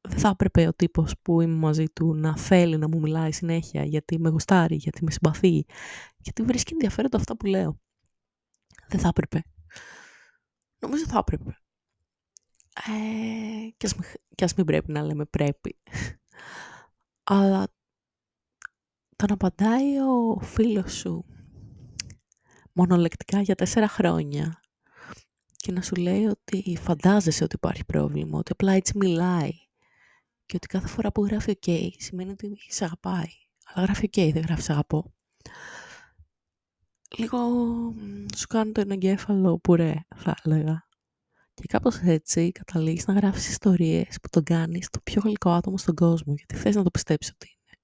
δεν 0.00 0.18
θα 0.18 0.28
έπρεπε 0.28 0.66
ο 0.66 0.74
τύπος 0.74 1.14
που 1.22 1.40
είμαι 1.40 1.54
μαζί 1.54 1.84
του 1.84 2.14
να 2.14 2.36
θέλει 2.36 2.76
να 2.76 2.88
μου 2.88 3.00
μιλάει 3.00 3.32
συνέχεια 3.32 3.84
γιατί 3.84 4.18
με 4.18 4.28
γουστάρει, 4.28 4.74
γιατί 4.74 5.04
με 5.04 5.10
συμπαθεί, 5.10 5.64
γιατί 6.18 6.42
βρίσκει 6.42 6.72
ενδιαφέροντα 6.72 7.16
αυτά 7.16 7.36
που 7.36 7.46
λέω. 7.46 7.80
Δεν 8.88 9.00
θα 9.00 9.08
έπρεπε. 9.08 9.42
Νομίζω 10.78 11.04
θα 11.06 11.18
έπρεπε. 11.18 11.58
Ε, 12.76 13.70
και, 13.76 13.86
ας 13.86 13.94
μην, 13.94 14.08
και 14.34 14.44
ας 14.44 14.54
μην 14.54 14.66
πρέπει 14.66 14.92
να 14.92 15.02
λέμε 15.02 15.24
πρέπει. 15.24 15.78
Αλλά 17.24 17.68
το 19.16 19.26
να 19.26 19.34
απαντάει 19.34 19.98
ο 19.98 20.38
φίλος 20.42 20.92
σου 20.92 21.24
μονολεκτικά 22.72 23.40
για 23.40 23.54
τέσσερα 23.54 23.88
χρόνια 23.88 24.60
και 25.56 25.72
να 25.72 25.82
σου 25.82 25.94
λέει 25.94 26.24
ότι 26.24 26.76
φαντάζεσαι 26.80 27.44
ότι 27.44 27.54
υπάρχει 27.54 27.84
πρόβλημα, 27.84 28.38
ότι 28.38 28.52
απλά 28.52 28.72
έτσι 28.72 28.98
μιλάει 28.98 29.52
και 30.46 30.56
ότι 30.56 30.66
κάθε 30.66 30.86
φορά 30.86 31.12
που 31.12 31.24
γράφει 31.24 31.58
ok 31.60 31.88
σημαίνει 31.98 32.30
ότι 32.30 32.56
σε 32.68 32.84
αγαπάει. 32.84 33.30
Αλλά 33.64 33.84
γράφει 33.84 34.10
ok, 34.12 34.30
δεν 34.32 34.42
γράφει 34.42 34.62
σε 34.62 34.72
αγαπώ. 34.72 35.14
Λίγο 37.16 37.38
σου 38.36 38.46
κάνει 38.46 38.72
το 38.72 38.80
εγκέφαλο 38.80 39.58
που 39.58 39.74
ρε, 39.74 39.94
θα 40.16 40.34
έλεγα. 40.44 40.85
Και 41.56 41.66
κάπως 41.68 41.96
έτσι 41.96 42.52
καταλήγεις 42.52 43.06
να 43.06 43.14
γράφεις 43.14 43.48
ιστορίες 43.48 44.18
που 44.22 44.28
τον 44.30 44.42
κάνεις 44.42 44.88
το 44.88 45.00
πιο 45.02 45.20
γλυκό 45.24 45.50
άτομο 45.50 45.78
στον 45.78 45.94
κόσμο, 45.94 46.34
γιατί 46.34 46.54
θες 46.54 46.74
να 46.74 46.82
το 46.82 46.90
πιστέψεις 46.90 47.32
ότι 47.32 47.46
είναι. 47.48 47.78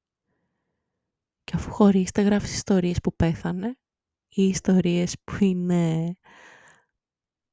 Και 1.45 1.53
αφού 1.55 1.71
χωρίστε 1.71 2.23
γράφεις 2.23 2.55
ιστορίες 2.55 3.01
που 3.01 3.17
πέθανε 3.17 3.79
ή 4.29 4.43
ιστορίες 4.43 5.17
που 5.25 5.45
είναι 5.45 6.15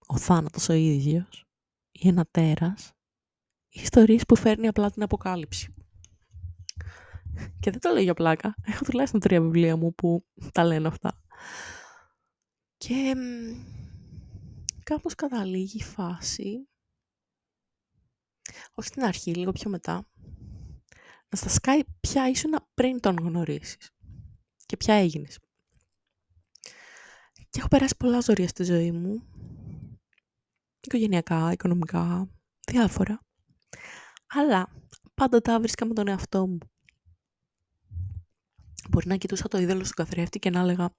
ο 0.08 0.18
θάνατος 0.18 0.70
ο 0.70 0.74
ίδιος 0.74 1.46
ή 1.92 2.08
ένα 2.08 2.26
τέρας 2.32 2.94
ή 3.70 3.82
ιστορίες 3.82 4.26
που 4.26 4.36
φέρνει 4.36 4.68
απλά 4.68 4.92
την 4.92 5.04
αποκάλυψη. 5.04 5.74
Και 7.60 7.72
δεν 7.72 7.80
το 7.80 7.90
λέω 7.90 8.02
για 8.02 8.14
πλάκα. 8.14 8.56
Έχω 8.66 8.84
τουλάχιστον 8.84 9.20
τρία 9.20 9.42
βιβλία 9.42 9.76
μου 9.76 9.94
που 9.94 10.26
τα 10.52 10.64
λένε 10.64 10.88
αυτά. 10.88 11.22
Και 12.78 13.16
κάπως 14.90 15.16
καταλήγει 15.16 15.78
η 15.78 15.84
φάση, 15.84 16.68
όχι 18.74 18.88
στην 18.88 19.04
αρχή, 19.04 19.34
λίγο 19.34 19.52
πιο 19.52 19.70
μετά, 19.70 20.10
να 21.30 21.38
στα 21.38 21.50
σκάει 21.50 21.82
ποια 22.00 22.30
ήσουν 22.30 22.56
πριν 22.74 23.00
τον 23.00 23.16
γνωρίσεις 23.16 23.92
και 24.66 24.78
ποια 24.78 24.94
έγινες. 24.94 25.40
Και 27.50 27.60
έχω 27.60 27.68
περάσει 27.68 27.96
πολλά 27.98 28.20
ζωρία 28.20 28.48
στη 28.48 28.64
ζωή 28.64 28.92
μου, 28.92 29.30
οικογενειακά, 30.80 31.52
οικονομικά, 31.52 32.30
διάφορα. 32.68 33.26
Αλλά 34.28 34.68
πάντα 35.14 35.42
τα 35.42 35.60
βρίσκα 35.60 35.86
με 35.86 35.94
τον 35.94 36.08
εαυτό 36.08 36.48
μου. 36.48 36.58
Μπορεί 38.90 39.08
να 39.08 39.16
κοιτούσα 39.16 39.48
το 39.48 39.58
είδωλο 39.58 39.84
στον 39.84 40.06
καθρέφτη 40.06 40.40
και 40.40 40.50
να 40.50 40.60
έλεγα 40.60 40.96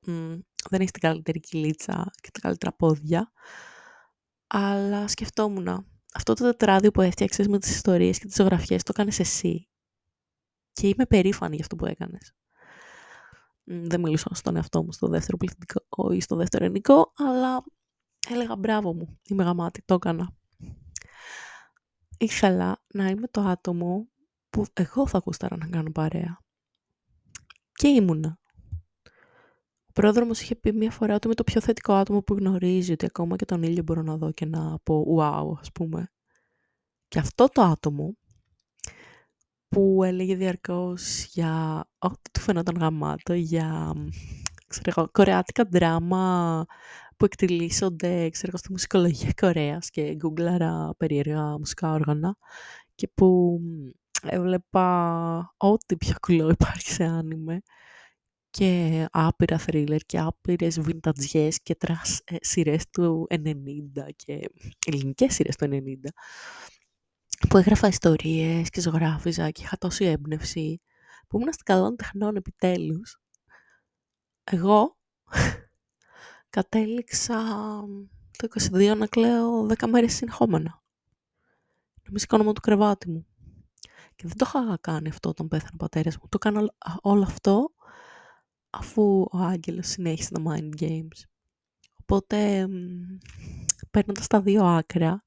«Δεν 0.70 0.80
έχεις 0.80 0.91
την 0.91 1.01
καλύτερη 1.01 1.41
κυλίτσα 1.41 2.11
και 2.20 2.30
τα 2.30 2.41
καλύτερα 2.41 2.72
πόδια» 2.72 3.32
αλλά 4.53 5.09
σκεφτόμουν, 5.09 5.68
αυτό 6.14 6.34
το 6.34 6.44
τετράδιο 6.44 6.90
που 6.90 7.01
έφτιαξες 7.01 7.48
με 7.48 7.59
τις 7.59 7.70
ιστορίες 7.70 8.18
και 8.18 8.26
τις 8.26 8.34
ζωγραφιές 8.34 8.82
το 8.82 8.92
έκανες 8.94 9.18
εσύ. 9.18 9.68
Και 10.72 10.88
είμαι 10.88 11.07
περήφανη 11.07 11.55
για 11.55 11.64
αυτό 11.64 11.76
που 11.76 11.86
έκανες. 11.86 12.34
Δεν 13.64 14.01
μιλούσα 14.01 14.34
στον 14.34 14.57
εαυτό 14.57 14.82
μου 14.82 14.92
στο 14.92 15.09
δεύτερο 15.09 15.36
πληθυντικό 15.36 16.12
ή 16.12 16.20
στο 16.20 16.36
δεύτερο 16.36 16.64
ενικό, 16.64 17.12
αλλά 17.16 17.64
έλεγα 18.28 18.57
μπράβο 18.57 18.94
μου, 18.94 19.18
είμαι 19.28 19.44
γαμάτη, 19.44 19.82
το 19.84 19.94
έκανα. 19.94 20.34
Ήθελα 22.18 22.82
να 22.94 23.09
είμαι 23.09 23.28
το 23.28 23.40
άτομο 23.40 24.09
που 24.51 24.64
εγώ 24.72 25.07
θα 25.07 25.22
γούσταρα 25.24 25.57
να 25.57 25.68
κάνω 25.68 25.90
παρέα. 25.90 26.38
Και 27.72 27.88
ήμουνα. 27.88 28.39
Ο 29.91 29.93
πρόδρομος 29.93 30.41
είχε 30.41 30.55
πει 30.57 30.72
μια 30.72 30.91
φορά 30.91 31.14
ότι 31.14 31.26
είμαι 31.26 31.34
το 31.34 31.45
πιο 31.45 31.61
θετικό 31.61 31.93
άτομο 31.93 32.22
που 32.22 32.34
γνωρίζει, 32.34 32.93
ότι 32.93 33.07
ακόμα 33.07 33.36
και 33.36 33.45
τον 33.45 33.62
ήλιο 33.62 33.82
μπορώ 33.82 34.03
να 34.03 34.16
δω 34.16 34.32
και 34.32 34.47
να 34.47 34.78
πω 34.82 35.16
wow, 35.18 35.59
ας 35.61 35.72
πούμε. 35.72 36.11
Και 37.09 37.18
αυτό 37.18 37.47
το 37.53 37.62
άτομο 37.62 38.16
που 39.68 40.01
έλεγε 40.05 40.36
διαρκώς 40.36 41.24
για 41.24 41.84
ό,τι 41.99 42.30
του 42.32 42.41
φαινόταν 42.41 42.76
γαμάτο, 42.76 43.32
για 43.32 43.93
ξέρω, 44.66 45.09
κορεάτικα 45.12 45.64
δράμα 45.70 46.64
που 47.16 47.24
εκτυλίσσονται 47.24 48.28
ξέρω, 48.28 48.57
στη 48.57 48.70
μουσικολογία 48.70 49.32
Κορέας 49.41 49.91
και 49.91 50.14
γκούγκλαρα 50.14 50.95
περίεργα 50.97 51.59
μουσικά 51.59 51.93
όργανα 51.93 52.36
και 52.95 53.09
που 53.14 53.61
έβλεπα 54.22 55.55
ό,τι 55.57 55.97
πιο 55.97 56.14
κουλό 56.22 56.51
υπάρχει 56.61 56.91
σε 56.91 57.05
άνιμε 57.05 57.61
και 58.51 59.07
άπειρα 59.12 59.59
θρίλερ 59.59 60.01
και 60.01 60.18
άπειρες 60.18 60.80
βινταζιές 60.80 61.62
και 61.62 61.74
trash 61.74 62.20
ε, 62.24 62.36
σειρές 62.40 62.90
του 62.90 63.26
90 63.30 63.44
και 64.16 64.51
ελληνικές 64.86 65.34
σειρές 65.34 65.57
του 65.57 65.68
90 65.70 65.94
που 67.48 67.57
έγραφα 67.57 67.88
ιστορίες 67.88 68.70
και 68.70 68.80
ζωγράφιζα 68.80 69.51
και 69.51 69.62
είχα 69.62 69.78
τόση 69.78 70.05
έμπνευση 70.05 70.80
που 71.28 71.38
ήμουν 71.38 71.53
στην 71.53 71.64
καλών 71.64 71.96
τεχνών 71.96 72.36
επιτέλους. 72.36 73.20
Εγώ 74.44 74.96
κατέληξα 76.57 77.38
το 78.38 78.48
22 78.72 78.96
να 78.96 79.07
κλαίω 79.07 79.66
10 79.78 79.88
μέρες 79.88 80.14
συνεχόμενα. 80.14 80.82
Νομίζω 82.05 82.18
σηκώνομαι 82.18 82.53
του 82.53 82.61
κρεβάτι 82.61 83.11
μου. 83.11 83.26
Και 84.16 84.26
δεν 84.26 84.36
το 84.36 84.44
είχα 84.48 84.78
κάνει 84.80 85.09
αυτό 85.09 85.28
όταν 85.28 85.48
πέθανε 85.48 85.70
ο 85.74 85.76
πατέρας 85.76 86.16
μου. 86.16 86.22
Το 86.28 86.38
έκανα 86.42 86.74
όλο 87.01 87.22
αυτό 87.22 87.72
αφού 88.70 89.26
ο 89.32 89.38
Άγγελος 89.38 89.86
συνέχισε 89.86 90.30
τα 90.30 90.42
mind 90.46 90.82
games. 90.82 91.22
Οπότε, 92.00 92.68
παίρνοντας 93.90 94.26
τα 94.26 94.40
δύο 94.40 94.64
άκρα, 94.64 95.22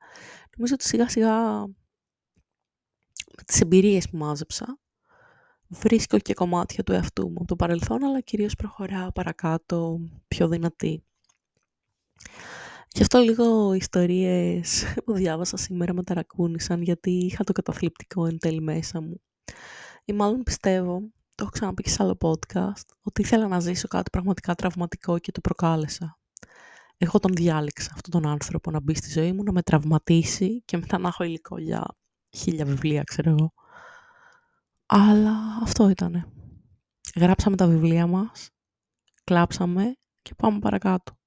νομίζω 0.57 0.73
ότι 0.73 0.83
σιγά 0.83 1.09
σιγά 1.09 1.59
με 3.37 3.43
τις 3.45 3.61
εμπειρίες 3.61 4.09
που 4.09 4.17
μάζεψα, 4.17 4.79
βρίσκω 5.67 6.19
και 6.19 6.33
κομμάτια 6.33 6.83
του 6.83 6.91
εαυτού 6.91 7.27
μου 7.27 7.35
από 7.37 7.45
το 7.45 7.55
παρελθόν, 7.55 8.03
αλλά 8.03 8.21
κυρίως 8.21 8.55
προχωράω 8.55 9.11
παρακάτω 9.11 9.99
πιο 10.27 10.47
δυνατή. 10.47 11.03
Γι' 12.95 13.01
αυτό 13.01 13.19
λίγο 13.19 13.73
οι 13.73 13.77
ιστορίες 13.77 14.83
που 15.05 15.13
διάβασα 15.13 15.57
σήμερα 15.57 15.93
με 15.93 16.03
ταρακούνησαν, 16.03 16.81
γιατί 16.81 17.11
είχα 17.11 17.43
το 17.43 17.51
καταθλιπτικό 17.51 18.25
εν 18.25 18.37
τέλει 18.37 18.61
μέσα 18.61 19.01
μου. 19.01 19.21
Ή 20.05 20.13
μάλλον 20.13 20.43
πιστεύω, 20.43 21.11
το 21.43 21.49
έχω 21.49 21.59
ξαναπεί 21.59 21.83
και 21.83 21.89
σε 21.89 22.03
άλλο 22.03 22.17
podcast, 22.21 22.87
ότι 23.01 23.21
ήθελα 23.21 23.47
να 23.47 23.59
ζήσω 23.59 23.87
κάτι 23.87 24.09
πραγματικά 24.09 24.55
τραυματικό 24.55 25.19
και 25.19 25.31
το 25.31 25.41
προκάλεσα. 25.41 26.19
Εγώ 26.97 27.19
τον 27.19 27.33
διάλεξα 27.33 27.91
αυτόν 27.93 28.21
τον 28.21 28.31
άνθρωπο 28.31 28.71
να 28.71 28.79
μπει 28.79 28.95
στη 28.95 29.09
ζωή 29.09 29.31
μου, 29.31 29.43
να 29.43 29.51
με 29.51 29.61
τραυματίσει 29.61 30.61
και 30.65 30.77
μετά 30.77 30.97
να 30.97 31.07
έχω 31.07 31.23
υλικό 31.23 31.57
για 31.57 31.85
χίλια 32.29 32.65
βιβλία, 32.65 33.03
ξέρω 33.03 33.29
εγώ. 33.29 33.53
Αλλά 34.85 35.59
αυτό 35.61 35.89
ήτανε. 35.89 36.27
Γράψαμε 37.15 37.55
τα 37.55 37.67
βιβλία 37.67 38.07
μας, 38.07 38.49
κλάψαμε 39.23 39.95
και 40.21 40.35
πάμε 40.35 40.59
παρακάτω. 40.59 41.17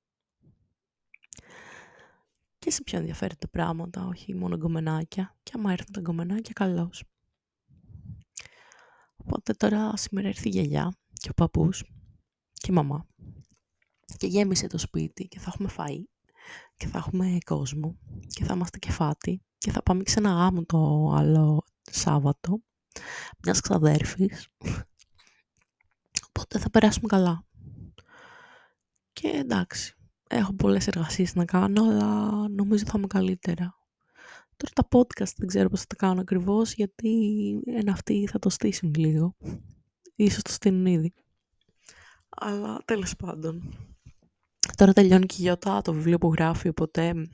Και 2.59 2.71
σε 2.71 2.83
πιο 2.83 2.99
ενδιαφέροντα 2.99 3.49
πράγματα, 3.49 4.07
όχι 4.07 4.35
μόνο 4.35 4.57
γκομενάκια. 4.57 5.37
Και 5.43 5.53
άμα 5.55 5.73
έρθουν 5.73 5.93
τα 5.93 6.01
γκομενάκια, 6.01 6.53
καλώς. 6.55 7.05
Οπότε 9.27 9.53
τώρα 9.53 9.97
σήμερα 9.97 10.29
έρθει 10.29 10.49
η 10.49 10.51
γιαγιά 10.51 10.93
και 11.13 11.29
ο 11.31 11.35
παππούς 11.35 11.85
και 12.53 12.71
η 12.71 12.75
μαμά. 12.75 13.07
Και 14.17 14.27
γέμισε 14.27 14.67
το 14.67 14.79
σπίτι 14.79 15.29
και 15.29 15.39
θα 15.39 15.53
έχουμε 15.55 15.69
φαΐ 15.77 16.03
και 16.77 16.87
θα 16.87 16.99
έχουμε 16.99 17.39
κόσμο 17.45 17.99
και 18.29 18.45
θα 18.45 18.55
είμαστε 18.55 18.79
κεφάτι 18.79 19.43
και 19.59 19.71
θα 19.71 19.83
πάμε 19.83 20.03
σε 20.07 20.19
ένα 20.19 20.31
γάμο 20.31 20.65
το 20.65 21.11
άλλο 21.17 21.65
Σάββατο 21.91 22.63
μιας 23.45 23.61
ξαδέρφης. 23.61 24.49
Οπότε 26.29 26.59
θα 26.59 26.71
περάσουμε 26.71 27.07
καλά. 27.07 27.45
Και 29.13 29.29
εντάξει, 29.29 29.95
έχω 30.29 30.53
πολλές 30.55 30.87
εργασίες 30.87 31.35
να 31.35 31.45
κάνω, 31.45 31.83
αλλά 31.83 32.31
νομίζω 32.49 32.85
θα 32.85 32.93
είμαι 32.97 33.07
καλύτερα. 33.07 33.86
Τώρα 34.57 34.73
τα 34.75 34.89
podcast 34.91 35.33
δεν 35.37 35.49
ξέρω 35.49 35.69
πώς 35.69 35.81
θα 35.81 35.87
τα 35.87 35.97
κάνω 35.97 36.21
ακριβώς, 36.21 36.75
γιατί 36.75 37.11
ένα 37.67 37.93
αυτοί 37.93 38.27
θα 38.27 38.39
το 38.39 38.51
στήσουν 38.51 38.93
λίγο. 38.97 39.37
Ίσως 40.15 40.43
το 40.43 40.51
στείλουν 40.51 40.87
ήδη. 40.87 41.13
Αλλά 42.29 42.83
τέλος 42.85 43.17
πάντων. 43.17 43.79
Τώρα 44.77 44.93
τελειώνει 44.93 45.27
και 45.27 45.37
η 45.39 45.43
Γιώτα 45.43 45.83
το 45.83 45.93
βιβλίο 45.93 46.19
που 46.19 46.33
γράφει, 46.33 46.69
οπότε 46.69 47.29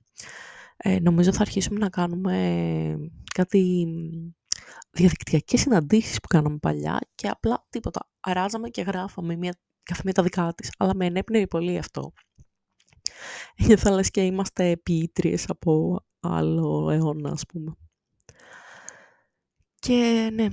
ε, 0.77 0.99
νομίζω 1.01 1.33
θα 1.33 1.41
αρχίσουμε 1.41 1.79
να 1.79 1.89
κάνουμε 1.89 3.11
κάτι 3.35 3.87
διαδικτυακές 4.91 5.61
συναντήσεις 5.61 6.21
που 6.21 6.29
κάναμε 6.29 6.59
παλιά 6.59 6.99
και 7.15 7.29
απλά 7.29 7.67
τίποτα. 7.71 8.09
Αράζαμε 8.21 8.69
και 8.69 8.83
γράφαμε 8.83 9.37
μια, 9.37 9.59
κάθε 9.83 10.01
μία 10.05 10.13
τα 10.13 10.23
δικά 10.23 10.53
της, 10.55 10.73
αλλά 10.79 10.95
με 10.95 11.07
ενέπνεε 11.07 11.47
πολύ 11.47 11.79
αυτό. 11.79 12.13
θα 13.77 13.91
λες 13.91 14.11
και 14.11 14.25
είμαστε 14.25 14.77
ποιήτριες 14.77 15.49
από 15.49 16.01
άλλο 16.23 16.91
αιώνα, 16.91 17.31
ας 17.31 17.47
πούμε. 17.47 17.73
Και 19.79 20.31
ναι, 20.33 20.49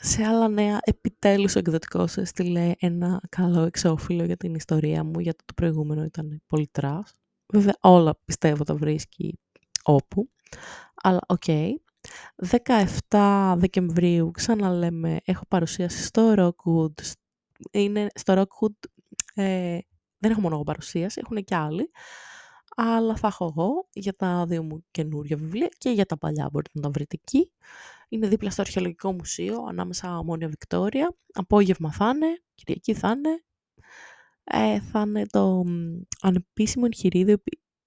σε 0.00 0.24
άλλα 0.24 0.48
νέα, 0.48 0.78
επιτέλους 0.82 1.56
ο 1.56 1.58
εκδοτικός 1.58 2.16
έστειλε 2.16 2.72
ένα 2.78 3.20
καλό 3.28 3.62
εξώφυλλο 3.62 4.24
για 4.24 4.36
την 4.36 4.54
ιστορία 4.54 5.04
μου, 5.04 5.20
γιατί 5.20 5.44
το 5.44 5.52
προηγούμενο 5.54 6.02
ήταν 6.02 6.42
πολύ 6.46 6.68
trash. 6.72 7.14
Βέβαια 7.52 7.74
όλα 7.80 8.18
πιστεύω 8.24 8.64
τα 8.64 8.74
βρίσκει 8.74 9.38
όπου. 9.82 10.28
Αλλά 11.02 11.20
οκ. 11.26 11.44
17 13.08 13.54
Δεκεμβρίου, 13.56 14.30
ξαναλέμε, 14.30 15.20
έχω 15.24 15.44
παρουσίαση 15.48 16.02
στο 16.02 16.34
Rockwood. 16.36 17.02
Είναι 17.70 18.06
στο 18.14 18.34
Rockwood, 18.34 18.88
ε, 19.34 19.78
δεν 20.18 20.30
έχω 20.30 20.40
μόνο 20.40 20.54
εγώ 20.54 20.64
παρουσίαση, 20.64 21.20
έχουν 21.24 21.44
και 21.44 21.54
άλλοι. 21.54 21.90
Αλλά 22.78 23.16
θα 23.16 23.26
έχω 23.26 23.44
εγώ 23.44 23.88
για 23.92 24.12
τα 24.12 24.44
δύο 24.46 24.62
μου 24.62 24.84
καινούργια 24.90 25.36
βιβλία 25.36 25.68
και 25.78 25.90
για 25.90 26.06
τα 26.06 26.18
παλιά 26.18 26.48
μπορείτε 26.52 26.70
να 26.74 26.82
τα 26.82 26.90
βρείτε 26.90 27.16
εκεί. 27.22 27.50
Είναι 28.08 28.28
δίπλα 28.28 28.50
στο 28.50 28.62
Αρχαιολογικό 28.62 29.12
Μουσείο, 29.12 29.64
ανάμεσα 29.68 30.22
Μόνια 30.24 30.48
Βικτόρια. 30.48 31.16
Απόγευμα 31.32 31.92
θα 31.92 32.12
είναι, 32.14 32.42
Κυριακή 32.54 32.94
θα 32.94 33.08
είναι. 33.08 33.44
Ε, 34.44 34.80
θα 34.80 35.00
είναι 35.00 35.26
το 35.26 35.64
ανεπίσημο 36.20 36.84
εγχειρίδιο 36.86 37.36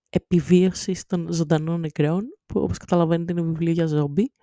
επιβίωσης 0.10 1.06
των 1.06 1.32
ζωντανών 1.34 1.80
νεκρών, 1.80 2.24
που 2.46 2.62
όπως 2.62 2.78
καταλαβαίνετε 2.78 3.32
είναι 3.32 3.42
βιβλίο 3.42 3.72
για 3.72 3.86
ζόμπι, 3.86 4.34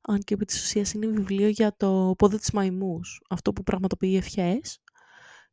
αν 0.00 0.18
και 0.18 0.34
επί 0.34 0.44
της 0.44 0.62
ουσίας 0.62 0.92
είναι 0.92 1.06
βιβλίο 1.06 1.48
για 1.48 1.76
το 1.76 2.14
πόδι 2.18 2.38
της 2.38 2.50
μαϊμούς, 2.50 3.22
αυτό 3.28 3.52
που 3.52 3.62
πραγματοποιεί 3.62 4.14
ευχές, 4.16 4.78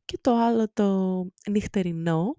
και 0.05 0.17
το 0.21 0.35
άλλο 0.35 0.67
το 0.73 1.25
νυχτερινό, 1.49 2.35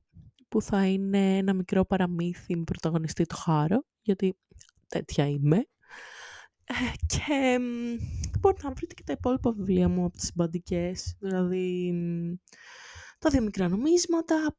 που 0.48 0.62
θα 0.62 0.86
είναι 0.86 1.36
ένα 1.36 1.54
μικρό 1.54 1.84
παραμύθι 1.84 2.56
με 2.56 2.64
πρωταγωνιστή 2.64 3.24
το 3.24 3.36
χάρο, 3.36 3.84
γιατί 4.02 4.36
τέτοια 4.88 5.28
είμαι. 5.28 5.56
Ε, 6.64 6.74
και 7.06 7.58
μπορείτε 8.40 8.66
να 8.66 8.72
βρείτε 8.72 8.94
και 8.94 9.02
τα 9.02 9.12
υπόλοιπα 9.12 9.52
βιβλία 9.52 9.88
μου 9.88 10.04
από 10.04 10.16
τις 10.16 10.26
συμπαντικές, 10.26 11.16
δηλαδή 11.18 11.94
τα 13.18 13.30
δύο 13.30 13.42
μικρά 13.42 13.68
νομίσματα, 13.68 14.56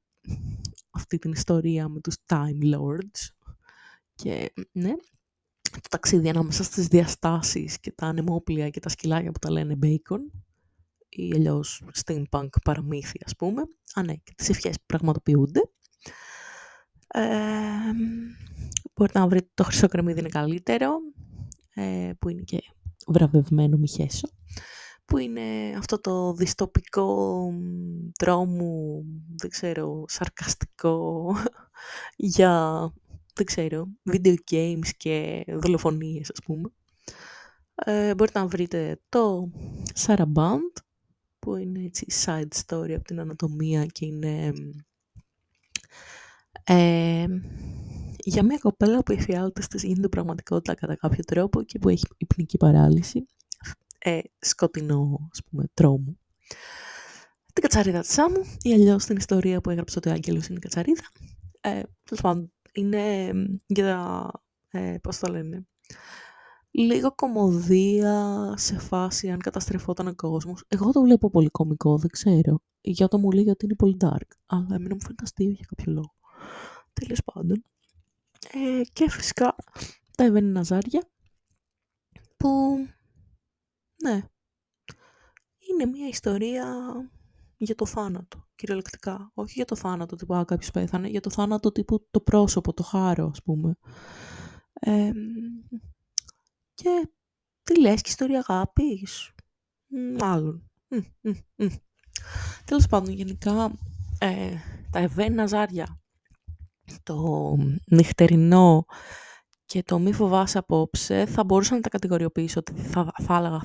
αυτή 0.89 1.17
την 1.17 1.31
ιστορία 1.31 1.89
με 1.89 1.99
τους 1.99 2.15
Time 2.25 2.75
Lords 2.75 3.27
και 4.15 4.53
ναι, 4.71 4.93
το 5.71 5.89
ταξίδι 5.89 6.29
ανάμεσα 6.29 6.63
στις 6.63 6.87
διαστάσεις 6.87 7.79
και 7.79 7.91
τα 7.91 8.05
ανεμόπλια 8.05 8.69
και 8.69 8.79
τα 8.79 8.89
σκυλάκια 8.89 9.31
που 9.31 9.39
τα 9.39 9.51
λένε 9.51 9.77
bacon 9.83 10.19
ή 11.09 11.31
αλλιώς 11.35 11.83
steampunk 12.03 12.49
παραμύθι 12.63 13.19
ας 13.25 13.35
πούμε. 13.35 13.61
Α, 13.93 14.03
ναι, 14.03 14.13
και 14.13 14.33
τις 14.35 14.49
ευχές 14.49 14.75
που 14.75 14.85
πραγματοποιούνται. 14.85 15.61
Ε, 17.07 17.21
μπορείτε 18.95 19.19
να 19.19 19.27
βρείτε 19.27 19.49
το 19.53 19.63
χρυσό 19.63 19.87
κρεμμύδι 19.87 20.19
είναι 20.19 20.29
καλύτερο, 20.29 20.91
ε, 21.73 22.11
που 22.19 22.29
είναι 22.29 22.41
και 22.41 22.59
βραβευμένο 23.07 23.77
μη 23.77 23.87
χέσω 23.87 24.29
που 25.09 25.17
είναι 25.17 25.75
αυτό 25.77 26.01
το 26.01 26.33
διστοπικό 26.33 27.51
τρόμου, 28.17 29.03
δεν 29.35 29.49
ξέρω, 29.49 30.03
σαρκαστικό 30.07 31.31
για, 32.15 32.83
δεν 33.33 33.45
ξέρω, 33.45 33.87
video 34.11 34.35
games 34.51 34.89
και 34.97 35.45
δολοφονίες 35.47 36.29
ας 36.29 36.39
πούμε. 36.45 36.71
Ε, 37.75 38.15
μπορείτε 38.15 38.39
να 38.39 38.47
βρείτε 38.47 39.01
το 39.09 39.51
Saraband, 40.05 40.81
που 41.39 41.55
είναι 41.55 41.83
έτσι 41.83 42.05
side 42.25 42.65
story 42.65 42.91
από 42.91 43.03
την 43.03 43.19
ανατομία 43.19 43.85
και 43.85 44.05
είναι 44.05 44.53
ε, 46.63 47.25
για 48.17 48.43
μια 48.43 48.57
κοπέλα 48.57 49.03
που 49.03 49.11
οι 49.11 49.21
φιάλτες 49.21 49.67
της 49.67 49.83
γίνεται 49.83 50.07
πραγματικότητα 50.07 50.73
κατά 50.73 50.95
κάποιο 50.95 51.23
τρόπο 51.23 51.63
και 51.63 51.79
που 51.79 51.89
έχει 51.89 52.03
υπνική 52.17 52.57
παράλυση 52.57 53.25
ε, 53.99 54.19
σκοτεινό, 54.39 55.29
ας 55.31 55.39
πούμε, 55.49 55.63
τρόμο. 55.73 56.17
Την 57.53 57.63
κατσαρίδα 57.63 57.99
της 57.99 58.11
Σάμου 58.11 58.41
ή 58.61 58.73
αλλιώς 58.73 59.05
την 59.05 59.15
ιστορία 59.15 59.61
που 59.61 59.69
έγραψε 59.69 59.97
ότι 59.97 60.09
ο 60.09 60.11
Άγγελος 60.11 60.47
είναι 60.47 60.57
η 60.57 60.61
κατσαρίδα. 60.61 61.03
Ε, 61.61 61.81
πάντων, 62.21 62.51
είναι 62.73 63.31
για, 63.65 64.29
ε, 64.69 64.95
πώς 65.01 65.19
το 65.19 65.31
λένε, 65.31 65.67
λίγο 66.71 67.15
κομμωδία 67.15 68.53
σε 68.57 68.79
φάση 68.79 69.29
αν 69.29 69.39
καταστρεφόταν 69.39 70.07
ο 70.07 70.15
κόσμος. 70.15 70.63
Εγώ 70.67 70.91
το 70.91 71.01
βλέπω 71.01 71.29
πολύ 71.29 71.49
κωμικό, 71.49 71.97
δεν 71.97 72.09
ξέρω. 72.09 72.61
Για 72.81 73.07
το 73.07 73.17
μου 73.19 73.31
λέει 73.31 73.49
ότι 73.49 73.65
είναι 73.65 73.75
πολύ 73.75 73.97
dark, 73.99 74.27
αλλά 74.45 74.75
εμένα 74.75 74.93
μου 74.93 75.01
φαίνεται 75.01 75.23
αστείο 75.23 75.49
για 75.49 75.65
κάποιο 75.69 75.91
λόγο. 75.91 76.13
Τέλος 76.93 77.21
πάντων. 77.23 77.63
Ε, 78.53 78.81
και 78.93 79.09
φυσικά 79.09 79.55
τα 80.17 80.23
Εβένι 80.23 80.51
Ναζάρια, 80.51 81.09
που 82.37 82.77
ναι. 84.03 84.21
Είναι 85.57 85.85
μια 85.85 86.07
ιστορία 86.07 86.93
για 87.57 87.75
το 87.75 87.85
θάνατο, 87.85 88.47
κυριολεκτικά. 88.55 89.31
Όχι 89.33 89.53
για 89.55 89.65
το 89.65 89.75
θάνατο 89.75 90.15
τύπου 90.15 90.35
«Α, 90.35 90.45
κάποιος 90.45 90.71
πέθανε», 90.71 91.07
για 91.07 91.21
το 91.21 91.29
θάνατο 91.29 91.71
τύπου 91.71 92.07
το 92.11 92.21
πρόσωπο, 92.21 92.73
το 92.73 92.83
χάρο, 92.83 93.27
ας 93.27 93.43
πούμε. 93.43 93.75
και 96.73 97.09
τι 97.63 97.79
λες, 97.79 98.01
και 98.01 98.09
ιστορία 98.09 98.43
αγάπης. 98.47 99.31
Μάλλον. 100.19 100.71
Τέλος 102.69 102.87
πάντων, 102.87 103.13
γενικά, 103.13 103.71
ε, 104.19 104.53
τα 104.91 104.99
ευένα 104.99 105.45
ζάρια, 105.47 106.01
το 107.03 107.55
νυχτερινό 107.91 108.85
και 109.65 109.83
το 109.83 109.99
μη 109.99 110.13
φοβάσαι 110.13 110.57
απόψε, 110.57 111.25
θα 111.25 111.43
μπορούσα 111.43 111.75
να 111.75 111.81
τα 111.81 111.89
κατηγοριοποιήσω 111.89 112.59
ότι 112.59 112.73
θα, 112.81 113.11
θα 113.21 113.37
έλεγα 113.37 113.61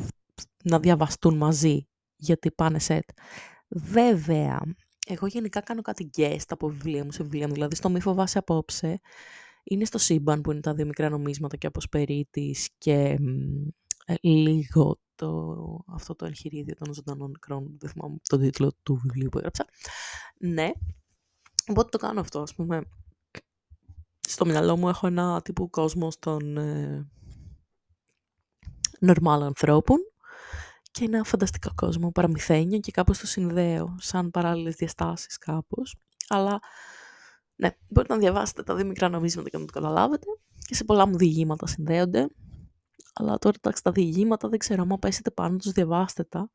να 0.64 0.78
διαβαστούν 0.78 1.36
μαζί, 1.36 1.88
γιατί 2.16 2.50
πάνε 2.50 2.78
σετ. 2.78 3.08
Βέβαια, 3.68 4.60
εγώ 5.06 5.26
γενικά 5.26 5.60
κάνω 5.60 5.82
κάτι 5.82 6.10
guest 6.16 6.46
από 6.48 6.68
βιβλία 6.68 7.04
μου 7.04 7.12
σε 7.12 7.22
βιβλία 7.22 7.46
μου, 7.46 7.52
δηλαδή 7.52 7.74
στο 7.74 7.90
«Μη 7.90 8.00
φοβάσαι 8.00 8.38
απόψε» 8.38 9.00
είναι 9.64 9.84
στο 9.84 9.98
σύμπαν 9.98 10.40
που 10.40 10.50
είναι 10.50 10.60
τα 10.60 10.74
δύο 10.74 10.86
μικρά 10.86 11.08
νομίσματα 11.08 11.56
και 11.56 11.66
από 11.66 11.80
Περίτης 11.90 12.70
και 12.78 13.18
ε, 14.06 14.14
λίγο 14.20 14.98
το, 15.14 15.56
αυτό 15.86 16.14
το 16.14 16.24
εγχειρίδιο 16.24 16.74
των 16.74 16.94
ζωντανών 16.94 17.30
νεκρών, 17.30 17.76
δεν 17.78 17.90
θυμάμαι 17.90 18.16
τον 18.22 18.40
τίτλο 18.40 18.72
του 18.82 18.94
βιβλίου 18.94 19.28
που 19.28 19.38
έγραψα. 19.38 19.64
Ναι, 20.38 20.72
οπότε 21.68 21.88
το 21.88 21.98
κάνω 21.98 22.20
αυτό, 22.20 22.40
ας 22.40 22.54
πούμε. 22.54 22.82
Στο 24.28 24.46
μυαλό 24.46 24.76
μου 24.76 24.88
έχω 24.88 25.06
ένα 25.06 25.42
τύπου 25.42 25.70
κόσμο 25.70 26.08
των 26.18 26.56
ε, 26.56 27.08
normal 29.00 29.40
ανθρώπων 29.42 29.98
και 30.90 31.04
ένα 31.04 31.24
φανταστικό 31.24 31.70
κόσμο 31.74 32.10
παραμυθένιο 32.10 32.78
και 32.78 32.90
κάπως 32.90 33.18
το 33.18 33.26
συνδέω 33.26 33.94
σαν 33.98 34.30
παράλληλες 34.30 34.74
διαστάσεις 34.74 35.38
κάπως. 35.38 35.96
Αλλά 36.28 36.60
ναι, 37.56 37.76
μπορείτε 37.88 38.12
να 38.12 38.20
διαβάσετε 38.20 38.62
τα 38.62 38.74
δύο 38.74 38.86
μικρά 38.86 39.08
νομίσματα 39.08 39.48
και 39.48 39.58
να 39.58 39.64
το 39.64 39.72
καταλάβετε 39.72 40.26
και 40.66 40.74
σε 40.74 40.84
πολλά 40.84 41.06
μου 41.06 41.16
διηγήματα 41.16 41.66
συνδέονται. 41.66 42.28
Αλλά 43.14 43.38
τώρα 43.38 43.56
εντάξει 43.62 43.82
τα 43.82 43.90
διηγήματα 43.92 44.48
δεν 44.48 44.58
ξέρω, 44.58 44.82
άμα 44.82 44.98
πέσετε 44.98 45.30
πάνω 45.30 45.56
τους 45.56 45.72
διαβάστε 45.72 46.24
τα. 46.24 46.50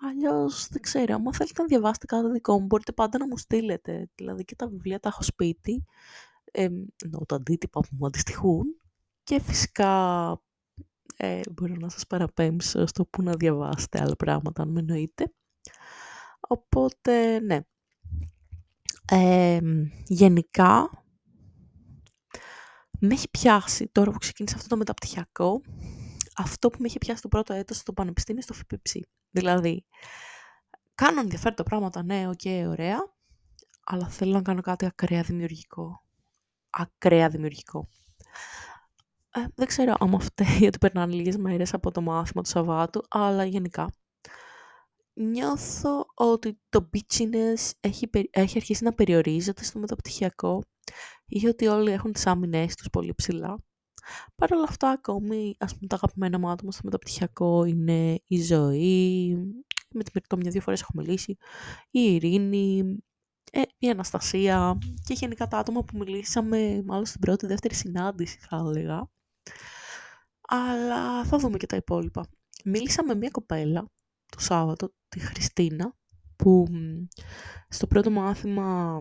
Αλλιώς 0.00 0.68
δεν 0.68 0.82
ξέρω, 0.82 1.14
άμα 1.14 1.32
θέλετε 1.32 1.60
να 1.62 1.68
διαβάσετε 1.68 2.06
κάτι 2.06 2.30
δικό 2.30 2.60
μου 2.60 2.66
μπορείτε 2.66 2.92
πάντα 2.92 3.18
να 3.18 3.26
μου 3.26 3.38
στείλετε. 3.38 4.08
Δηλαδή 4.14 4.44
και 4.44 4.54
τα 4.54 4.68
βιβλία 4.68 5.00
τα 5.00 5.08
έχω 5.08 5.22
σπίτι, 5.22 5.84
ε, 6.52 6.68
εννοώ 7.04 7.26
τα 7.26 7.36
αντίτυπα 7.36 7.80
που 7.80 7.88
μου 7.90 8.06
αντιστοιχούν 8.06 8.64
και 9.24 9.40
φυσικά 9.40 10.30
ε, 11.16 11.40
μπορώ 11.50 11.74
να 11.74 11.88
σας 11.88 12.06
παραπέμψω 12.06 12.86
στο 12.86 13.04
που 13.04 13.22
να 13.22 13.32
διαβάσετε 13.32 14.00
άλλα 14.00 14.16
πράγματα, 14.16 14.62
αν 14.62 14.68
με 14.68 14.80
εννοείτε. 14.80 15.32
Οπότε, 16.40 17.40
ναι. 17.40 17.60
Ε, 19.10 19.60
γενικά, 20.04 20.90
με 23.00 23.14
έχει 23.14 23.30
πιάσει, 23.30 23.88
τώρα 23.92 24.10
που 24.10 24.18
ξεκίνησα 24.18 24.56
αυτό 24.56 24.68
το 24.68 24.76
μεταπτυχιακό, 24.76 25.60
αυτό 26.40 26.68
που 26.68 26.76
με 26.80 26.86
είχε 26.86 26.98
πιάσει 26.98 27.22
το 27.22 27.28
πρώτο 27.28 27.52
έτος 27.52 27.76
στο 27.76 27.92
πανεπιστήμιο 27.92 28.42
στο 28.42 28.54
ΦΠΨ. 28.54 29.00
Δηλαδή, 29.30 29.84
κάνω 30.94 31.20
ενδιαφέροντα 31.20 31.62
πράγματα, 31.62 32.02
ναι, 32.02 32.28
ok, 32.28 32.40
okay, 32.44 32.64
ωραία, 32.68 32.98
αλλά 33.84 34.08
θέλω 34.08 34.32
να 34.32 34.42
κάνω 34.42 34.60
κάτι 34.60 34.86
ακραία 34.86 35.22
δημιουργικό. 35.22 36.04
Ακραία 36.70 37.28
δημιουργικό. 37.28 37.88
Ε, 39.30 39.44
δεν 39.54 39.66
ξέρω 39.66 39.94
αν 40.00 40.20
φταίει 40.20 40.56
γιατί 40.64 40.78
περνάνε 40.78 41.14
λίγες 41.14 41.36
μέρες 41.36 41.74
από 41.74 41.90
το 41.90 42.00
μάθημα 42.00 42.42
του 42.42 42.48
Σαββάτου, 42.48 43.02
αλλά 43.08 43.44
γενικά. 43.44 43.92
Νιώθω 45.12 46.06
ότι 46.14 46.60
το 46.68 46.90
bitchiness 46.94 47.70
έχει, 47.80 48.10
έχει 48.30 48.56
αρχίσει 48.58 48.84
να 48.84 48.92
περιορίζεται 48.92 49.64
στο 49.64 49.78
μεταπτυχιακό 49.78 50.62
ή 51.26 51.46
ότι 51.46 51.66
όλοι 51.66 51.90
έχουν 51.90 52.12
τις 52.12 52.26
άμυνές 52.26 52.74
τους 52.74 52.90
πολύ 52.90 53.14
ψηλά. 53.14 53.58
Παρ' 54.34 54.52
όλα 54.52 54.64
αυτά, 54.68 54.90
ακόμη, 54.90 55.54
ας 55.58 55.74
πούμε, 55.74 55.86
τα 55.86 55.94
αγαπημένα 55.94 56.38
μου 56.38 56.48
άτομα 56.48 56.72
στο 56.72 56.80
μεταπτυχιακό 56.84 57.64
είναι 57.64 58.20
η 58.26 58.42
ζωή, 58.42 59.34
με 59.90 60.02
την 60.02 60.12
Μυρτώ 60.14 60.36
μια-δύο 60.36 60.60
φορές 60.60 60.80
έχω 60.80 60.92
μιλήσει, 60.94 61.36
η 61.90 62.14
Ειρήνη, 62.14 62.98
ε, 63.52 63.62
η 63.78 63.90
Αναστασία 63.90 64.78
και 65.06 65.14
γενικά 65.14 65.46
τα 65.46 65.58
άτομα 65.58 65.84
που 65.84 65.98
μιλήσαμε 65.98 66.82
μάλλον 66.86 67.06
στην 67.06 67.20
πρώτη, 67.20 67.46
δεύτερη 67.46 67.74
συνάντηση 67.74 68.38
θα 68.38 68.56
έλεγα. 68.56 69.10
Αλλά 70.48 71.24
θα 71.24 71.38
δούμε 71.38 71.56
και 71.56 71.66
τα 71.66 71.76
υπόλοιπα. 71.76 72.26
Μίλησα 72.64 73.04
με 73.04 73.14
μια 73.14 73.30
κοπέλα 73.30 73.84
το 74.26 74.40
Σάββατο, 74.40 74.92
τη 75.08 75.18
Χριστίνα, 75.18 75.94
που 76.36 76.66
στο 77.68 77.86
πρώτο 77.86 78.10
μάθημα 78.10 79.00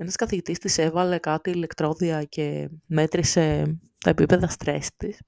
ένας 0.00 0.16
καθηγητής 0.16 0.58
της 0.58 0.78
έβαλε 0.78 1.18
κάτι 1.18 1.50
ηλεκτρόδια 1.50 2.24
και 2.24 2.70
μέτρησε 2.86 3.78
τα 3.98 4.10
επίπεδα 4.10 4.48
στρες 4.48 4.88
της 4.96 5.18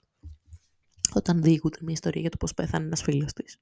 όταν 1.15 1.43
διηγούνται 1.43 1.79
μια 1.83 1.93
ιστορία 1.93 2.21
για 2.21 2.31
το 2.31 2.37
πώς 2.37 2.55
πέθανε 2.55 2.85
ένας 2.85 3.03
φίλος 3.03 3.33
της. 3.33 3.59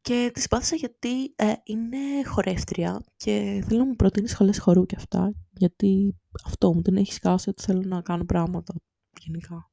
Και 0.00 0.30
της 0.34 0.48
πάθησα 0.48 0.76
γιατί 0.76 1.32
ε, 1.36 1.52
είναι 1.64 2.24
χορεύτρια 2.26 3.04
και 3.16 3.64
θέλω 3.66 3.78
να 3.78 3.86
μου 3.86 3.96
προτείνεις 3.96 4.30
σχολές 4.30 4.58
χορού 4.58 4.86
και 4.86 4.96
αυτά, 4.98 5.32
γιατί 5.52 6.16
αυτό 6.44 6.74
μου 6.74 6.82
την 6.82 6.96
έχει 6.96 7.12
σκάσει 7.12 7.48
ότι 7.48 7.62
θέλω 7.62 7.82
να 7.84 8.02
κάνω 8.02 8.24
πράγματα 8.24 8.74
γενικά 9.20 9.70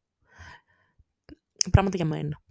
πράγματα 1.72 1.96
για 1.98 2.06
μένα. 2.06 2.42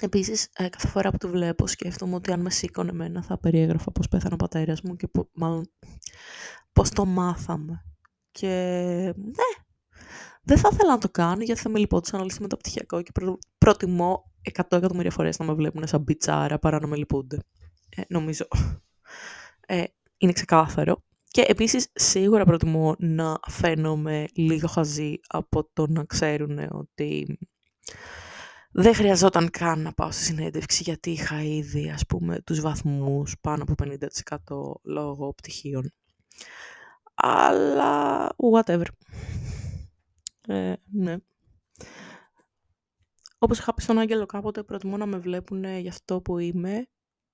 Επίσης, 0.00 0.48
ε, 0.56 0.68
κάθε 0.68 0.88
φορά 0.88 1.10
που 1.10 1.16
το 1.16 1.28
βλέπω 1.28 1.66
σκέφτομαι 1.66 2.14
ότι 2.14 2.32
αν 2.32 2.40
με 2.40 2.50
σήκωνε 2.50 2.90
εμένα 2.90 3.22
θα 3.22 3.38
περιέγραφα 3.38 3.92
πώς 3.92 4.08
πέθανε 4.08 4.34
ο 4.34 4.36
πατέρας 4.36 4.82
μου 4.82 4.96
και 4.96 5.06
πώ, 5.08 5.28
μάλλον 5.34 5.70
πώς 6.72 6.90
το 6.90 7.04
μάθαμε. 7.04 7.84
Και 8.30 8.48
ναι, 9.16 9.64
δεν 10.42 10.58
θα 10.58 10.68
ήθελα 10.72 10.90
να 10.90 10.98
το 10.98 11.08
κάνω 11.08 11.42
γιατί 11.42 11.60
θα 11.60 11.68
με 11.68 11.78
λυπόντουσαν 11.78 12.20
όλοι 12.20 12.32
με 12.40 12.46
το 12.46 12.56
πτυχιακό 12.56 13.02
και 13.02 13.12
προ, 13.12 13.38
προτιμώ 13.58 14.32
100 14.42 14.50
εκατομμύρια 14.70 15.10
φορές 15.10 15.38
να 15.38 15.44
με 15.44 15.54
βλέπουν 15.54 15.86
σαν 15.86 16.00
μπιτσάρα 16.00 16.58
παρά 16.58 16.80
να 16.80 16.86
με 16.86 16.96
λυπούνται. 16.96 17.38
Ε, 17.96 18.02
νομίζω. 18.08 18.48
Ε, 19.66 19.84
είναι 20.16 20.32
ξεκάθαρο. 20.32 21.04
Και 21.30 21.44
επίσης 21.48 21.88
σίγουρα 21.92 22.44
προτιμώ 22.44 22.94
να 22.98 23.38
φαίνομαι 23.48 24.24
λίγο 24.34 24.66
χαζή 24.68 25.20
από 25.26 25.70
το 25.72 25.86
να 25.86 26.04
ξέρουν 26.04 26.58
ότι 26.70 27.38
δεν 28.78 28.94
χρειαζόταν 28.94 29.50
καν 29.50 29.80
να 29.80 29.92
πάω 29.92 30.10
στη 30.10 30.22
συνέντευξη 30.22 30.82
γιατί 30.82 31.10
είχα 31.10 31.42
ήδη 31.42 31.90
ας 31.90 32.06
πούμε 32.06 32.40
τους 32.40 32.60
βαθμούς 32.60 33.34
πάνω 33.40 33.62
από 33.68 33.74
50% 34.46 34.80
λόγω 34.82 35.34
πτυχίων. 35.34 35.92
Αλλά 37.14 38.28
whatever. 38.52 38.84
Ε, 40.48 40.72
ναι. 40.92 41.16
Όπως 43.38 43.58
είχα 43.58 43.74
πει 43.74 43.82
στον 43.82 43.98
Άγγελο 43.98 44.26
κάποτε, 44.26 44.62
προτιμώ 44.62 44.96
να 44.96 45.06
με 45.06 45.18
βλέπουν 45.18 45.64
για 45.64 45.90
αυτό 45.90 46.20
που 46.20 46.38
είμαι 46.38 46.86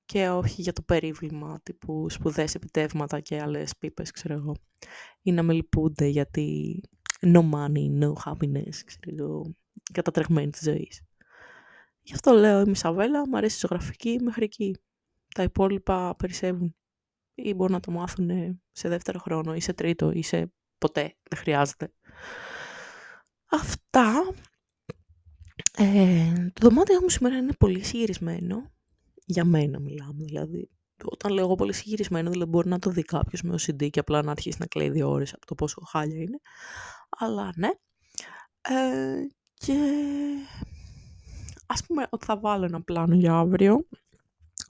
και 0.05 0.29
όχι 0.29 0.63
για 0.63 0.73
το 0.73 0.83
περίβλημα 0.83 1.61
τύπου 1.63 2.11
σπουδές 2.11 2.55
επιτεύγματα 2.55 3.21
και 3.21 3.41
άλλες 3.41 3.77
πίπες, 3.79 4.11
ξέρω 4.11 4.35
εγώ. 4.35 4.57
Ή 5.23 5.33
να 5.33 5.43
με 5.43 5.53
λυπούνται 5.53 6.07
γιατί 6.07 6.81
no 7.21 7.51
money, 7.51 8.01
no 8.01 8.13
happiness, 8.25 8.75
ξέρω 8.85 9.17
εγώ 9.19 9.55
κατατρεγμένη 9.93 10.51
της 10.51 10.63
ζωής. 10.63 11.03
Γι' 12.03 12.13
αυτό 12.13 12.33
λέω 12.33 12.61
είμαι 12.61 12.75
Σαβέλα, 12.75 13.29
μου 13.29 13.37
αρέσει 13.37 13.57
η 13.57 13.59
ζωγραφική 13.59 14.19
μέχρι 14.23 14.45
εκεί. 14.45 14.77
Τα 15.35 15.43
υπόλοιπα 15.43 16.17
περισσεύουν. 16.17 16.77
Ή 17.35 17.55
μπορούν 17.55 17.73
να 17.73 17.81
το 17.81 17.91
μάθουν 17.91 18.61
σε 18.73 18.89
δεύτερο 18.89 19.19
χρόνο 19.19 19.55
ή 19.55 19.61
σε 19.61 19.73
τρίτο 19.73 20.11
ή 20.11 20.23
σε 20.23 20.53
ποτέ. 20.79 21.17
Δεν 21.31 21.39
χρειάζεται. 21.39 21.93
Αυτά. 23.51 24.35
Ε, 25.77 26.51
το 26.53 26.69
δωμάτιο 26.69 27.01
μου 27.01 27.09
σήμερα 27.09 27.37
είναι 27.37 27.53
πολύ 27.59 27.85
συγυρισμένο. 27.85 28.71
Για 29.25 29.45
μένα 29.45 29.81
μιλάμε 29.81 30.25
δηλαδή. 30.25 30.71
Όταν 31.05 31.33
λέω 31.33 31.45
εγώ 31.45 31.55
πολύ 31.55 31.73
συγυρισμένο, 31.73 32.31
δηλαδή 32.31 32.51
μπορεί 32.51 32.69
να 32.69 32.79
το 32.79 32.91
δει 32.91 33.03
κάποιος 33.03 33.43
με 33.43 33.55
OCD 33.59 33.91
και 33.91 34.01
απλά 34.01 34.23
να 34.23 34.31
αρχίσει 34.31 34.57
να 34.61 34.67
κλαίει 34.67 34.91
δύο 34.91 35.11
ώρες 35.11 35.35
από 35.35 35.47
το 35.47 35.55
πόσο 35.55 35.81
χάλια 35.81 36.23
είναι. 36.23 36.39
Αλλά 37.19 37.53
ναι. 37.57 37.71
Ε, 38.61 39.27
και 39.55 39.75
ας 41.73 41.87
πούμε 41.87 42.07
ότι 42.11 42.25
θα 42.25 42.39
βάλω 42.39 42.65
ένα 42.65 42.83
πλάνο 42.83 43.15
για 43.15 43.35
αύριο. 43.35 43.87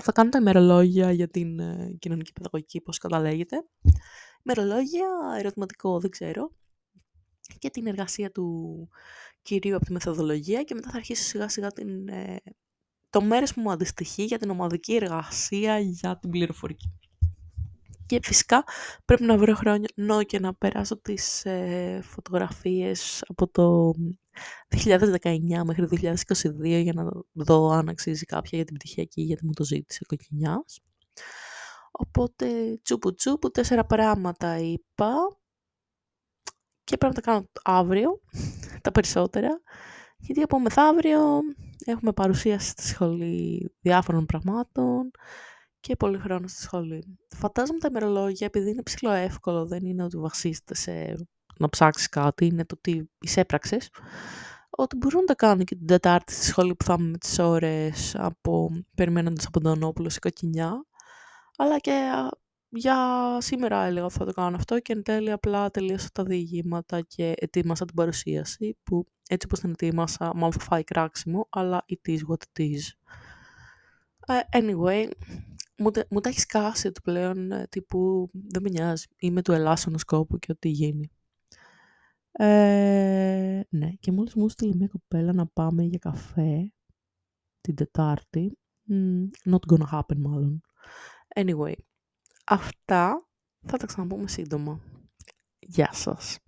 Θα 0.02 0.12
κάνω 0.12 0.30
τα 0.30 0.38
ημερολόγια 0.38 1.12
για 1.12 1.28
την 1.28 1.58
ε, 1.58 1.96
κοινωνική 1.98 2.32
παιδαγωγική, 2.32 2.80
πώς 2.80 2.98
καταλέγεται. 2.98 3.64
Ημερολόγια, 4.44 5.06
ερωτηματικό, 5.38 6.00
δεν 6.00 6.10
ξέρω. 6.10 6.50
Και 7.58 7.70
την 7.70 7.86
εργασία 7.86 8.30
του 8.30 8.88
κυρίου 9.42 9.76
από 9.76 9.84
τη 9.84 9.92
μεθοδολογία 9.92 10.62
και 10.62 10.74
μετά 10.74 10.90
θα 10.90 10.96
αρχίσω 10.96 11.22
σιγά 11.22 11.48
σιγά 11.48 11.72
την, 11.72 12.08
ε, 12.08 12.36
το 13.10 13.20
μέρος 13.20 13.54
που 13.54 13.60
μου 13.60 13.70
αντιστοιχεί 13.70 14.24
για 14.24 14.38
την 14.38 14.50
ομαδική 14.50 14.94
εργασία 14.94 15.78
για 15.78 16.18
την 16.18 16.30
πληροφορική. 16.30 16.98
Και 18.12 18.20
φυσικά 18.22 18.64
πρέπει 19.04 19.22
να 19.22 19.36
βρω 19.36 19.54
χρόνο 19.54 20.22
και 20.22 20.38
να 20.38 20.54
περάσω 20.54 21.00
τις 21.00 21.44
ε, 21.44 22.00
φωτογραφίες 22.02 23.24
από 23.28 23.48
το 23.48 23.92
2019 24.68 25.38
μέχρι 25.64 25.86
2022 25.90 26.82
για 26.82 26.92
να 26.92 27.10
δω 27.32 27.70
αν 27.70 27.88
αξίζει 27.88 28.24
κάποια 28.24 28.50
για 28.58 28.64
την 28.64 28.74
πτυχιακή 28.76 29.22
γιατί 29.22 29.46
μου 29.46 29.52
το 29.52 29.64
ζήτησε 29.64 30.04
κοκκινιάς. 30.06 30.80
Οπότε 31.90 32.78
τσούπου 32.82 33.14
τσούπου, 33.14 33.50
τέσσερα 33.50 33.84
πράγματα 33.84 34.58
είπα 34.58 35.14
και 36.84 36.96
πρέπει 36.96 37.14
να 37.14 37.20
τα 37.22 37.30
κάνω 37.30 37.48
αύριο, 37.62 38.20
τα 38.82 38.92
περισσότερα. 38.92 39.60
Γιατί 40.16 40.42
από 40.42 40.60
μεθαύριο 40.60 41.40
έχουμε 41.84 42.12
παρουσίαση 42.12 42.68
στη 42.68 42.82
σχολή 42.82 43.72
διάφορων 43.80 44.26
πραγμάτων 44.26 45.10
και 45.82 45.96
πολύ 45.96 46.18
χρόνο 46.18 46.48
στη 46.48 46.62
σχολή. 46.62 47.18
Φαντάζομαι 47.36 47.78
τα 47.78 47.88
ημερολόγια, 47.90 48.46
επειδή 48.46 48.70
είναι 48.70 48.82
ψηλό 48.82 49.10
εύκολο, 49.10 49.66
δεν 49.66 49.84
είναι 49.84 50.04
ότι 50.04 50.16
βασίζεται 50.16 50.74
σε 50.74 51.14
να 51.58 51.68
ψάξεις 51.68 52.08
κάτι, 52.08 52.46
είναι 52.46 52.64
το 52.64 52.74
ότι 52.78 53.10
εισέπραξες, 53.20 53.90
ότι 54.70 54.96
μπορούν 54.96 55.20
να 55.20 55.26
τα 55.26 55.34
κάνουν 55.34 55.64
και 55.64 55.74
την 55.74 55.86
Τετάρτη 55.86 56.32
στη 56.32 56.44
σχολή 56.44 56.74
που 56.74 56.84
θα 56.84 56.96
είμαι 56.98 57.10
με 57.10 57.18
τις 57.18 57.38
ώρες 57.38 58.14
από, 58.18 58.70
περιμένοντας 58.94 59.46
από 59.46 59.60
τον 59.60 59.82
Όπουλο 59.82 60.08
σε 60.08 60.18
κοκκινιά, 60.18 60.86
αλλά 61.56 61.78
και 61.78 62.12
για 62.68 62.96
σήμερα 63.40 63.84
έλεγα 63.84 64.04
ότι 64.04 64.14
θα 64.14 64.24
το 64.24 64.32
κάνω 64.32 64.56
αυτό 64.56 64.80
και 64.80 64.92
εν 64.92 65.02
τέλει 65.02 65.30
απλά 65.30 65.70
τελείωσα 65.70 66.08
τα 66.12 66.22
διηγήματα 66.22 67.00
και 67.00 67.32
ετοίμασα 67.36 67.84
την 67.84 67.94
παρουσίαση 67.94 68.78
που 68.82 69.04
έτσι 69.28 69.46
όπως 69.46 69.60
την 69.60 69.70
ετοίμασα 69.70 70.32
μάλλον 70.34 70.52
θα 70.52 70.60
φάει 70.60 70.84
κράξιμο 70.84 71.46
αλλά 71.50 71.84
it 71.88 72.10
is 72.10 72.18
what 72.28 72.36
it 72.36 72.62
is. 72.62 72.80
Ε, 74.26 74.40
anyway, 74.52 75.10
μου, 75.78 75.90
μου 76.10 76.20
τα 76.20 76.28
έχεις 76.28 76.42
σκάσει 76.42 76.86
ότι 76.86 77.00
πλέον 77.00 77.52
ε, 77.52 77.66
τύπου 77.70 78.30
δεν 78.32 78.62
με 78.62 78.68
νοιάζει. 78.68 79.06
Είμαι 79.18 79.42
του 79.42 79.52
ελάσσονου 79.52 79.98
σκόπου 79.98 80.38
και 80.38 80.52
ό,τι 80.52 80.68
γίνει. 80.68 81.10
Ε, 82.32 83.60
ναι, 83.68 83.90
και 83.90 84.12
μόλις 84.12 84.34
μου 84.34 84.48
στείλει 84.48 84.76
μια 84.76 84.88
κοπέλα 84.88 85.32
να 85.32 85.46
πάμε 85.46 85.82
για 85.82 85.98
καφέ 85.98 86.72
την 87.60 87.74
Τετάρτη. 87.74 88.58
not 89.44 89.72
gonna 89.72 89.90
happen 89.92 90.16
μάλλον. 90.16 90.60
Anyway, 91.34 91.74
αυτά 92.46 93.26
θα 93.66 93.76
τα 93.76 93.86
ξαναπούμε 93.86 94.28
σύντομα. 94.28 94.80
Γεια 95.58 95.92
σας. 95.92 96.41